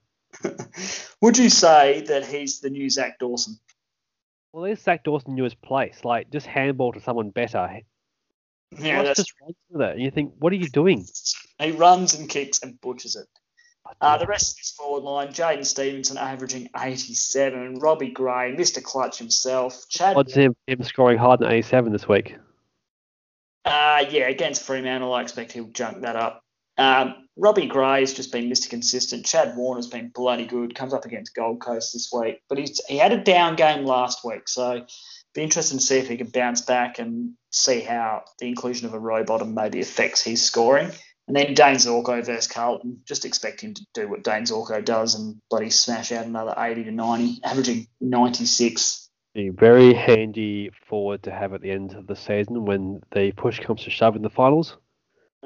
Would 1.21 1.39
you 1.39 1.51
say 1.51 2.03
that 2.03 2.25
he's 2.25 2.61
the 2.61 2.71
new 2.71 2.89
Zach 2.89 3.19
Dawson? 3.19 3.59
Well, 4.53 4.65
there's 4.65 4.81
Zach 4.81 5.03
Dawson 5.05 5.35
knew 5.35 5.45
his 5.45 5.55
place. 5.55 6.05
Like, 6.05 6.31
just 6.31 6.47
handball 6.47 6.93
to 6.93 7.01
someone 7.01 7.31
better. 7.31 7.81
Yeah, 8.79 8.97
Ross 8.97 9.07
that's, 9.07 9.19
just 9.19 9.33
runs 9.41 9.57
with 9.71 9.83
it. 9.83 9.99
You 9.99 10.11
think, 10.11 10.35
what 10.39 10.53
are 10.53 10.57
you 10.57 10.69
doing? 10.69 11.07
he 11.59 11.73
runs 11.73 12.15
and 12.15 12.29
kicks 12.29 12.61
and 12.63 12.81
butchers 12.81 13.17
it. 13.17 13.27
Uh, 14.01 14.17
the 14.19 14.27
rest 14.27 14.53
of 14.53 14.59
his 14.59 14.71
forward 14.71 15.03
line, 15.03 15.29
Jaden 15.29 15.67
Stevenson 15.67 16.17
averaging 16.17 16.69
87, 16.77 17.81
Robbie 17.81 18.11
Gray, 18.11 18.55
Mr. 18.57 18.83
Clutch 18.83 19.19
himself, 19.19 19.89
Chad. 19.89 20.17
Odds 20.17 20.33
him, 20.33 20.55
him 20.67 20.83
scoring 20.83 21.19
hard 21.19 21.41
in 21.41 21.51
87 21.51 21.93
this 21.93 22.09
week. 22.09 22.37
Uh, 23.65 24.05
yeah, 24.09 24.29
against 24.29 24.63
Fremantle, 24.63 25.13
I 25.13 25.23
expect 25.23 25.53
he'll 25.53 25.65
junk 25.65 26.03
that 26.03 26.17
up. 26.17 26.43
Um, 26.79 27.27
Robbie 27.37 27.67
Gray's 27.67 28.15
just 28.15 28.33
been 28.33 28.49
Mr. 28.49 28.71
Consistent. 28.71 29.27
Chad 29.27 29.57
Warner's 29.57 29.87
been 29.87 30.09
bloody 30.09 30.47
good. 30.47 30.75
Comes 30.75 30.95
up 30.95 31.05
against 31.05 31.35
Gold 31.35 31.61
Coast 31.61 31.93
this 31.93 32.11
week, 32.13 32.43
but 32.49 32.59
he's, 32.59 32.81
he 32.87 32.97
had 32.97 33.13
a 33.13 33.23
down 33.23 33.57
game 33.57 33.85
last 33.85 34.25
week, 34.25 34.49
so 34.49 34.87
be 35.35 35.43
interested 35.43 35.79
to 35.79 35.85
see 35.85 35.99
if 35.99 36.09
he 36.09 36.17
can 36.17 36.29
bounce 36.29 36.63
back 36.63 36.99
and 36.99 37.35
see 37.51 37.81
how 37.81 38.25
the 38.39 38.49
inclusion 38.49 38.87
of 38.87 38.95
a 38.95 38.99
Rowbottom 38.99 39.55
maybe 39.55 39.81
affects 39.81 40.23
his 40.23 40.43
scoring. 40.43 40.91
And 41.29 41.37
then 41.37 41.55
Dane 41.55 41.77
Zorko 41.77 42.25
versus 42.25 42.49
Carlton. 42.49 43.03
Just 43.05 43.25
expect 43.25 43.61
him 43.61 43.75
to 43.75 43.87
do 43.95 44.09
what 44.09 44.25
Dane 44.25 44.43
Zorko 44.43 44.85
does 44.85 45.15
and 45.15 45.37
bloody 45.49 45.71
smash 45.71 46.11
out 46.11 46.27
another 46.27 46.55
80 46.59 46.85
to 46.85 46.91
90, 46.91 47.41
averaging 47.45 47.87
96. 48.01 49.09
Be 49.35 49.51
very 49.51 49.95
handy 49.95 50.71
forward 50.89 51.23
to 51.23 51.31
have 51.31 51.53
at 51.53 51.61
the 51.61 51.71
end 51.71 51.95
of 51.95 52.09
the 52.09 52.17
season 52.17 52.65
when 52.65 53.01
the 53.13 53.31
push 53.31 53.61
comes 53.61 53.85
to 53.85 53.91
shove 53.91 54.17
in 54.17 54.23
the 54.23 54.31
finals. 54.31 54.77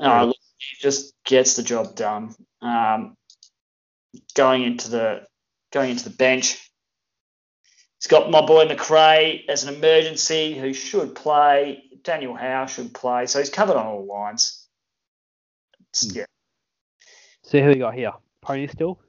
Uh, 0.00 0.24
look, 0.24 0.36
he 0.56 0.76
just 0.80 1.12
gets 1.26 1.56
the 1.56 1.62
job 1.62 1.94
done. 1.94 2.34
Um, 2.62 3.14
going 4.34 4.62
into 4.62 4.88
the 4.90 5.26
going 5.70 5.90
into 5.90 6.08
the 6.08 6.16
bench, 6.16 6.63
he's 8.04 8.10
got 8.10 8.30
my 8.30 8.44
boy 8.44 8.66
McRae 8.66 9.48
as 9.48 9.64
an 9.64 9.74
emergency 9.74 10.54
who 10.54 10.74
should 10.74 11.14
play. 11.14 11.84
Daniel 12.02 12.34
Howe 12.34 12.66
should 12.66 12.92
play, 12.92 13.24
so 13.26 13.38
he's 13.38 13.48
covered 13.48 13.76
on 13.76 13.86
all 13.86 14.04
lines. 14.04 14.68
It's- 15.90 16.12
Hmm. 16.12 16.18
Yeah, 16.18 16.26
See 17.44 17.60
who 17.62 17.68
we 17.68 17.76
got 17.76 17.94
here. 17.94 18.12
Pony 18.42 18.66
still? 18.66 19.00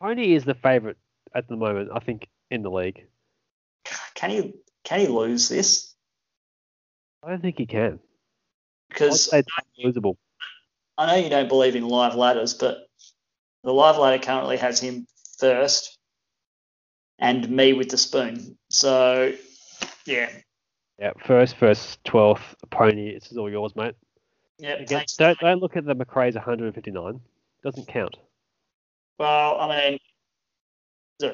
Pony 0.00 0.34
is 0.34 0.44
the 0.44 0.54
favourite 0.54 0.96
at 1.34 1.48
the 1.48 1.56
moment, 1.56 1.90
I 1.92 1.98
think, 1.98 2.28
in 2.50 2.62
the 2.62 2.70
league. 2.70 3.08
can 4.14 4.30
he 4.30 4.54
can 4.84 5.00
he 5.00 5.06
lose 5.08 5.48
this? 5.48 5.94
I 7.24 7.30
don't 7.30 7.42
think 7.42 7.58
he 7.58 7.66
can. 7.66 7.98
Because 8.88 9.32
it's. 9.32 9.48
I 10.98 11.06
know 11.06 11.16
you 11.16 11.28
don't 11.28 11.48
believe 11.48 11.74
in 11.74 11.88
live 11.88 12.14
ladders, 12.14 12.54
but 12.54 12.88
the 13.64 13.72
live 13.72 13.98
ladder 13.98 14.22
currently 14.22 14.58
has 14.58 14.78
him 14.78 15.08
first, 15.38 15.95
and 17.18 17.48
me 17.48 17.72
with 17.72 17.88
the 17.88 17.98
spoon. 17.98 18.56
So 18.70 19.32
yeah, 20.06 20.30
Yeah, 20.98 21.12
first, 21.24 21.56
first, 21.56 22.02
12th, 22.04 22.40
Pony. 22.70 23.14
This 23.14 23.30
is 23.30 23.38
all 23.38 23.50
yours, 23.50 23.74
mate. 23.76 23.94
yeah. 24.58 24.74
Again, 24.74 24.86
thanks. 24.86 25.16
don't, 25.16 25.38
don't 25.38 25.60
look 25.60 25.76
at 25.76 25.84
the 25.84 25.94
McRae's 25.94 26.34
159. 26.34 27.20
Doesn't 27.64 27.88
count. 27.88 28.16
Well, 29.18 29.58
I 29.60 29.68
mean, 29.90 29.98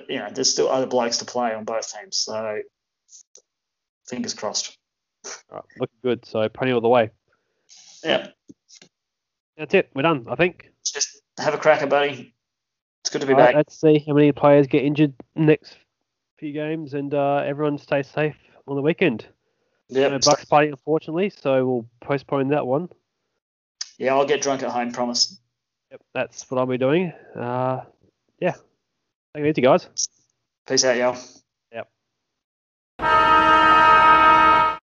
you 0.09 0.18
know, 0.18 0.28
there's 0.33 0.51
still 0.51 0.68
other 0.70 0.87
blokes 0.87 1.18
to 1.18 1.24
play 1.24 1.53
on 1.55 1.64
both 1.64 1.93
teams, 1.93 2.16
so 2.18 2.61
fingers 4.09 4.35
crossed. 4.35 4.76
All 5.51 5.57
right, 5.57 5.64
looking 5.80 5.99
good. 6.03 6.24
So 6.24 6.49
Pony 6.49 6.72
all 6.72 6.80
the 6.80 6.89
way. 6.89 7.11
Yeah, 8.05 8.28
That's 9.57 9.74
it. 9.74 9.91
We're 9.95 10.03
done, 10.03 10.26
I 10.28 10.35
think. 10.37 10.70
just 10.85 11.20
have 11.39 11.55
a 11.55 11.59
cracker, 11.59 11.87
buddy. 11.87 12.35
It's 13.03 13.11
good 13.11 13.20
to 13.22 13.26
be 13.26 13.34
back. 13.34 13.55
let's 13.55 13.80
see 13.80 14.05
how 14.07 14.14
many 14.14 14.30
players 14.32 14.68
get 14.68 14.84
injured 14.84 15.12
next 15.34 15.76
few 16.38 16.53
games, 16.53 16.94
and 16.94 17.12
uh, 17.12 17.42
everyone 17.44 17.78
stay 17.78 18.03
safe 18.03 18.36
on 18.68 18.76
the 18.76 18.82
weekend. 18.82 19.26
No 19.90 20.00
Yep. 20.00 20.22
Bucks 20.22 20.44
party, 20.44 20.68
unfortunately, 20.68 21.30
so 21.30 21.66
we'll 21.66 21.86
postpone 22.00 22.48
that 22.48 22.66
one. 22.66 22.88
Yeah, 23.98 24.14
I'll 24.14 24.26
get 24.26 24.40
drunk 24.40 24.62
at 24.62 24.70
home, 24.70 24.92
promise. 24.92 25.38
Yep, 25.90 26.00
that's 26.14 26.50
what 26.50 26.59
I'll 26.59 26.66
be 26.66 26.78
doing. 26.78 27.12
Uh, 27.36 27.80
yeah. 28.40 28.55
Take 29.34 29.44
it 29.44 29.50
easy, 29.50 29.62
guys. 29.62 29.88
Peace 30.66 30.84
out, 30.84 30.96
y'all. 30.96 31.18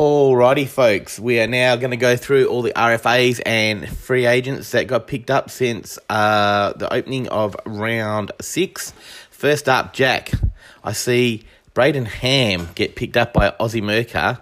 Alrighty, 0.01 0.67
folks, 0.67 1.21
we 1.21 1.39
are 1.39 1.47
now 1.47 1.77
going 1.77 1.91
to 1.91 1.95
go 1.95 2.17
through 2.17 2.47
all 2.47 2.61
the 2.61 2.73
RFAs 2.73 3.39
and 3.45 3.87
free 3.87 4.25
agents 4.25 4.71
that 4.71 4.87
got 4.87 5.07
picked 5.07 5.31
up 5.31 5.49
since 5.49 5.97
uh, 6.09 6.73
the 6.73 6.93
opening 6.93 7.29
of 7.29 7.55
round 7.65 8.33
six. 8.41 8.91
First 9.29 9.69
up, 9.69 9.93
Jack. 9.93 10.31
I 10.83 10.91
see 10.91 11.45
Brayden 11.73 12.07
Ham 12.07 12.67
get 12.75 12.97
picked 12.97 13.15
up 13.15 13.31
by 13.31 13.51
Aussie 13.51 13.81
Merker. 13.81 14.41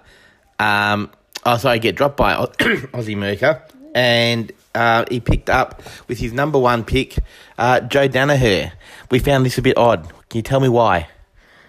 Um, 0.57 1.11
oh, 1.45 1.57
sorry, 1.57 1.77
get 1.77 1.95
dropped 1.95 2.17
by 2.17 2.33
Au- 2.33 2.47
Aussie 2.47 3.15
Merker. 3.15 3.61
And 3.93 4.51
uh, 4.73 5.05
he 5.07 5.19
picked 5.19 5.51
up 5.51 5.83
with 6.07 6.17
his 6.17 6.33
number 6.33 6.57
one 6.57 6.83
pick, 6.83 7.19
uh, 7.59 7.79
Joe 7.81 8.09
Daniher. 8.09 8.71
We 9.11 9.19
found 9.19 9.45
this 9.45 9.59
a 9.59 9.61
bit 9.61 9.77
odd. 9.77 10.11
Can 10.29 10.39
you 10.39 10.41
tell 10.41 10.61
me 10.61 10.69
why? 10.69 11.09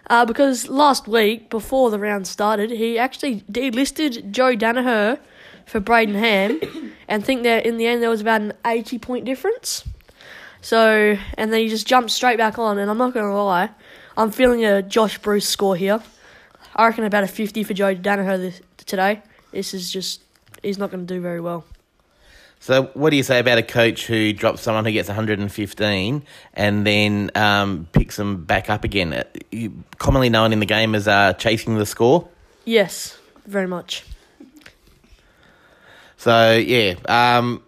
Uh, 0.09 0.25
because 0.25 0.69
last 0.69 1.09
week, 1.09 1.49
before 1.49 1.91
the 1.91 1.99
round 1.99 2.27
started, 2.27 2.71
he 2.71 2.99
actually 2.99 3.41
delisted 3.43 4.31
Joe 4.31 4.55
Daniher 4.55 5.19
for 5.67 5.81
Brayden 5.81 6.15
Ham, 6.15 6.61
and 7.09 7.25
think 7.25 7.43
that 7.45 7.65
in 7.65 7.79
the 7.79 7.87
end 7.87 8.03
there 8.03 8.11
was 8.11 8.21
about 8.21 8.43
an 8.43 8.53
80 8.67 8.99
point 8.99 9.25
difference. 9.25 9.85
So, 10.61 11.17
and 11.37 11.53
then 11.53 11.61
he 11.61 11.69
just 11.69 11.87
jumped 11.87 12.11
straight 12.11 12.39
back 12.39 12.59
on, 12.59 12.79
and 12.79 12.91
I'm 12.91 12.99
not 12.99 13.15
going 13.15 13.27
to 13.27 13.35
lie, 13.35 13.71
I'm 14.17 14.31
feeling 14.31 14.65
a 14.65 14.83
Josh 14.83 15.19
Bruce 15.19 15.49
score 15.49 15.77
here. 15.77 16.01
I 16.77 16.87
reckon 16.87 17.05
about 17.05 17.25
a 17.25 17.29
50 17.29 17.65
for 17.65 17.75
Joe 17.75 17.95
Daniher 17.95 18.39
this, 18.39 18.61
today. 18.85 19.23
This 19.53 19.75
is 19.75 19.91
just, 19.91 20.23
he's 20.63 20.79
not 20.79 20.91
going 20.91 21.07
to 21.07 21.15
do 21.15 21.21
very 21.21 21.41
well. 21.41 21.65
So, 22.65 22.85
what 22.95 23.11
do 23.11 23.17
you 23.17 23.23
say 23.23 23.41
about 23.41 23.59
a 23.59 23.63
coach 23.63 24.07
who 24.07 24.33
drops 24.33 24.63
someone 24.63 24.87
who 24.87 24.91
gets 24.93 25.07
115 25.09 26.23
and 26.55 26.87
then 26.87 27.31
um, 27.35 27.87
picks 27.93 28.17
them 28.17 28.43
back 28.47 28.71
up 28.71 28.85
again? 28.85 29.13
Uh, 29.13 29.25
you- 29.51 29.85
Commonly 29.99 30.31
known 30.31 30.51
in 30.51 30.61
the 30.61 30.65
game 30.67 30.95
as 30.95 31.07
uh, 31.07 31.35
chasing 31.35 31.77
the 31.77 31.85
score. 31.85 32.27
Yes, 32.65 33.19
very 33.45 33.67
much. 33.67 34.03
So, 36.17 36.57
yeah, 36.57 36.95
um, 37.05 37.63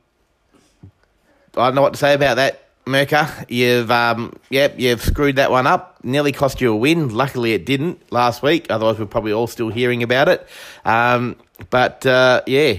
I 1.59 1.66
don't 1.66 1.74
know 1.74 1.82
what 1.82 1.92
to 1.92 1.99
say 1.99 2.14
about 2.14 2.36
that, 2.36 2.66
Merker. 2.86 3.28
You've, 3.51 3.90
um, 3.90 4.32
yep, 4.49 4.76
you've 4.78 5.03
screwed 5.03 5.36
that 5.36 5.51
one 5.51 5.66
up. 5.66 5.99
Nearly 6.05 6.32
cost 6.32 6.62
you 6.62 6.72
a 6.72 6.76
win. 6.76 7.11
Luckily, 7.11 7.53
it 7.53 7.66
didn't 7.66 8.01
last 8.11 8.42
week. 8.42 8.68
Otherwise, 8.70 8.99
we're 8.99 9.05
probably 9.05 9.32
all 9.32 9.47
still 9.47 9.68
hearing 9.68 10.03
about 10.03 10.30
it. 10.30 10.49
Um, 10.86 11.36
but 11.68 12.07
uh, 12.07 12.40
yeah, 12.47 12.76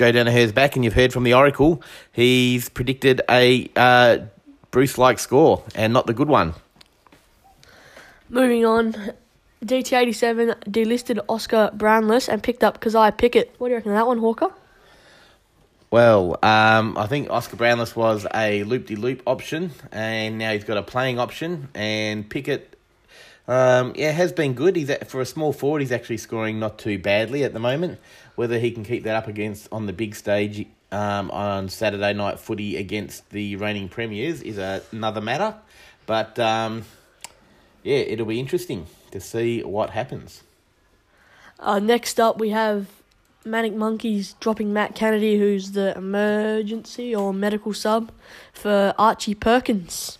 Joe 0.00 0.12
Daniher's 0.12 0.50
back, 0.50 0.76
and 0.76 0.84
you've 0.84 0.94
heard 0.94 1.12
from 1.12 1.24
the 1.24 1.34
Oracle. 1.34 1.82
He's 2.10 2.70
predicted 2.70 3.20
a 3.28 3.70
uh, 3.76 4.20
Bruce-like 4.70 5.18
score, 5.18 5.62
and 5.74 5.92
not 5.92 6.06
the 6.06 6.14
good 6.14 6.28
one. 6.28 6.54
Moving 8.30 8.64
on, 8.64 9.12
DT87 9.62 10.58
delisted 10.64 11.22
Oscar 11.28 11.70
Brownless 11.74 12.30
and 12.30 12.42
picked 12.42 12.64
up 12.64 12.80
Kysaiah 12.80 13.14
Pickett. 13.18 13.54
What 13.58 13.68
do 13.68 13.72
you 13.72 13.76
reckon 13.76 13.92
of 13.92 13.98
that 13.98 14.06
one, 14.06 14.20
Hawker? 14.20 14.50
Well, 15.90 16.38
um, 16.42 16.96
I 16.96 17.06
think 17.06 17.28
Oscar 17.28 17.56
Brownless 17.58 17.94
was 17.94 18.26
a 18.32 18.64
loop-de-loop 18.64 19.22
option, 19.26 19.70
and 19.92 20.38
now 20.38 20.54
he's 20.54 20.64
got 20.64 20.78
a 20.78 20.82
playing 20.82 21.18
option. 21.18 21.68
And 21.74 22.26
Pickett 22.26 22.74
Um, 23.46 23.94
yeah, 23.96 24.12
has 24.12 24.32
been 24.32 24.54
good. 24.54 24.76
He's 24.76 24.88
at, 24.90 25.10
for 25.10 25.20
a 25.20 25.26
small 25.26 25.52
forward. 25.52 25.80
He's 25.80 25.90
actually 25.90 26.18
scoring 26.18 26.60
not 26.60 26.78
too 26.78 26.98
badly 27.00 27.42
at 27.42 27.52
the 27.52 27.58
moment. 27.58 27.98
Whether 28.40 28.58
he 28.58 28.70
can 28.70 28.84
keep 28.84 29.04
that 29.04 29.16
up 29.16 29.28
against 29.28 29.68
on 29.70 29.84
the 29.84 29.92
big 29.92 30.14
stage 30.14 30.66
um, 30.90 31.30
on 31.30 31.68
Saturday 31.68 32.14
night 32.14 32.40
footy 32.40 32.78
against 32.78 33.28
the 33.28 33.56
reigning 33.56 33.90
premiers 33.90 34.40
is 34.40 34.56
a, 34.56 34.80
another 34.92 35.20
matter. 35.20 35.56
But 36.06 36.38
um, 36.38 36.86
yeah, 37.82 37.98
it'll 37.98 38.24
be 38.24 38.40
interesting 38.40 38.86
to 39.10 39.20
see 39.20 39.62
what 39.62 39.90
happens. 39.90 40.42
Uh, 41.58 41.80
next 41.80 42.18
up, 42.18 42.40
we 42.40 42.48
have 42.48 42.86
Manic 43.44 43.74
Monkeys 43.74 44.32
dropping 44.40 44.72
Matt 44.72 44.94
Kennedy, 44.94 45.38
who's 45.38 45.72
the 45.72 45.94
emergency 45.94 47.14
or 47.14 47.34
medical 47.34 47.74
sub 47.74 48.10
for 48.54 48.94
Archie 48.98 49.34
Perkins. 49.34 50.16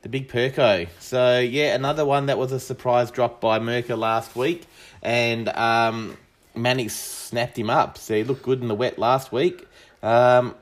The 0.00 0.08
big 0.08 0.30
Perko. 0.30 0.88
So 0.98 1.38
yeah, 1.38 1.74
another 1.74 2.06
one 2.06 2.24
that 2.24 2.38
was 2.38 2.52
a 2.52 2.58
surprise 2.58 3.10
drop 3.10 3.38
by 3.38 3.58
Merker 3.58 3.96
last 3.96 4.34
week, 4.34 4.64
and 5.02 5.50
um, 5.50 6.16
Manic 6.54 6.90
snapped 6.90 7.58
him 7.58 7.70
up. 7.70 7.98
So 7.98 8.14
he 8.14 8.24
looked 8.24 8.42
good 8.42 8.60
in 8.60 8.68
the 8.68 8.74
wet 8.74 8.98
last 8.98 9.32
week. 9.32 9.66
Um, 10.02 10.54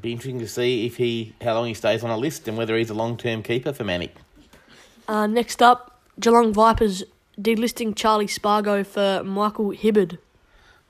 be 0.00 0.12
interesting 0.12 0.38
to 0.38 0.48
see 0.48 0.86
if 0.86 0.96
he 0.96 1.34
how 1.42 1.54
long 1.54 1.66
he 1.66 1.74
stays 1.74 2.02
on 2.02 2.10
a 2.10 2.16
list 2.16 2.48
and 2.48 2.56
whether 2.56 2.76
he's 2.76 2.90
a 2.90 2.94
long 2.94 3.16
term 3.16 3.42
keeper 3.42 3.72
for 3.72 3.84
Manic. 3.84 4.14
Uh, 5.06 5.26
next 5.26 5.60
up, 5.60 6.00
Geelong 6.18 6.52
Vipers 6.52 7.04
delisting 7.40 7.94
Charlie 7.94 8.26
Spargo 8.26 8.84
for 8.84 9.22
Michael 9.24 9.72
Hibberd. 9.72 10.18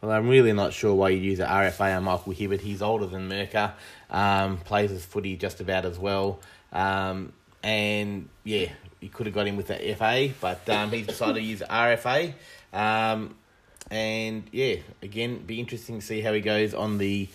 Well, 0.00 0.10
I'm 0.10 0.28
really 0.28 0.52
not 0.52 0.72
sure 0.72 0.94
why 0.94 1.10
you'd 1.10 1.22
use 1.22 1.38
an 1.38 1.48
RFA 1.48 1.96
on 1.96 2.04
Michael 2.04 2.32
Hibberd. 2.32 2.60
He's 2.60 2.82
older 2.82 3.06
than 3.06 3.28
Merker, 3.28 3.72
um, 4.10 4.58
plays 4.58 4.90
his 4.90 5.04
footy 5.04 5.36
just 5.36 5.60
about 5.60 5.84
as 5.84 5.98
well. 5.98 6.40
Um, 6.72 7.32
and 7.62 8.28
yeah, 8.42 8.70
you 9.00 9.08
could 9.08 9.26
have 9.26 9.34
got 9.34 9.46
him 9.46 9.56
with 9.56 9.68
the 9.68 9.94
FA, 9.94 10.30
but 10.40 10.68
um, 10.68 10.90
he's 10.90 11.06
decided 11.06 11.34
to 11.34 11.42
use 11.42 11.62
RFA. 11.68 12.34
Um, 12.72 13.36
and 13.92 14.44
yeah, 14.52 14.76
again, 15.02 15.44
be 15.44 15.60
interesting 15.60 16.00
to 16.00 16.04
see 16.04 16.22
how 16.22 16.32
he 16.32 16.40
goes 16.40 16.72
on 16.72 16.96
the 16.96 17.28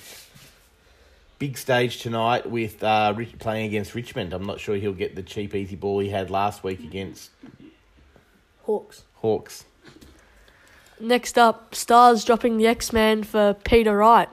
big 1.37 1.55
stage 1.55 2.01
tonight 2.01 2.49
with 2.49 2.83
uh, 2.83 3.13
Rich, 3.15 3.37
playing 3.37 3.67
against 3.67 3.93
Richmond. 3.93 4.33
I'm 4.33 4.47
not 4.47 4.59
sure 4.59 4.75
he'll 4.75 4.91
get 4.91 5.15
the 5.15 5.21
cheap, 5.21 5.53
easy 5.53 5.75
ball 5.75 5.99
he 5.99 6.09
had 6.09 6.31
last 6.31 6.63
week 6.63 6.79
against 6.79 7.29
Hawks. 8.63 9.03
Hawks. 9.17 9.65
Next 10.99 11.37
up, 11.37 11.75
Stars 11.75 12.25
dropping 12.25 12.57
the 12.57 12.65
X 12.65 12.91
Man 12.91 13.23
for 13.23 13.53
Peter 13.63 13.95
Wright. 13.95 14.29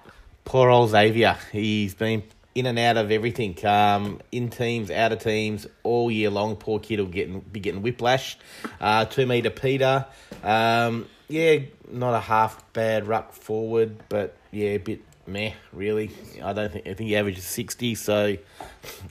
Poor 0.46 0.70
old 0.70 0.90
Xavier. 0.90 1.36
He's 1.52 1.94
been 1.94 2.22
in 2.54 2.64
and 2.64 2.78
out 2.78 2.96
of 2.96 3.10
everything. 3.10 3.54
Um, 3.66 4.22
in 4.32 4.48
teams, 4.48 4.90
out 4.90 5.12
of 5.12 5.18
teams, 5.18 5.66
all 5.82 6.10
year 6.10 6.30
long. 6.30 6.56
Poor 6.56 6.78
kid 6.80 7.00
will 7.00 7.06
get 7.06 7.52
be 7.52 7.60
getting 7.60 7.82
whiplash. 7.82 8.38
Uh, 8.80 9.04
two 9.04 9.26
meter 9.26 9.50
Peter. 9.50 10.06
Um, 10.42 11.06
yeah, 11.28 11.58
not 11.90 12.14
a 12.14 12.20
half 12.20 12.72
bad 12.72 13.06
ruck 13.06 13.32
forward, 13.32 13.96
but 14.08 14.36
yeah, 14.50 14.70
a 14.70 14.78
bit 14.78 15.02
meh. 15.26 15.52
Really, 15.72 16.10
I 16.42 16.52
don't 16.52 16.72
think. 16.72 16.86
I 16.86 16.94
think 16.94 17.08
he 17.08 17.16
averages 17.16 17.44
sixty, 17.44 17.94
so 17.94 18.36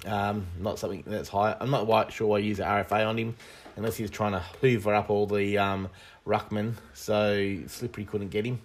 um, 0.05 0.47
not 0.59 0.79
something 0.79 1.03
that's 1.05 1.29
high. 1.29 1.55
I'm 1.59 1.71
not 1.71 1.85
quite 1.85 2.11
sure 2.11 2.27
why 2.27 2.39
use 2.39 2.57
the 2.57 2.63
RFA 2.63 3.07
on 3.07 3.17
him, 3.17 3.35
unless 3.75 3.97
he's 3.97 4.09
trying 4.09 4.33
to 4.33 4.43
hoover 4.61 4.93
up 4.93 5.09
all 5.09 5.25
the 5.25 5.57
um, 5.57 5.89
ruckman, 6.27 6.75
so 6.93 7.57
Slippery 7.67 8.05
couldn't 8.05 8.29
get 8.29 8.45
him. 8.45 8.61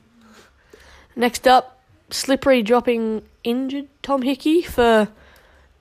Next 1.16 1.48
up, 1.48 1.82
Slippery 2.10 2.62
dropping 2.62 3.22
injured 3.44 3.88
Tom 4.02 4.22
Hickey 4.22 4.62
for 4.62 5.08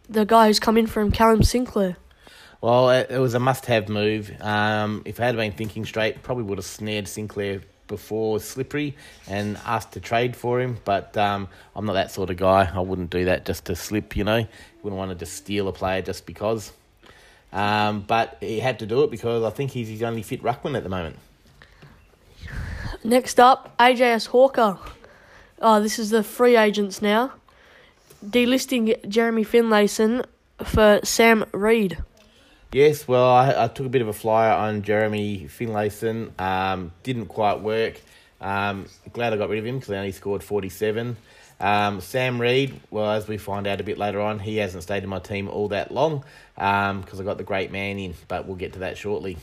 the 0.10 0.26
guy 0.26 0.48
who's 0.48 0.60
come 0.60 0.78
in 0.78 0.88
from 0.88 1.12
Callum 1.12 1.44
Sinclair. 1.44 1.98
Well, 2.62 2.90
it, 2.90 3.12
it 3.12 3.20
was 3.20 3.34
a 3.36 3.40
must-have 3.40 3.88
move. 3.88 4.32
Um, 4.42 5.04
if 5.06 5.20
I 5.20 5.26
had 5.26 5.36
been 5.36 5.52
thinking 5.52 5.86
straight, 5.86 6.24
probably 6.24 6.44
would 6.46 6.58
have 6.58 6.66
snared 6.66 7.08
Sinclair 7.08 7.62
before 7.88 8.40
Slippery 8.40 8.96
and 9.28 9.58
asked 9.66 9.94
to 9.94 10.00
trade 10.00 10.36
for 10.36 10.60
him. 10.60 10.78
But 10.84 11.16
um, 11.18 11.48
I'm 11.76 11.86
not 11.86 11.94
that 11.94 12.12
sort 12.12 12.30
of 12.30 12.38
guy. 12.38 12.70
I 12.74 12.80
wouldn't 12.80 13.10
do 13.10 13.26
that 13.26 13.46
just 13.46 13.66
to 13.66 13.76
slip. 13.76 14.16
You 14.16 14.24
know, 14.24 14.48
wouldn't 14.82 14.98
want 14.98 15.12
to 15.12 15.16
just 15.16 15.36
steal 15.36 15.68
a 15.68 15.74
player 15.74 16.02
just 16.02 16.26
because. 16.26 16.72
Um, 17.54 18.02
but 18.02 18.38
he 18.42 18.60
had 18.60 18.80
to 18.80 18.86
do 18.86 19.04
it 19.04 19.12
because 19.12 19.44
I 19.44 19.50
think 19.52 19.72
he's 19.72 19.88
his 19.88 20.04
only 20.04 20.22
fit 20.22 20.44
ruckman 20.44 20.76
at 20.76 20.84
the 20.84 20.90
moment. 20.90 21.18
Next 23.04 23.40
up, 23.40 23.78
AJS 23.78 24.28
Hawker. 24.28 24.78
Oh, 25.62 25.82
this 25.82 25.98
is 25.98 26.10
the 26.10 26.24
free 26.24 26.58
agents 26.58 27.02
now. 27.02 27.34
Delisting 28.26 29.08
Jeremy 29.08 29.46
Finlayson 29.46 30.26
for 30.64 31.00
Sam 31.04 31.46
Reid. 31.54 31.98
Yes, 32.74 33.08
well, 33.08 33.30
I, 33.30 33.64
I 33.64 33.68
took 33.70 33.86
a 33.86 33.90
bit 33.90 34.02
of 34.02 34.10
a 34.10 34.14
flyer 34.14 34.52
on 34.52 34.82
Jeremy 34.82 35.48
Finlayson. 35.48 36.40
Um, 36.40 36.92
didn't 37.04 37.28
quite 37.28 37.62
work. 37.62 38.02
Um, 38.42 38.88
glad 39.14 39.34
I 39.34 39.38
got 39.38 39.50
rid 39.50 39.60
of 39.60 39.66
him 39.66 39.80
because 39.80 39.94
I 39.94 39.98
only 39.98 40.12
scored 40.12 40.44
47. 40.44 41.16
Um, 41.60 42.02
Sam 42.02 42.40
Reid, 42.40 42.80
well, 42.92 43.10
as 43.10 43.28
we 43.28 43.38
find 43.38 43.68
out 43.68 43.80
a 43.80 43.84
bit 43.84 43.98
later 43.98 44.20
on, 44.20 44.40
he 44.40 44.58
hasn't 44.58 44.84
stayed 44.84 45.04
in 45.04 45.10
my 45.10 45.20
team 45.20 45.48
all 45.50 45.70
that 45.70 45.92
long 45.92 46.24
because 46.56 47.20
I 47.20 47.24
got 47.24 47.38
the 47.38 47.44
great 47.44 47.72
man 47.72 47.98
in, 47.98 48.14
but 48.28 48.46
we'll 48.46 48.58
get 48.58 48.74
to 48.74 48.80
that 48.80 48.98
shortly. 48.98 49.38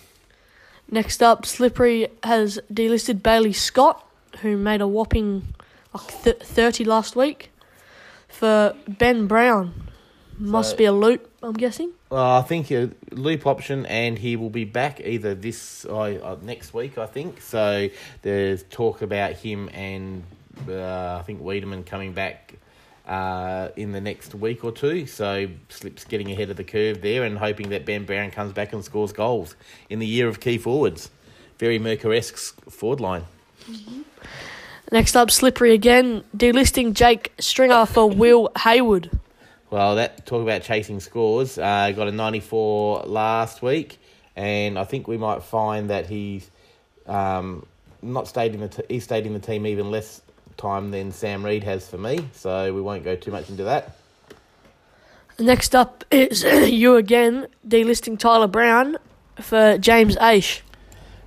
Next 0.91 1.23
up, 1.23 1.47
Slippery 1.47 2.09
has 2.23 2.61
delisted 2.73 3.23
Bailey 3.23 3.55
Scott, 3.55 4.07
who 4.43 4.57
made 4.57 4.81
a 4.81 4.87
whopping 4.87 5.55
like 5.95 6.23
th- 6.23 6.39
30 6.43 6.85
last 6.85 7.17
week, 7.17 7.51
for 8.29 8.77
Ben 8.87 9.27
Brown. 9.27 9.89
Must 10.39 10.71
So- 10.71 10.77
be 10.77 10.85
a 10.85 10.93
loop, 10.93 11.31
I'm 11.43 11.53
guessing. 11.55 11.91
Well, 12.11 12.23
I 12.25 12.43
think 12.43 12.71
a 12.71 12.91
loop 13.11 13.47
option, 13.47 13.87
and 13.87 14.19
he 14.19 14.37
will 14.37 14.51
be 14.51 14.65
back 14.65 15.01
either 15.05 15.35
this 15.35 15.85
uh, 15.85 15.97
uh, 15.99 16.37
next 16.43 16.73
week. 16.75 16.97
I 16.99 17.07
think 17.07 17.41
so. 17.41 17.89
There's 18.23 18.63
talk 18.65 19.03
about 19.03 19.33
him 19.33 19.69
and 19.73 20.23
uh, 20.69 21.17
I 21.19 21.23
think 21.25 21.43
Weideman 21.43 21.85
coming 21.87 22.13
back 22.13 22.55
uh, 23.09 23.69
in 23.77 23.93
the 23.93 24.01
next 24.01 24.35
week 24.35 24.65
or 24.65 24.71
two. 24.73 25.07
So 25.07 25.49
Slip's 25.69 26.05
getting 26.05 26.31
ahead 26.31 26.51
of 26.51 26.57
the 26.57 26.65
curve 26.65 27.03
there, 27.03 27.25
and 27.25 27.37
hoping 27.39 27.71
that 27.71 27.85
Ben 27.85 28.05
Brown 28.05 28.31
comes 28.31 28.53
back 28.53 28.73
and 28.73 28.85
scores 28.85 29.13
goals 29.13 29.57
in 29.91 29.99
the 29.99 30.07
year 30.07 30.29
of 30.29 30.41
key 30.41 30.59
forwards. 30.59 31.11
Very 31.59 31.79
Merker-esque 31.79 32.71
forward 32.71 33.01
line. 33.01 33.25
Next 34.93 35.17
up, 35.17 35.31
Slippery 35.31 35.73
again, 35.73 36.23
delisting 36.37 36.93
Jake 36.95 37.33
Stringer 37.39 37.87
for 37.87 38.09
Will 38.09 38.51
Hayward. 38.59 39.11
Well, 39.75 39.97
that 39.97 40.25
talk 40.25 40.41
about 40.41 40.63
chasing 40.63 41.01
scores. 41.01 41.59
Uh, 41.59 41.91
got 41.91 42.07
a 42.07 42.13
94 42.13 43.07
last 43.07 43.61
week, 43.61 43.99
and 44.37 44.79
I 44.79 44.85
think 44.85 45.09
we 45.09 45.17
might 45.17 45.43
find 45.43 45.91
that 45.91 46.07
he's 46.07 46.49
um, 47.09 47.67
not 48.01 48.29
stayed 48.29 48.55
in 48.55 48.61
the 48.61 48.69
t- 48.69 48.85
he 48.89 49.01
stayed 49.01 49.27
in 49.27 49.33
the 49.33 49.41
team 49.41 49.67
even 49.67 49.91
less 49.91 50.23
time 50.57 50.93
than 50.93 51.11
Sam 51.11 51.45
Reid 51.45 51.65
has 51.65 51.89
for 51.89 51.99
me. 51.99 52.29
So 52.35 52.73
we 52.73 52.81
won't 52.81 53.03
go 53.03 53.17
too 53.17 53.33
much 53.33 53.51
into 53.51 53.65
that. 53.65 53.97
Next 55.41 55.75
up 55.75 56.05
is 56.09 56.45
you 56.71 56.95
again, 56.95 57.49
delisting 57.67 58.17
Tyler 58.17 58.47
Brown 58.47 58.97
for 59.41 59.77
James 59.79 60.15
Aish. 60.19 60.61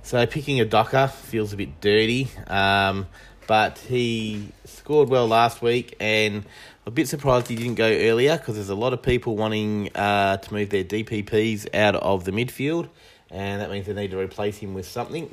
So 0.02 0.24
picking 0.24 0.58
a 0.58 0.64
Docker 0.64 1.08
feels 1.08 1.52
a 1.52 1.56
bit 1.58 1.82
dirty, 1.82 2.28
um, 2.46 3.08
but 3.46 3.76
he 3.76 4.48
scored 4.64 5.10
well 5.10 5.28
last 5.28 5.60
week, 5.60 5.96
and 6.00 6.46
a 6.88 6.90
bit 6.90 7.06
surprised 7.06 7.48
he 7.48 7.54
didn't 7.54 7.74
go 7.74 7.86
earlier 7.86 8.38
because 8.38 8.54
there's 8.54 8.70
a 8.70 8.74
lot 8.74 8.94
of 8.94 9.02
people 9.02 9.36
wanting 9.36 9.94
uh, 9.94 10.38
to 10.38 10.54
move 10.54 10.70
their 10.70 10.84
DPPs 10.84 11.74
out 11.74 11.94
of 11.96 12.24
the 12.24 12.30
midfield, 12.30 12.88
and 13.30 13.60
that 13.60 13.70
means 13.70 13.86
they 13.86 13.92
need 13.92 14.10
to 14.10 14.18
replace 14.18 14.56
him 14.56 14.72
with 14.72 14.88
something. 14.88 15.30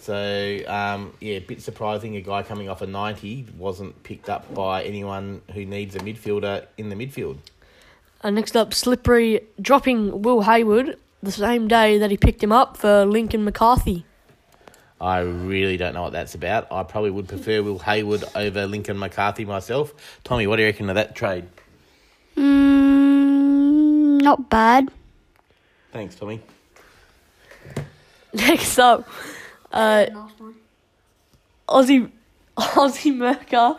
So 0.00 0.58
um, 0.66 1.14
yeah, 1.20 1.36
a 1.36 1.38
bit 1.38 1.62
surprising. 1.62 2.16
A 2.16 2.20
guy 2.20 2.42
coming 2.42 2.68
off 2.68 2.82
a 2.82 2.88
ninety 2.88 3.46
wasn't 3.56 4.02
picked 4.02 4.28
up 4.28 4.52
by 4.52 4.82
anyone 4.82 5.42
who 5.54 5.64
needs 5.64 5.94
a 5.94 6.00
midfielder 6.00 6.66
in 6.76 6.88
the 6.88 6.96
midfield. 6.96 7.38
Uh, 8.22 8.30
next 8.30 8.56
up, 8.56 8.74
Slippery 8.74 9.42
dropping 9.60 10.22
Will 10.22 10.42
Hayward 10.42 10.98
the 11.22 11.30
same 11.30 11.68
day 11.68 11.98
that 11.98 12.10
he 12.10 12.16
picked 12.16 12.42
him 12.42 12.50
up 12.50 12.76
for 12.76 13.04
Lincoln 13.06 13.44
McCarthy. 13.44 14.04
I 15.00 15.18
really 15.18 15.76
don't 15.76 15.94
know 15.94 16.02
what 16.02 16.12
that's 16.12 16.34
about. 16.34 16.72
I 16.72 16.82
probably 16.82 17.10
would 17.10 17.28
prefer 17.28 17.62
Will 17.62 17.78
Hayward 17.80 18.24
over 18.34 18.66
Lincoln 18.66 18.98
McCarthy 18.98 19.44
myself. 19.44 19.92
Tommy, 20.24 20.46
what 20.46 20.56
do 20.56 20.62
you 20.62 20.68
reckon 20.68 20.88
of 20.88 20.94
that 20.94 21.14
trade? 21.14 21.46
Mm, 22.36 24.22
not 24.22 24.48
bad. 24.48 24.90
Thanks, 25.92 26.14
Tommy. 26.14 26.40
Next 28.32 28.78
up, 28.78 29.08
uh, 29.72 30.06
Aussie 31.68 32.10
Aussie 32.56 33.14
Merker 33.14 33.76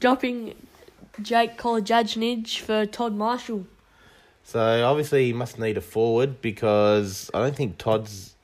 dropping 0.00 0.54
Jake 1.20 1.58
Kolodjashnij 1.58 2.58
for 2.60 2.86
Todd 2.86 3.14
Marshall. 3.14 3.66
So 4.44 4.86
obviously 4.86 5.26
he 5.26 5.32
must 5.34 5.58
need 5.58 5.76
a 5.76 5.82
forward 5.82 6.40
because 6.40 7.30
I 7.34 7.40
don't 7.40 7.54
think 7.54 7.76
Todd's 7.76 8.34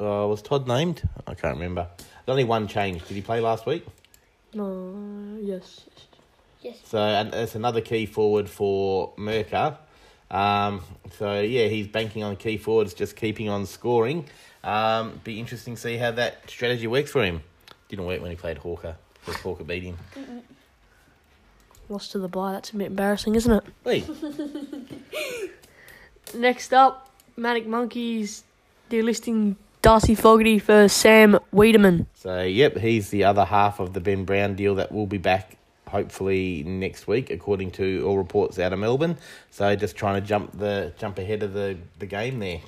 uh, 0.00 0.26
was 0.26 0.42
Todd 0.42 0.66
named. 0.66 1.02
I 1.26 1.34
can't 1.34 1.54
remember. 1.54 1.88
There's 1.96 2.08
only 2.28 2.44
one 2.44 2.68
change. 2.68 3.06
Did 3.06 3.14
he 3.14 3.22
play 3.22 3.40
last 3.40 3.66
week? 3.66 3.86
No, 4.54 4.94
yes. 5.40 5.84
Yes. 6.62 6.78
So 6.84 6.98
and 6.98 7.32
that's 7.32 7.54
another 7.54 7.80
key 7.80 8.06
forward 8.06 8.48
for 8.48 9.12
Merker. 9.16 9.76
Um, 10.30 10.82
so 11.16 11.40
yeah, 11.40 11.68
he's 11.68 11.86
banking 11.86 12.22
on 12.22 12.36
key 12.36 12.58
forwards, 12.58 12.94
just 12.94 13.16
keeping 13.16 13.48
on 13.48 13.66
scoring. 13.66 14.26
Um, 14.64 15.20
be 15.24 15.38
interesting 15.38 15.76
to 15.76 15.80
see 15.80 15.96
how 15.96 16.10
that 16.12 16.48
strategy 16.50 16.86
works 16.86 17.10
for 17.10 17.24
him. 17.24 17.42
Didn't 17.88 18.06
work 18.06 18.20
when 18.20 18.30
he 18.30 18.36
played 18.36 18.58
Hawker, 18.58 18.96
because 19.24 19.40
Hawker 19.40 19.64
beat 19.64 19.82
him. 19.84 19.96
Lost 21.88 22.12
to 22.12 22.18
the 22.18 22.28
bye. 22.28 22.52
That's 22.52 22.70
a 22.70 22.76
bit 22.76 22.88
embarrassing, 22.88 23.34
isn't 23.34 23.52
it? 23.52 23.64
Hey, 23.84 24.04
Next 26.34 26.74
up, 26.74 27.08
Manic 27.36 27.66
Monkeys 27.66 28.44
delisting 28.90 29.56
Darcy 29.82 30.14
Fogarty 30.14 30.58
for 30.58 30.88
Sam 30.88 31.38
Weideman. 31.52 32.06
so 32.14 32.42
yep, 32.42 32.76
he's 32.76 33.10
the 33.10 33.24
other 33.24 33.44
half 33.44 33.80
of 33.80 33.92
the 33.92 34.00
Ben 34.00 34.24
Brown 34.24 34.54
deal 34.54 34.74
that 34.76 34.92
will 34.92 35.06
be 35.06 35.18
back 35.18 35.56
hopefully 35.88 36.62
next 36.64 37.06
week, 37.06 37.30
according 37.30 37.70
to 37.72 38.04
all 38.06 38.18
reports 38.18 38.58
out 38.58 38.72
of 38.72 38.78
Melbourne. 38.78 39.16
So 39.50 39.74
just 39.76 39.96
trying 39.96 40.20
to 40.20 40.26
jump 40.26 40.58
the 40.58 40.92
jump 40.98 41.18
ahead 41.18 41.42
of 41.42 41.52
the, 41.52 41.78
the 41.98 42.06
game 42.06 42.38
there. 42.38 42.60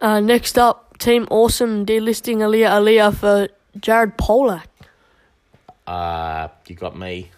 Uh, 0.00 0.20
next 0.20 0.58
up, 0.58 0.98
Team 0.98 1.26
Awesome 1.30 1.86
delisting 1.86 2.38
Aliir 2.38 2.68
Aliir 2.68 3.14
for 3.14 3.48
Jared 3.80 4.16
Polec. 4.18 4.64
Uh, 5.86 6.48
you 6.66 6.74
got 6.74 6.98
me. 6.98 7.30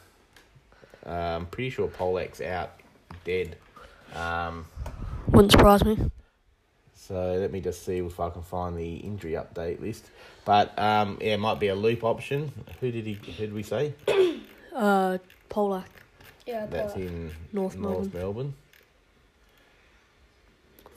Uh, 1.05 1.11
I'm 1.11 1.47
pretty 1.47 1.71
sure 1.71 1.89
Polec's 1.89 2.41
out 2.41 2.73
dead. 3.25 3.57
Um, 4.15 4.67
Wouldn't 5.29 5.53
surprise 5.53 5.85
me. 5.85 5.99
So 7.07 7.37
let 7.39 7.53
me 7.53 7.61
just 7.61 7.85
see 7.85 7.99
if 7.99 8.19
I 8.19 8.31
can 8.31 8.43
find 8.43 8.77
the 8.77 8.97
injury 8.97 9.33
update 9.33 9.81
list. 9.81 10.07
But 10.45 10.77
um, 10.79 11.19
yeah, 11.21 11.35
it 11.35 11.41
might 11.41 11.61
be 11.61 11.69
a 11.69 11.75
loop 11.75 12.03
option. 12.03 12.53
Who 12.81 12.91
did 12.91 13.07
he? 13.07 13.15
Who 13.15 13.33
did 13.33 13.53
we 13.55 13.63
say? 13.63 13.95
Uh, 14.75 15.17
Polec. 15.49 15.85
Yeah, 16.47 16.67
That's 16.67 16.97
in 16.97 17.31
North 17.51 17.77
North 17.79 18.13
Melbourne. 18.13 18.13
Melbourne. 18.13 18.55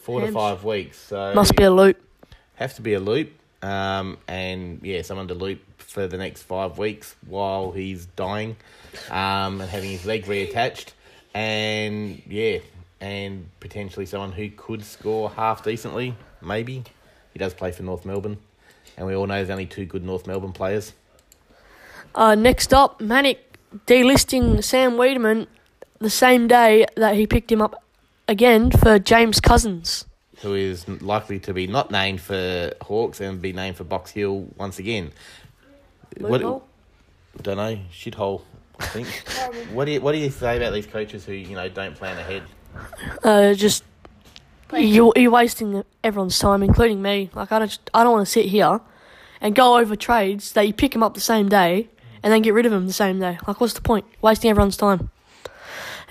Four 0.01 0.19
to 0.19 0.31
five 0.33 0.65
weeks. 0.65 0.97
So 0.99 1.33
Must 1.33 1.55
be 1.55 1.63
a 1.63 1.71
loop. 1.71 1.97
have 2.55 2.73
to 2.75 2.81
be 2.81 2.93
a 2.93 2.99
loop. 2.99 3.31
Um, 3.61 4.17
and 4.27 4.81
yeah, 4.83 5.01
someone 5.01 5.29
to 5.29 5.33
loop 5.33 5.61
for 5.77 6.07
the 6.07 6.17
next 6.17 6.43
five 6.43 6.77
weeks 6.77 7.15
while 7.25 7.71
he's 7.71 8.05
dying, 8.05 8.57
um, 9.09 9.61
and 9.61 9.69
having 9.69 9.91
his 9.91 10.05
leg 10.05 10.25
reattached, 10.25 10.91
and 11.33 12.21
yeah, 12.27 12.59
and 13.01 13.49
potentially 13.59 14.05
someone 14.05 14.31
who 14.31 14.49
could 14.49 14.83
score 14.83 15.29
half 15.29 15.63
decently, 15.63 16.15
maybe. 16.41 16.83
He 17.33 17.39
does 17.39 17.53
play 17.53 17.71
for 17.71 17.83
North 17.83 18.05
Melbourne, 18.05 18.37
and 18.97 19.07
we 19.07 19.15
all 19.15 19.27
know 19.27 19.35
there's 19.35 19.49
only 19.49 19.65
two 19.65 19.85
good 19.85 20.03
North 20.03 20.27
Melbourne 20.27 20.53
players. 20.53 20.93
Uh, 22.15 22.35
next 22.35 22.73
up, 22.73 22.99
Manic 22.99 23.39
delisting 23.85 24.63
Sam 24.63 24.93
Weideman 24.93 25.47
the 25.99 26.09
same 26.09 26.47
day 26.47 26.85
that 26.95 27.15
he 27.15 27.27
picked 27.27 27.51
him 27.51 27.61
up 27.61 27.83
again 28.27 28.71
for 28.71 28.99
James 28.99 29.39
Cousins. 29.39 30.05
who 30.41 30.55
is 30.55 30.87
likely 30.87 31.39
to 31.39 31.53
be 31.53 31.67
not 31.67 31.91
named 31.91 32.21
for 32.21 32.71
Hawks 32.81 33.19
and 33.19 33.41
be 33.41 33.51
named 33.53 33.75
for 33.77 33.83
Box 33.83 34.11
Hill 34.11 34.47
once 34.57 34.79
again. 34.79 35.11
Loophole? 36.17 36.63
Don't 37.41 37.57
know, 37.57 37.77
shithole. 37.91 38.41
I 38.79 38.85
think. 38.85 39.07
what 39.73 39.85
do 39.85 39.91
you 39.91 40.01
What 40.01 40.13
do 40.13 40.17
you 40.17 40.29
say 40.29 40.57
about 40.57 40.73
these 40.73 40.87
coaches 40.87 41.25
who 41.25 41.33
you 41.33 41.55
know 41.55 41.67
don't 41.69 41.95
plan 41.95 42.17
ahead? 42.17 42.43
Uh, 43.23 43.53
just 43.53 43.83
you're, 44.75 45.11
you're 45.15 45.31
wasting 45.31 45.83
everyone's 46.03 46.37
time, 46.39 46.61
including 46.63 47.01
me. 47.01 47.29
Like 47.33 47.51
I 47.51 47.59
don't, 47.59 47.79
I 47.93 48.03
don't 48.03 48.13
want 48.13 48.25
to 48.27 48.31
sit 48.31 48.45
here 48.45 48.79
and 49.41 49.55
go 49.55 49.77
over 49.77 49.95
trades 49.95 50.51
that 50.53 50.67
you 50.67 50.73
pick 50.73 50.91
them 50.91 51.01
up 51.03 51.13
the 51.13 51.19
same 51.21 51.49
day 51.49 51.89
and 52.21 52.31
then 52.33 52.41
get 52.41 52.53
rid 52.53 52.65
of 52.65 52.71
them 52.71 52.85
the 52.87 52.93
same 52.93 53.19
day. 53.19 53.37
Like, 53.47 53.59
what's 53.61 53.73
the 53.73 53.81
point? 53.81 54.05
Wasting 54.21 54.49
everyone's 54.51 54.77
time. 54.77 55.09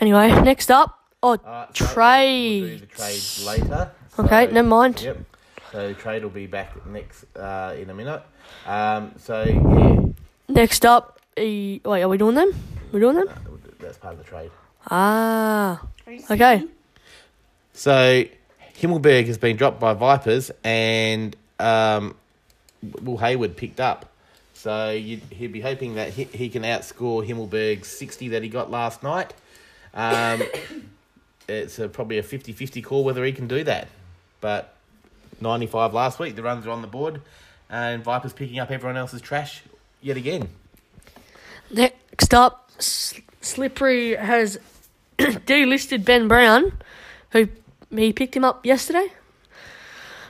Anyway, 0.00 0.28
next 0.42 0.70
up, 0.70 0.98
oh, 1.22 1.32
Uh, 1.34 1.36
so 1.36 1.44
We'll 1.44 1.66
do 1.68 1.74
trade. 1.94 2.80
the 2.80 2.86
trades 2.86 3.44
later. 3.46 3.90
Okay, 4.18 4.46
So- 4.46 4.52
never 4.52 4.68
mind. 4.68 5.02
Yep. 5.02 5.18
So 5.72 5.88
the 5.88 5.94
trade 5.94 6.22
will 6.22 6.30
be 6.30 6.46
back 6.46 6.86
next 6.86 7.24
uh, 7.36 7.74
in 7.78 7.90
a 7.90 7.94
minute. 7.94 8.22
Um, 8.66 9.12
so 9.18 9.42
yeah, 9.44 10.06
Next 10.48 10.86
up, 10.86 11.20
e- 11.36 11.80
wait, 11.84 12.02
are 12.02 12.08
we 12.08 12.16
doing 12.16 12.34
them? 12.34 12.50
We're 12.90 13.00
doing 13.00 13.16
them? 13.16 13.28
uh, 13.28 13.34
that's 13.78 13.98
part 13.98 14.14
of 14.14 14.18
the 14.18 14.24
trade. 14.24 14.50
Ah, 14.90 15.82
okay. 16.30 16.64
So 17.72 18.24
Himmelberg 18.80 19.26
has 19.26 19.38
been 19.38 19.56
dropped 19.56 19.80
by 19.80 19.94
Vipers, 19.94 20.50
and 20.64 21.36
um, 21.58 22.14
Will 23.02 23.18
Hayward 23.18 23.56
picked 23.56 23.80
up. 23.80 24.10
So 24.54 24.90
you'd, 24.90 25.22
he'd 25.30 25.52
be 25.52 25.60
hoping 25.60 25.94
that 25.94 26.10
he, 26.10 26.24
he 26.24 26.48
can 26.48 26.62
outscore 26.62 27.26
Himmelberg's 27.26 27.88
60 27.88 28.28
that 28.30 28.42
he 28.42 28.48
got 28.48 28.70
last 28.70 29.02
night. 29.02 29.32
Um, 29.94 30.42
it's 31.48 31.78
a, 31.78 31.88
probably 31.88 32.18
a 32.18 32.22
50 32.22 32.52
50 32.52 32.82
call 32.82 33.04
whether 33.04 33.24
he 33.24 33.32
can 33.32 33.46
do 33.46 33.64
that. 33.64 33.88
But 34.40 34.74
95 35.40 35.94
last 35.94 36.18
week, 36.18 36.36
the 36.36 36.42
runs 36.42 36.66
are 36.66 36.70
on 36.70 36.82
the 36.82 36.88
board, 36.88 37.20
and 37.70 38.02
Vipers 38.02 38.32
picking 38.32 38.58
up 38.58 38.70
everyone 38.70 38.96
else's 38.96 39.20
trash 39.20 39.62
yet 40.00 40.16
again. 40.16 40.48
Next 41.70 42.32
up, 42.34 42.70
Slippery 42.78 44.16
has 44.16 44.58
delisted 45.46 46.04
Ben 46.04 46.28
Brown, 46.28 46.72
who 47.30 47.48
he 47.90 48.12
picked 48.12 48.36
him 48.36 48.44
up 48.44 48.64
yesterday 48.64 49.08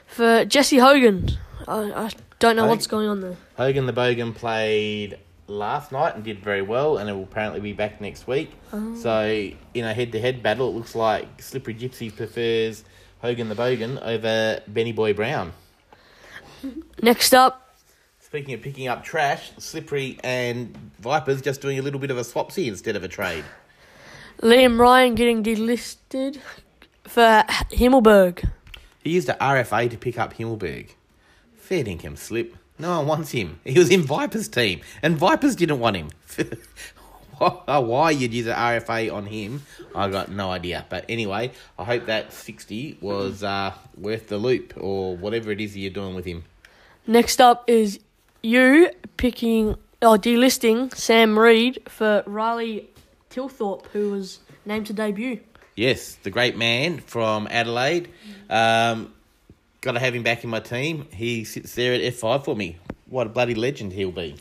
for 0.06 0.44
Jesse 0.44 0.78
Hogan. 0.78 1.30
I, 1.66 1.92
I 1.92 2.10
don't 2.38 2.56
know 2.56 2.66
what's 2.66 2.86
going 2.86 3.08
on 3.08 3.20
there. 3.20 3.36
Hogan 3.56 3.86
the 3.86 3.92
Bogan 3.92 4.34
played 4.34 5.18
last 5.46 5.92
night 5.92 6.14
and 6.14 6.24
did 6.24 6.40
very 6.40 6.62
well, 6.62 6.98
and 6.98 7.10
it 7.10 7.12
will 7.12 7.24
apparently 7.24 7.60
be 7.60 7.72
back 7.72 8.00
next 8.00 8.26
week. 8.26 8.52
Oh. 8.72 8.96
So, 8.96 9.50
in 9.74 9.84
a 9.84 9.92
head 9.92 10.12
to 10.12 10.20
head 10.20 10.42
battle, 10.42 10.68
it 10.68 10.72
looks 10.72 10.94
like 10.94 11.42
Slippery 11.42 11.74
Gypsy 11.74 12.14
prefers 12.14 12.84
Hogan 13.20 13.48
the 13.48 13.54
Bogan 13.54 14.00
over 14.02 14.62
Benny 14.66 14.92
Boy 14.92 15.12
Brown. 15.12 15.52
Next 17.02 17.34
up, 17.34 17.68
Speaking 18.20 18.52
of 18.52 18.60
picking 18.60 18.88
up 18.88 19.04
trash, 19.04 19.52
Slippery 19.56 20.18
and 20.22 20.76
Vipers 20.98 21.40
just 21.40 21.62
doing 21.62 21.78
a 21.78 21.82
little 21.82 21.98
bit 21.98 22.10
of 22.10 22.18
a 22.18 22.20
swapsy 22.20 22.66
instead 22.66 22.94
of 22.94 23.02
a 23.02 23.08
trade. 23.08 23.42
Liam 24.42 24.78
Ryan 24.78 25.16
getting 25.16 25.42
delisted 25.42 26.38
for 27.02 27.44
Himmelberg. 27.72 28.48
He 29.02 29.10
used 29.10 29.28
a 29.28 29.34
RFA 29.34 29.90
to 29.90 29.98
pick 29.98 30.18
up 30.18 30.34
Himmelberg. 30.34 30.90
Fair 31.56 31.82
dinkum 31.82 32.16
slip. 32.16 32.54
No 32.78 32.98
one 32.98 33.06
wants 33.08 33.32
him. 33.32 33.58
He 33.64 33.76
was 33.76 33.90
in 33.90 34.02
Vipers' 34.02 34.48
team, 34.48 34.80
and 35.02 35.16
Vipers 35.16 35.56
didn't 35.56 35.80
want 35.80 35.96
him. 35.96 36.10
Why 37.38 38.10
you'd 38.12 38.32
use 38.32 38.46
an 38.46 38.54
RFA 38.54 39.12
on 39.12 39.26
him, 39.26 39.62
I 39.94 40.08
got 40.08 40.30
no 40.30 40.50
idea. 40.50 40.86
But 40.88 41.04
anyway, 41.08 41.50
I 41.76 41.84
hope 41.84 42.06
that 42.06 42.32
60 42.32 42.98
was 43.00 43.42
uh, 43.42 43.72
worth 43.96 44.28
the 44.28 44.38
loop 44.38 44.74
or 44.76 45.16
whatever 45.16 45.50
it 45.50 45.60
is 45.60 45.76
you're 45.76 45.90
doing 45.90 46.14
with 46.14 46.24
him. 46.24 46.44
Next 47.06 47.40
up 47.40 47.64
is 47.68 47.98
you 48.42 48.90
picking 49.16 49.76
or 50.00 50.16
delisting 50.16 50.94
Sam 50.94 51.38
Reid 51.38 51.80
for 51.88 52.22
Riley 52.26 52.88
Thilthorpe, 53.38 53.86
who 53.92 54.10
was 54.10 54.40
named 54.66 54.86
to 54.86 54.92
debut. 54.92 55.40
Yes, 55.76 56.16
the 56.16 56.30
great 56.30 56.56
man 56.56 56.98
from 56.98 57.46
Adelaide. 57.48 58.08
Um, 58.50 59.14
got 59.80 59.92
to 59.92 60.00
have 60.00 60.14
him 60.14 60.24
back 60.24 60.42
in 60.42 60.50
my 60.50 60.58
team. 60.58 61.06
He 61.12 61.44
sits 61.44 61.74
there 61.76 61.94
at 61.94 62.00
F5 62.00 62.44
for 62.44 62.56
me. 62.56 62.78
What 63.06 63.28
a 63.28 63.30
bloody 63.30 63.54
legend 63.54 63.92
he'll 63.92 64.10
be. 64.10 64.34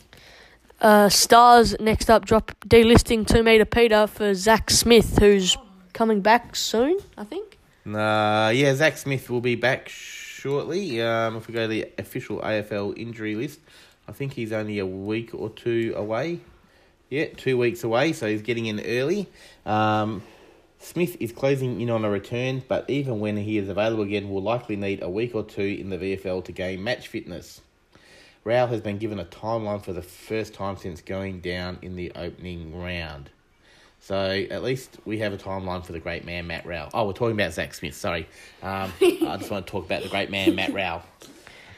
Uh, 0.80 1.08
Stars 1.08 1.78
next 1.80 2.10
up 2.10 2.24
drop 2.24 2.52
delisting 2.66 3.26
two 3.26 3.42
meter 3.42 3.64
Peter 3.64 4.06
for 4.06 4.34
Zach 4.34 4.70
Smith, 4.70 5.18
who's 5.18 5.56
coming 5.92 6.20
back 6.20 6.54
soon. 6.54 6.98
I 7.16 7.24
think. 7.24 7.58
Uh, 7.86 8.52
yeah, 8.54 8.74
Zach 8.74 8.98
Smith 8.98 9.30
will 9.30 9.40
be 9.40 9.54
back 9.54 9.88
shortly. 9.88 11.00
Um, 11.00 11.36
if 11.36 11.48
we 11.48 11.54
go 11.54 11.62
to 11.62 11.68
the 11.68 11.88
official 11.98 12.38
AFL 12.40 12.96
injury 12.96 13.34
list, 13.34 13.60
I 14.06 14.12
think 14.12 14.34
he's 14.34 14.52
only 14.52 14.78
a 14.78 14.86
week 14.86 15.34
or 15.34 15.50
two 15.50 15.94
away. 15.96 16.40
Yeah, 17.10 17.26
two 17.26 17.56
weeks 17.56 17.84
away, 17.84 18.12
so 18.12 18.28
he's 18.28 18.42
getting 18.42 18.66
in 18.66 18.80
early. 18.80 19.28
Um, 19.64 20.22
Smith 20.78 21.16
is 21.20 21.32
closing 21.32 21.80
in 21.80 21.90
on 21.90 22.04
a 22.04 22.10
return, 22.10 22.62
but 22.68 22.88
even 22.88 23.20
when 23.20 23.36
he 23.36 23.58
is 23.58 23.68
available 23.68 24.04
again, 24.04 24.30
will 24.30 24.42
likely 24.42 24.76
need 24.76 25.02
a 25.02 25.08
week 25.08 25.34
or 25.34 25.42
two 25.42 25.62
in 25.62 25.90
the 25.90 25.98
VFL 25.98 26.44
to 26.44 26.52
gain 26.52 26.84
match 26.84 27.08
fitness. 27.08 27.60
Rowell 28.44 28.68
has 28.68 28.80
been 28.80 28.98
given 28.98 29.18
a 29.18 29.24
timeline 29.24 29.82
for 29.82 29.92
the 29.92 30.02
first 30.02 30.54
time 30.54 30.76
since 30.76 31.00
going 31.00 31.40
down 31.40 31.78
in 31.82 31.96
the 31.96 32.12
opening 32.14 32.78
round. 32.78 33.30
So 34.00 34.46
at 34.50 34.62
least 34.62 34.98
we 35.04 35.18
have 35.18 35.32
a 35.32 35.36
timeline 35.36 35.84
for 35.84 35.92
the 35.92 35.98
great 35.98 36.24
man 36.24 36.46
Matt 36.46 36.64
Rowell. 36.64 36.90
Oh, 36.94 37.06
we're 37.06 37.12
talking 37.12 37.34
about 37.34 37.52
Zach 37.52 37.74
Smith. 37.74 37.94
Sorry, 37.94 38.28
um, 38.62 38.92
I 39.02 39.36
just 39.38 39.50
want 39.50 39.66
to 39.66 39.70
talk 39.70 39.84
about 39.84 40.02
the 40.02 40.08
great 40.08 40.30
man 40.30 40.54
Matt 40.54 40.72
Rowell. 40.72 41.02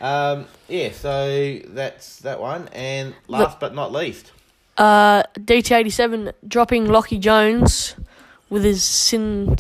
Um, 0.01 0.47
yeah, 0.69 0.93
so 0.93 1.59
that's 1.67 2.19
that 2.21 2.41
one. 2.41 2.69
And 2.73 3.15
last 3.27 3.59
but 3.59 3.75
not 3.75 3.93
least, 3.93 4.33
Uh, 4.81 5.25
DT87 5.35 6.33
dropping 6.49 6.87
Lachie 6.87 7.21
Jones 7.21 7.97
with 8.49 8.65
his 8.65 8.83
sin. 8.83 9.55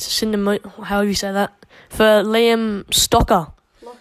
How 0.83 1.03
do 1.03 1.09
you 1.09 1.15
say 1.15 1.31
that? 1.31 1.53
For 1.91 2.25
Liam 2.25 2.85
Stocker. 2.85 3.53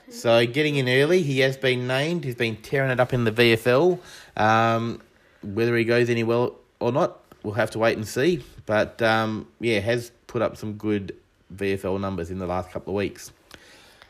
so 0.10 0.46
getting 0.46 0.78
in 0.78 0.88
early, 0.88 1.22
he 1.22 1.40
has 1.40 1.58
been 1.58 1.88
named. 1.88 2.24
He's 2.24 2.36
been 2.36 2.56
tearing 2.56 2.90
it 2.90 3.02
up 3.02 3.12
in 3.12 3.26
the 3.26 3.34
VFL. 3.34 4.00
Um, 4.38 5.02
whether 5.42 5.76
he 5.76 5.84
goes 5.84 6.10
any 6.10 6.24
well 6.24 6.56
or 6.80 6.94
not, 6.94 7.20
we'll 7.44 7.56
have 7.56 7.72
to 7.72 7.80
wait 7.80 7.98
and 7.98 8.08
see. 8.08 8.42
But 8.66 9.02
um, 9.02 9.46
yeah, 9.60 9.80
has 9.82 10.14
put 10.28 10.42
up 10.42 10.56
some 10.56 10.76
good 10.76 11.18
VFL 11.54 12.00
numbers 12.00 12.32
in 12.32 12.40
the 12.40 12.48
last 12.48 12.72
couple 12.72 12.94
of 12.94 12.96
weeks. 12.96 13.34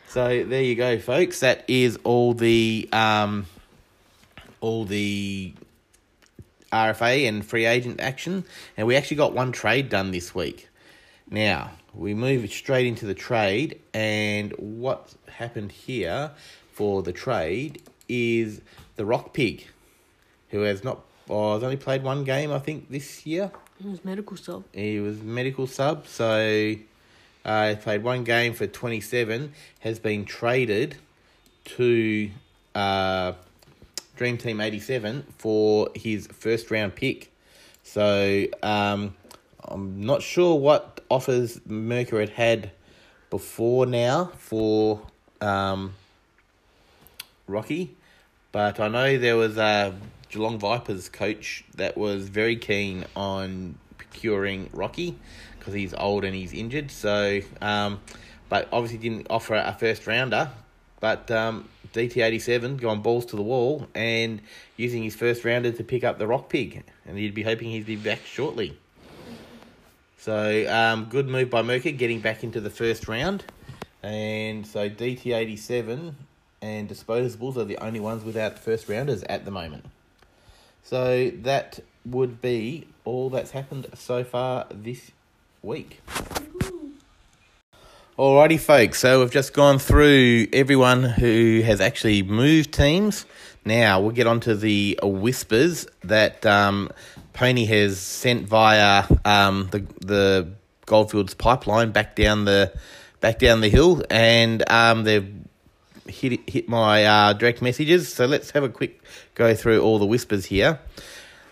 So 0.10 0.44
there 0.44 0.62
you 0.62 0.76
go, 0.76 1.00
folks. 1.00 1.40
That 1.40 1.66
is 1.68 1.98
all 2.04 2.36
the 2.36 2.88
um, 2.94 3.48
all 4.62 4.86
the 4.86 5.54
RFA 6.72 7.28
and 7.28 7.46
free 7.46 7.66
agent 7.66 8.00
action, 8.00 8.46
and 8.78 8.88
we 8.88 8.96
actually 8.96 9.18
got 9.18 9.34
one 9.34 9.52
trade 9.52 9.90
done 9.90 10.12
this 10.12 10.34
week. 10.34 10.70
Now 11.30 11.72
we 11.94 12.14
move 12.14 12.50
straight 12.52 12.88
into 12.88 13.06
the 13.06 13.14
trade, 13.14 13.80
and 13.94 14.54
what 14.58 15.14
happened 15.28 15.72
here 15.72 16.32
for 16.72 17.02
the 17.02 17.12
trade 17.12 17.82
is 18.08 18.62
the 18.96 19.06
Rock 19.06 19.34
Pig, 19.34 19.66
who 20.50 20.62
has 20.62 20.84
not, 20.84 21.02
oh, 21.30 21.54
has 21.54 21.64
only 21.64 21.78
played 21.78 22.04
one 22.04 22.24
game, 22.24 22.52
I 22.52 22.60
think, 22.60 22.90
this 22.90 23.26
year. 23.26 23.52
He 23.82 23.88
was 23.88 24.04
medical 24.04 24.36
sub. 24.38 24.64
He 24.74 25.00
was 25.00 25.22
medical 25.22 25.68
sub, 25.68 26.08
so 26.08 26.76
uh, 27.46 27.76
played 27.82 28.04
one 28.04 28.24
game 28.24 28.54
for 28.54 28.68
27, 28.68 29.54
has 29.80 30.00
been 30.00 30.26
traded 30.26 30.98
to 31.66 32.30
uh, 32.76 33.34
Dream 34.20 34.38
Team 34.38 34.60
87 34.60 35.24
for 35.38 35.88
his 35.96 36.28
first 36.28 36.70
round 36.72 36.94
pick. 36.94 37.32
So 37.84 38.48
um, 38.62 39.16
I'm 39.64 40.04
not 40.04 40.22
sure 40.22 40.60
what 40.60 41.00
offers 41.10 41.62
Mercer 41.66 42.20
had 42.20 42.32
had 42.32 42.72
before 43.30 43.86
now 43.86 44.26
for 44.38 45.00
um, 45.40 45.94
Rocky, 47.48 47.96
but 48.52 48.82
I 48.82 48.90
know 48.90 49.18
there 49.18 49.38
was 49.38 49.58
a 49.58 49.96
Geelong 50.28 50.60
Vipers 50.60 51.08
coach 51.08 51.64
that 51.76 51.98
was 51.98 52.28
very 52.28 52.58
keen 52.58 53.06
on 53.16 53.76
procuring 53.98 54.70
Rocky 54.74 55.18
because 55.58 55.74
he's 55.74 55.94
old 55.94 56.26
and 56.26 56.36
he's 56.36 56.52
injured. 56.52 56.92
So, 56.92 57.40
um, 57.62 58.02
but 58.50 58.68
obviously 58.74 58.98
didn't 58.98 59.28
offer 59.30 59.56
a 59.56 59.78
first 59.80 60.06
rounder. 60.08 60.52
But 61.00 61.32
um, 61.32 61.70
DT87 61.94 62.80
gone 62.80 63.02
balls 63.02 63.26
to 63.28 63.36
the 63.36 63.42
wall 63.42 63.88
and 63.96 64.42
using 64.78 65.04
his 65.04 65.16
first 65.16 65.44
rounder 65.46 65.72
to 65.72 65.84
pick 65.84 66.04
up 66.04 66.20
the 66.20 66.28
Rock 66.28 66.50
Pig, 66.50 66.84
and 67.06 67.18
he'd 67.18 67.34
be 67.34 67.44
hoping 67.44 67.70
he'd 67.70 67.86
be 67.86 67.96
back 67.96 68.26
shortly. 68.26 68.78
So, 70.18 70.66
um, 70.70 71.06
good 71.06 71.28
move 71.28 71.50
by 71.50 71.62
Merker 71.62 71.92
getting 71.92 72.20
back 72.20 72.44
into 72.44 72.60
the 72.60 72.70
first 72.70 73.08
round. 73.08 73.46
And 74.04 74.66
so 74.66 74.90
DT87 74.90 76.14
and 76.62 76.90
Disposables 76.90 77.58
are 77.58 77.64
the 77.66 77.78
only 77.78 78.00
ones 78.00 78.24
without 78.24 78.60
first 78.60 78.88
rounders 78.90 79.24
at 79.24 79.46
the 79.46 79.52
moment. 79.52 79.86
So 80.84 81.32
that 81.42 81.80
would 82.06 82.42
be 82.42 82.88
all 83.06 83.30
that's 83.30 83.52
happened 83.52 83.88
so 83.94 84.24
far 84.24 84.68
this 84.72 85.12
week. 85.62 86.02
Alrighty, 88.20 88.60
folks. 88.60 89.00
So 89.00 89.22
we've 89.22 89.32
just 89.32 89.54
gone 89.54 89.80
through 89.80 90.48
everyone 90.52 91.04
who 91.04 91.62
has 91.64 91.80
actually 91.80 92.22
moved 92.22 92.74
teams. 92.74 93.26
Now 93.64 94.02
we'll 94.02 94.12
get 94.12 94.28
on 94.28 94.42
to 94.42 94.56
the 94.56 95.00
whispers 95.02 95.88
that 96.04 96.46
um, 96.46 96.92
Pony 97.32 97.64
has 97.64 97.98
sent 97.98 98.46
via 98.46 99.06
um, 99.24 99.70
the 99.72 99.86
the 100.06 100.52
Goldfields 100.86 101.34
pipeline 101.34 101.92
back 101.92 102.18
down 102.18 102.44
the 102.44 102.74
back 103.22 103.40
down 103.40 103.62
the 103.62 103.70
hill, 103.70 104.04
and 104.10 104.70
um, 104.70 105.06
they've 105.06 105.34
hit 106.06 106.42
hit 106.50 106.68
my 106.68 107.06
uh, 107.06 107.32
direct 107.32 107.62
messages. 107.62 108.14
So 108.14 108.26
let's 108.26 108.52
have 108.52 108.64
a 108.64 108.70
quick 108.70 109.02
go 109.34 109.56
through 109.56 109.82
all 109.82 109.98
the 109.98 110.06
whispers 110.06 110.48
here. 110.48 110.82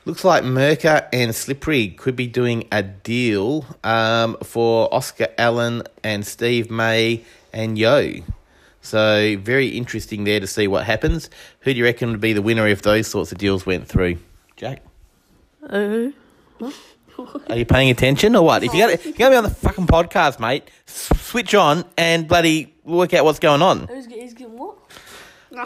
Looks 0.08 0.24
like 0.24 0.46
Mercer 0.46 1.06
and 1.12 1.36
Slippery 1.36 1.90
could 1.90 2.16
be 2.16 2.28
doing 2.28 2.66
a 2.72 2.82
deal 2.82 3.66
um, 3.84 4.38
for 4.42 4.88
Oscar 4.96 5.28
Allen 5.38 5.84
and 6.02 6.26
Steve 6.26 6.72
May 6.72 7.26
and 7.52 7.78
Yo. 7.78 8.14
So 8.80 9.36
very 9.38 9.68
interesting 9.68 10.24
there 10.24 10.40
to 10.40 10.48
see 10.48 10.66
what 10.66 10.86
happens. 10.86 11.30
Who 11.60 11.74
do 11.74 11.78
you 11.80 11.84
reckon 11.84 12.12
would 12.12 12.22
be 12.22 12.32
the 12.32 12.42
winner 12.42 12.66
if 12.66 12.84
those 12.84 13.08
sorts 13.08 13.34
of 13.34 13.38
deals 13.38 13.66
went 13.66 13.90
through? 13.90 14.20
Jack, 14.56 14.82
Uh, 15.70 16.12
are 17.50 17.58
you 17.58 17.66
paying 17.66 17.90
attention 17.90 18.34
or 18.34 18.46
what? 18.46 18.64
If 18.64 18.74
you 18.74 18.80
got 18.80 18.92
if 18.92 19.06
you 19.06 19.12
got 19.12 19.26
to 19.26 19.32
be 19.32 19.36
on 19.36 19.44
the 19.44 19.50
fucking 19.50 19.88
podcast, 19.88 20.40
mate, 20.40 20.64
switch 20.86 21.54
on 21.54 21.84
and 21.98 22.30
bloody 22.30 22.74
work 22.86 23.14
out 23.14 23.26
what's 23.26 23.40
going 23.40 23.62
on. 23.62 23.88
who's, 23.88 24.08
get- 24.08 24.20
getting 24.38 24.58
what? 24.58 24.78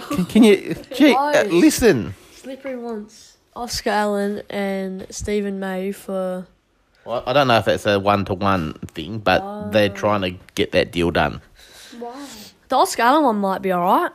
Can, 0.10 0.26
can 0.26 0.44
you 0.44 0.76
gee, 0.96 1.14
uh, 1.14 1.44
listen? 1.44 2.16
Slippery 2.34 2.76
wants 2.76 3.31
Oscar 3.56 3.89
Allen 3.89 4.41
and 4.49 5.08
Stephen 5.10 5.60
May 5.60 5.91
for. 5.91 6.47
Well, 7.06 7.24
I 7.26 7.34
don't 7.34 7.47
know 7.47 7.58
if 7.58 7.68
it's 7.68 7.86
a 7.86 7.99
one 7.99 8.26
to 8.26 8.34
one 8.34 8.74
thing, 8.74 9.20
but 9.20 9.72
they're 9.72 9.89
trying 9.89 10.22
to 10.22 10.32
get 10.56 10.72
that 10.72 10.91
deal 10.91 11.12
done. 11.12 11.41
Wow. 11.99 12.26
The 12.70 12.78
Oscar 12.78 13.02
Allen 13.02 13.24
one 13.24 13.38
might 13.38 13.62
be 13.62 13.74
alright. 13.74 14.12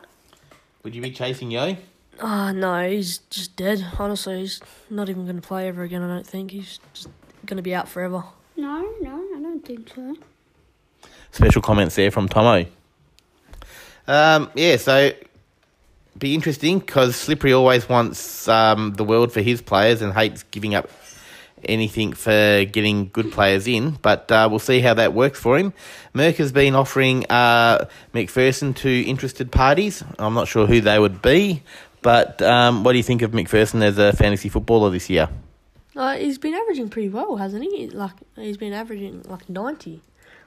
Would 0.83 0.95
you 0.95 1.01
be 1.01 1.11
chasing 1.11 1.51
Yo? 1.51 1.77
Ah, 2.19 2.51
no, 2.51 2.89
he's 2.89 3.19
just 3.29 3.55
dead. 3.55 3.85
Honestly, 3.99 4.39
he's 4.39 4.61
not 4.89 5.09
even 5.09 5.25
going 5.25 5.39
to 5.39 5.47
play 5.47 5.67
ever 5.67 5.83
again, 5.83 6.01
I 6.01 6.07
don't 6.07 6.25
think. 6.25 6.51
He's 6.51 6.79
just 6.93 7.09
going 7.45 7.57
to 7.57 7.63
be 7.63 7.75
out 7.75 7.87
forever. 7.87 8.23
No, 8.55 8.93
no, 9.01 9.23
I 9.35 9.39
don't 9.39 9.63
think 9.63 9.89
so. 9.93 10.15
Special 11.31 11.61
comments 11.61 11.95
there 11.95 12.09
from 12.09 12.27
Tomo. 12.27 12.65
Um, 14.07 14.49
yeah, 14.55 14.77
so 14.77 15.11
be 16.19 16.33
interesting 16.33 16.79
because 16.79 17.15
Slippery 17.15 17.53
always 17.53 17.87
wants 17.87 18.47
um, 18.47 18.93
the 18.93 19.03
world 19.03 19.31
for 19.31 19.41
his 19.41 19.61
players 19.61 20.01
and 20.01 20.13
hates 20.13 20.43
giving 20.43 20.75
up 20.75 20.89
anything 21.65 22.13
for 22.13 22.65
getting 22.65 23.09
good 23.09 23.31
players 23.31 23.67
in. 23.67 23.91
But 23.91 24.31
uh, 24.31 24.47
we'll 24.49 24.59
see 24.59 24.79
how 24.79 24.93
that 24.95 25.13
works 25.13 25.39
for 25.39 25.57
him. 25.57 25.73
Merck 26.13 26.35
has 26.37 26.51
been 26.51 26.75
offering 26.75 27.25
uh, 27.29 27.87
Macpherson 28.13 28.73
to 28.75 29.01
interested 29.01 29.51
parties. 29.51 30.03
I'm 30.19 30.33
not 30.33 30.47
sure 30.47 30.67
who 30.67 30.81
they 30.81 30.99
would 30.99 31.21
be, 31.21 31.63
but 32.01 32.41
um, 32.41 32.83
what 32.83 32.93
do 32.93 32.97
you 32.97 33.03
think 33.03 33.21
of 33.21 33.33
Macpherson 33.33 33.81
as 33.81 33.97
a 33.97 34.13
fantasy 34.13 34.49
footballer 34.49 34.89
this 34.89 35.09
year? 35.09 35.29
Uh, 35.95 36.15
he's 36.15 36.37
been 36.37 36.53
averaging 36.53 36.89
pretty 36.89 37.09
well, 37.09 37.37
hasn't 37.37 37.63
he? 37.63 37.89
Like 37.89 38.13
he's 38.35 38.57
been 38.57 38.73
averaging 38.73 39.23
like 39.23 39.49
ninety 39.49 40.01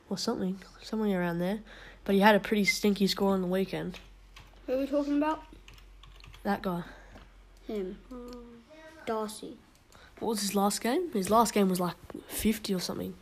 or 0.08 0.16
something, 0.16 0.60
somewhere 0.80 1.20
around 1.20 1.40
there. 1.40 1.58
But 2.04 2.14
he 2.14 2.20
had 2.20 2.34
a 2.34 2.40
pretty 2.40 2.64
stinky 2.64 3.08
score 3.08 3.32
on 3.32 3.40
the 3.40 3.48
weekend. 3.48 3.98
Who 4.70 4.76
are 4.76 4.78
we 4.82 4.86
talking 4.86 5.16
about? 5.16 5.42
That 6.44 6.62
guy. 6.62 6.84
Him. 7.66 7.98
Darcy. 9.04 9.56
What 10.20 10.28
was 10.28 10.42
his 10.42 10.54
last 10.54 10.80
game? 10.80 11.10
His 11.12 11.28
last 11.28 11.52
game 11.52 11.68
was 11.68 11.80
like 11.80 11.96
fifty 12.28 12.72
or 12.72 12.78
something. 12.78 13.14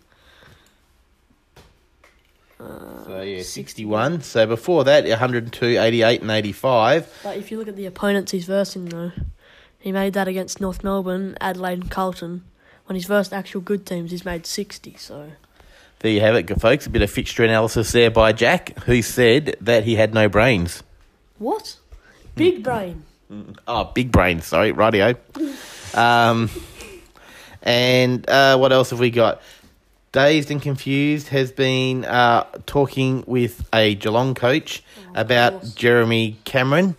Uh, 2.61 3.05
so 3.07 3.23
yeah, 3.23 3.43
61. 3.43 4.21
So 4.21 4.47
before 4.47 4.85
that, 4.85 5.09
102, 5.09 5.79
88 5.79 6.21
and 6.21 6.31
85. 6.31 7.21
But 7.23 7.39
if 7.39 7.51
you 7.51 7.57
look 7.57 7.69
at 7.69 7.77
the 7.77 7.87
opponents 7.87 8.33
he's 8.33 8.45
versing 8.45 8.85
though, 8.85 9.13
he 9.79 9.91
made 9.91 10.13
that 10.13 10.29
against 10.29 10.61
North 10.61 10.85
Melbourne, 10.85 11.35
Adelaide, 11.41 11.79
and 11.79 11.91
Carlton. 11.91 12.45
When 12.85 12.97
he's 12.97 13.07
versed 13.07 13.33
actual 13.33 13.63
good 13.63 13.87
teams, 13.87 14.11
he's 14.11 14.27
made 14.27 14.45
sixty. 14.45 14.97
So 14.99 15.31
There 16.01 16.13
you 16.13 16.21
have 16.21 16.35
it, 16.35 16.61
folks. 16.61 16.85
A 16.85 16.91
bit 16.91 17.01
of 17.01 17.11
fixture 17.11 17.43
analysis 17.43 17.91
there 17.93 18.11
by 18.11 18.33
Jack, 18.33 18.79
who 18.81 19.01
said 19.01 19.57
that 19.63 19.85
he 19.85 19.95
had 19.95 20.13
no 20.13 20.29
brains. 20.29 20.83
What? 21.39 21.77
Big 22.35 22.63
brain. 22.63 23.05
Oh, 23.67 23.85
big 23.95 24.11
brain. 24.13 24.41
sorry, 24.41 24.73
radio. 24.73 25.15
Um, 25.95 26.49
and 27.63 28.29
uh, 28.29 28.57
what 28.57 28.73
else 28.73 28.91
have 28.91 29.01
we 29.01 29.11
got? 29.11 29.43
Dazed 30.13 30.51
and 30.51 30.63
Confused 30.63 31.29
has 31.29 31.53
been 31.53 32.05
uh, 32.05 32.45
talking 32.67 33.25
with 33.27 33.69
a 33.75 33.95
Geelong 33.97 34.35
coach 34.35 34.83
about. 35.15 35.75
Jeremy 35.75 36.37
Cameron. 36.45 36.97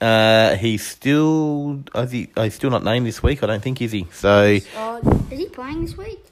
Uh, 0.00 0.56
he's 0.56 0.84
still, 0.86 1.82
is 1.94 2.10
he, 2.10 2.28
oh, 2.36 2.42
he's 2.44 2.54
still 2.54 2.70
not 2.70 2.82
named 2.82 3.06
this 3.06 3.22
week, 3.22 3.42
I 3.42 3.46
don't 3.46 3.62
think, 3.62 3.82
is 3.82 3.92
he? 3.92 4.06
So, 4.12 4.58
Uh, 4.76 5.00
Is 5.30 5.38
he 5.38 5.46
playing 5.46 5.82
this 5.82 5.96
week? 5.96 6.24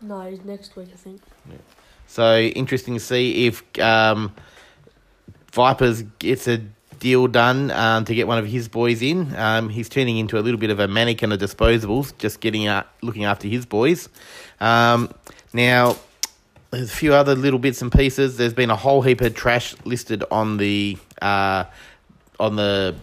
no, 0.00 0.28
he's 0.28 0.44
next 0.44 0.74
week, 0.76 0.88
I 0.92 0.96
think. 0.96 1.20
So 2.08 2.38
interesting 2.40 2.94
to 2.94 3.00
see 3.00 3.46
if 3.46 3.62
um, 3.78 4.34
Vipers 5.52 6.02
gets 6.18 6.46
a 6.46 6.58
deal 6.98 7.26
done 7.26 7.70
um, 7.70 8.04
to 8.04 8.14
get 8.14 8.26
one 8.26 8.38
of 8.38 8.46
his 8.46 8.68
boys 8.68 9.02
in. 9.02 9.34
Um, 9.36 9.68
he's 9.68 9.88
turning 9.88 10.18
into 10.18 10.38
a 10.38 10.42
little 10.42 10.60
bit 10.60 10.70
of 10.70 10.80
a 10.80 10.88
mannequin 10.88 11.32
of 11.32 11.40
disposables, 11.40 12.16
just 12.18 12.40
getting 12.40 12.66
out, 12.66 12.86
looking 13.02 13.24
after 13.24 13.48
his 13.48 13.66
boys. 13.66 14.08
Um, 14.60 15.12
now, 15.52 15.96
there's 16.70 16.92
a 16.92 16.94
few 16.94 17.14
other 17.14 17.34
little 17.34 17.58
bits 17.58 17.80
and 17.80 17.90
pieces. 17.90 18.36
There's 18.36 18.52
been 18.52 18.70
a 18.70 18.76
whole 18.76 19.02
heap 19.02 19.20
of 19.20 19.34
trash 19.34 19.74
listed 19.84 20.22
on 20.30 20.58
the 20.58 20.98
uh, 21.22 21.64
on 22.38 22.56
the 22.56 22.94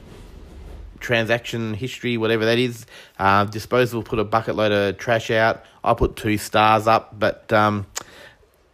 transaction 1.00 1.74
history, 1.74 2.18
whatever 2.18 2.46
that 2.46 2.58
is. 2.58 2.86
Uh, 3.18 3.46
Disposable 3.46 4.04
put 4.04 4.20
a 4.20 4.24
bucket 4.24 4.56
load 4.56 4.72
of 4.72 4.98
trash 4.98 5.32
out. 5.32 5.64
I 5.84 5.94
put 5.94 6.16
two 6.16 6.38
stars 6.38 6.88
up, 6.88 7.18
but 7.20 7.52
um, 7.52 7.86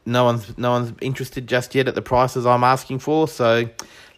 no 0.06 0.26
one's 0.26 0.58
no 0.58 0.72
one's 0.72 0.94
interested 1.02 1.48
just 1.48 1.76
yet 1.76 1.88
at 1.88 1.96
the 1.96 2.02
prices 2.02 2.46
I'm 2.46 2.64
asking 2.64 3.00
for. 3.00 3.28
So 3.28 3.70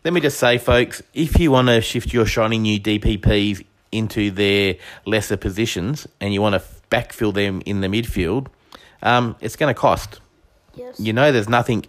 let 0.04 0.14
me 0.14 0.22
just 0.22 0.40
say, 0.40 0.58
folks, 0.58 1.02
if 1.14 1.40
you 1.40 1.52
want 1.52 1.68
to 1.68 1.82
shift 1.82 2.14
your 2.14 2.26
shiny 2.26 2.58
new 2.58 2.80
DPPs 2.80 3.66
into 3.92 4.32
their 4.32 4.76
lesser 5.06 5.38
positions 5.38 6.08
and 6.20 6.34
you 6.34 6.42
want 6.42 6.56
to 6.56 6.62
backfill 6.90 7.34
them 7.34 7.62
in 7.66 7.82
the 7.82 7.88
midfield, 7.88 8.48
um, 9.02 9.36
it's 9.40 9.56
going 9.56 9.74
to 9.74 9.80
cost. 9.80 10.20
Yes. 10.76 11.00
you 11.00 11.14
know 11.14 11.32
there's 11.32 11.48
nothing 11.48 11.86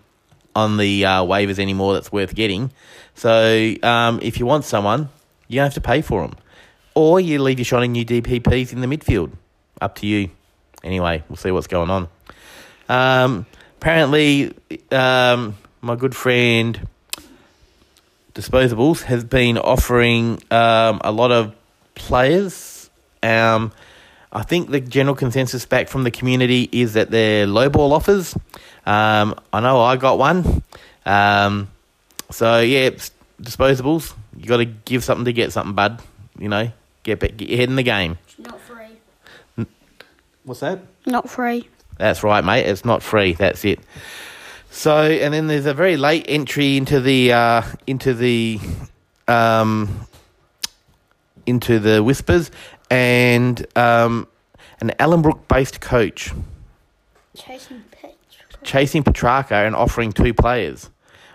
on 0.54 0.76
the 0.76 1.06
uh, 1.06 1.22
waivers 1.22 1.58
anymore 1.58 1.94
that's 1.94 2.12
worth 2.12 2.34
getting. 2.34 2.70
So 3.14 3.74
um, 3.82 4.20
if 4.22 4.38
you 4.38 4.46
want 4.46 4.64
someone, 4.64 5.08
you 5.48 5.60
have 5.60 5.74
to 5.74 5.80
pay 5.80 6.02
for 6.02 6.22
them, 6.22 6.36
or 6.94 7.20
you 7.20 7.40
leave 7.42 7.58
your 7.58 7.64
shiny 7.64 7.88
new 7.88 8.04
DPPs 8.04 8.72
in 8.72 8.80
the 8.80 8.86
midfield. 8.86 9.32
Up 9.80 9.94
to 9.96 10.06
you. 10.06 10.30
Anyway, 10.82 11.22
we'll 11.28 11.36
see 11.36 11.50
what's 11.50 11.66
going 11.66 11.90
on. 11.90 12.08
Um, 12.88 13.46
apparently, 13.84 14.50
um, 14.92 15.54
my 15.82 15.94
good 15.94 16.16
friend 16.16 16.88
Disposables 18.34 19.02
has 19.02 19.24
been 19.24 19.58
offering 19.58 20.42
um, 20.50 21.02
a 21.04 21.12
lot 21.12 21.30
of 21.30 21.54
players. 21.94 22.88
Um, 23.22 23.72
I 24.32 24.42
think 24.42 24.70
the 24.70 24.80
general 24.80 25.14
consensus 25.14 25.66
back 25.66 25.88
from 25.88 26.02
the 26.04 26.10
community 26.10 26.66
is 26.72 26.94
that 26.94 27.10
they're 27.10 27.46
lowball 27.46 27.92
offers. 27.92 28.34
Um, 28.86 29.34
I 29.52 29.60
know 29.60 29.82
I 29.82 29.96
got 29.96 30.16
one. 30.16 30.62
Um, 31.04 31.68
so 32.30 32.60
yeah, 32.60 32.86
it's 32.86 33.10
disposables. 33.38 34.14
You 34.34 34.46
got 34.46 34.56
to 34.56 34.64
give 34.64 35.04
something 35.04 35.26
to 35.26 35.32
get 35.34 35.52
something, 35.52 35.74
bud. 35.74 36.00
You 36.38 36.48
know, 36.48 36.72
get 37.02 37.20
get 37.20 37.50
your 37.50 37.58
head 37.58 37.68
in 37.68 37.76
the 37.76 37.82
game. 37.82 38.16
Not 38.38 38.58
free. 38.60 39.66
What's 40.44 40.60
that? 40.60 40.80
Not 41.04 41.28
free. 41.28 41.68
That's 41.98 42.22
right, 42.22 42.44
mate. 42.44 42.66
It's 42.66 42.84
not 42.84 43.02
free. 43.02 43.34
That's 43.34 43.64
it. 43.64 43.80
So, 44.70 45.02
and 45.04 45.32
then 45.32 45.46
there's 45.46 45.66
a 45.66 45.74
very 45.74 45.96
late 45.96 46.24
entry 46.28 46.76
into 46.76 47.00
the 47.00 47.32
uh, 47.32 47.62
into 47.86 48.12
the 48.12 48.58
um, 49.28 50.06
into 51.46 51.78
the 51.78 52.02
whispers, 52.02 52.50
and 52.90 53.64
um, 53.76 54.26
an 54.80 54.90
Allenbrook 54.98 55.46
based 55.46 55.80
coach 55.80 56.32
Chasing 57.36 57.84
pitch. 57.90 58.14
chasing 58.64 59.04
Petracca 59.04 59.66
and 59.66 59.76
offering 59.76 60.12
two 60.12 60.34
players, 60.34 60.90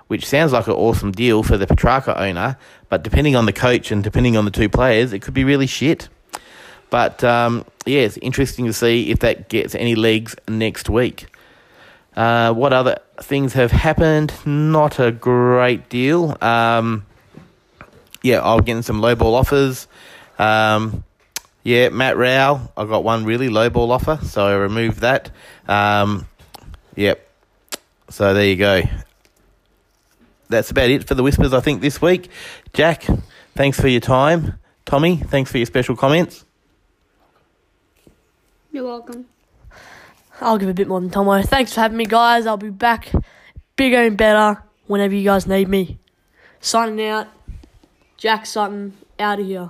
which 0.08 0.26
sounds 0.26 0.52
like 0.52 0.68
an 0.68 0.74
awesome 0.74 1.12
deal 1.12 1.42
for 1.42 1.58
the 1.58 1.66
Petracca 1.66 2.20
owner. 2.20 2.58
But 2.90 3.04
depending 3.04 3.36
on 3.36 3.46
the 3.46 3.54
coach 3.54 3.92
and 3.92 4.04
depending 4.04 4.36
on 4.36 4.46
the 4.46 4.52
two 4.52 4.68
players, 4.70 5.14
it 5.14 5.20
could 5.20 5.34
be 5.34 5.44
really 5.44 5.68
shit. 5.68 6.10
But 6.90 7.24
um, 7.24 7.66
yeah, 7.86 8.02
it's 8.02 8.18
interesting 8.18 8.66
to 8.66 8.74
see 8.74 9.12
if 9.12 9.20
that 9.20 9.50
gets 9.50 9.76
any 9.76 9.96
legs 9.96 10.36
next 10.48 10.90
week. 10.90 11.28
Uh, 12.16 12.54
what 12.54 12.74
other 12.74 13.00
things 13.22 13.54
have 13.54 13.72
happened? 13.72 14.34
Not 14.46 15.00
a 15.00 15.12
great 15.12 15.90
deal. 15.90 16.38
Um, 16.42 17.06
yeah, 18.22 18.42
I'll 18.42 18.60
get 18.60 18.84
some 18.84 19.02
low 19.02 19.16
ball 19.16 19.36
offers. 19.36 19.88
Um, 20.38 21.04
yeah, 21.64 21.90
Matt 21.90 22.18
Rowell, 22.18 22.72
I 22.76 22.86
got 22.86 23.04
one 23.04 23.26
really 23.26 23.50
low 23.50 23.70
ball 23.70 23.92
offer, 23.92 24.20
so 24.24 24.46
I 24.46 24.54
removed 24.56 25.00
that. 25.02 25.30
Um, 25.68 26.28
yep. 26.96 27.26
So 28.10 28.34
there 28.34 28.46
you 28.46 28.56
go. 28.56 28.82
That's 30.50 30.72
about 30.72 30.90
it 30.90 31.08
for 31.08 31.14
the 31.14 31.22
whispers, 31.22 31.54
I 31.54 31.60
think, 31.60 31.82
this 31.82 32.02
week. 32.02 32.30
Jack, 32.74 33.06
thanks 33.56 33.80
for 33.80 33.88
your 33.88 34.02
time. 34.02 34.56
Tommy, 34.86 35.18
thanks 35.18 35.52
for 35.52 35.58
your 35.58 35.68
special 35.68 35.96
comments. 35.96 36.44
You're 38.72 38.86
welcome. 38.86 39.26
I'll 40.42 40.58
give 40.58 40.70
a 40.70 40.74
bit 40.74 40.88
more 40.88 41.02
than 41.02 41.10
Tomo. 41.10 41.42
Thanks 41.42 41.74
for 41.74 41.82
having 41.82 41.98
me, 41.98 42.06
guys. 42.06 42.46
I'll 42.46 42.58
be 42.58 42.70
back 42.70 43.12
bigger 43.76 44.04
and 44.04 44.16
better 44.16 44.64
whenever 44.88 45.14
you 45.16 45.24
guys 45.24 45.48
need 45.48 45.68
me. 45.68 46.00
Signing 46.62 47.06
out. 47.06 47.28
Jack 48.18 48.46
Sutton, 48.46 48.98
out 49.18 49.40
of 49.40 49.46
here. 49.46 49.70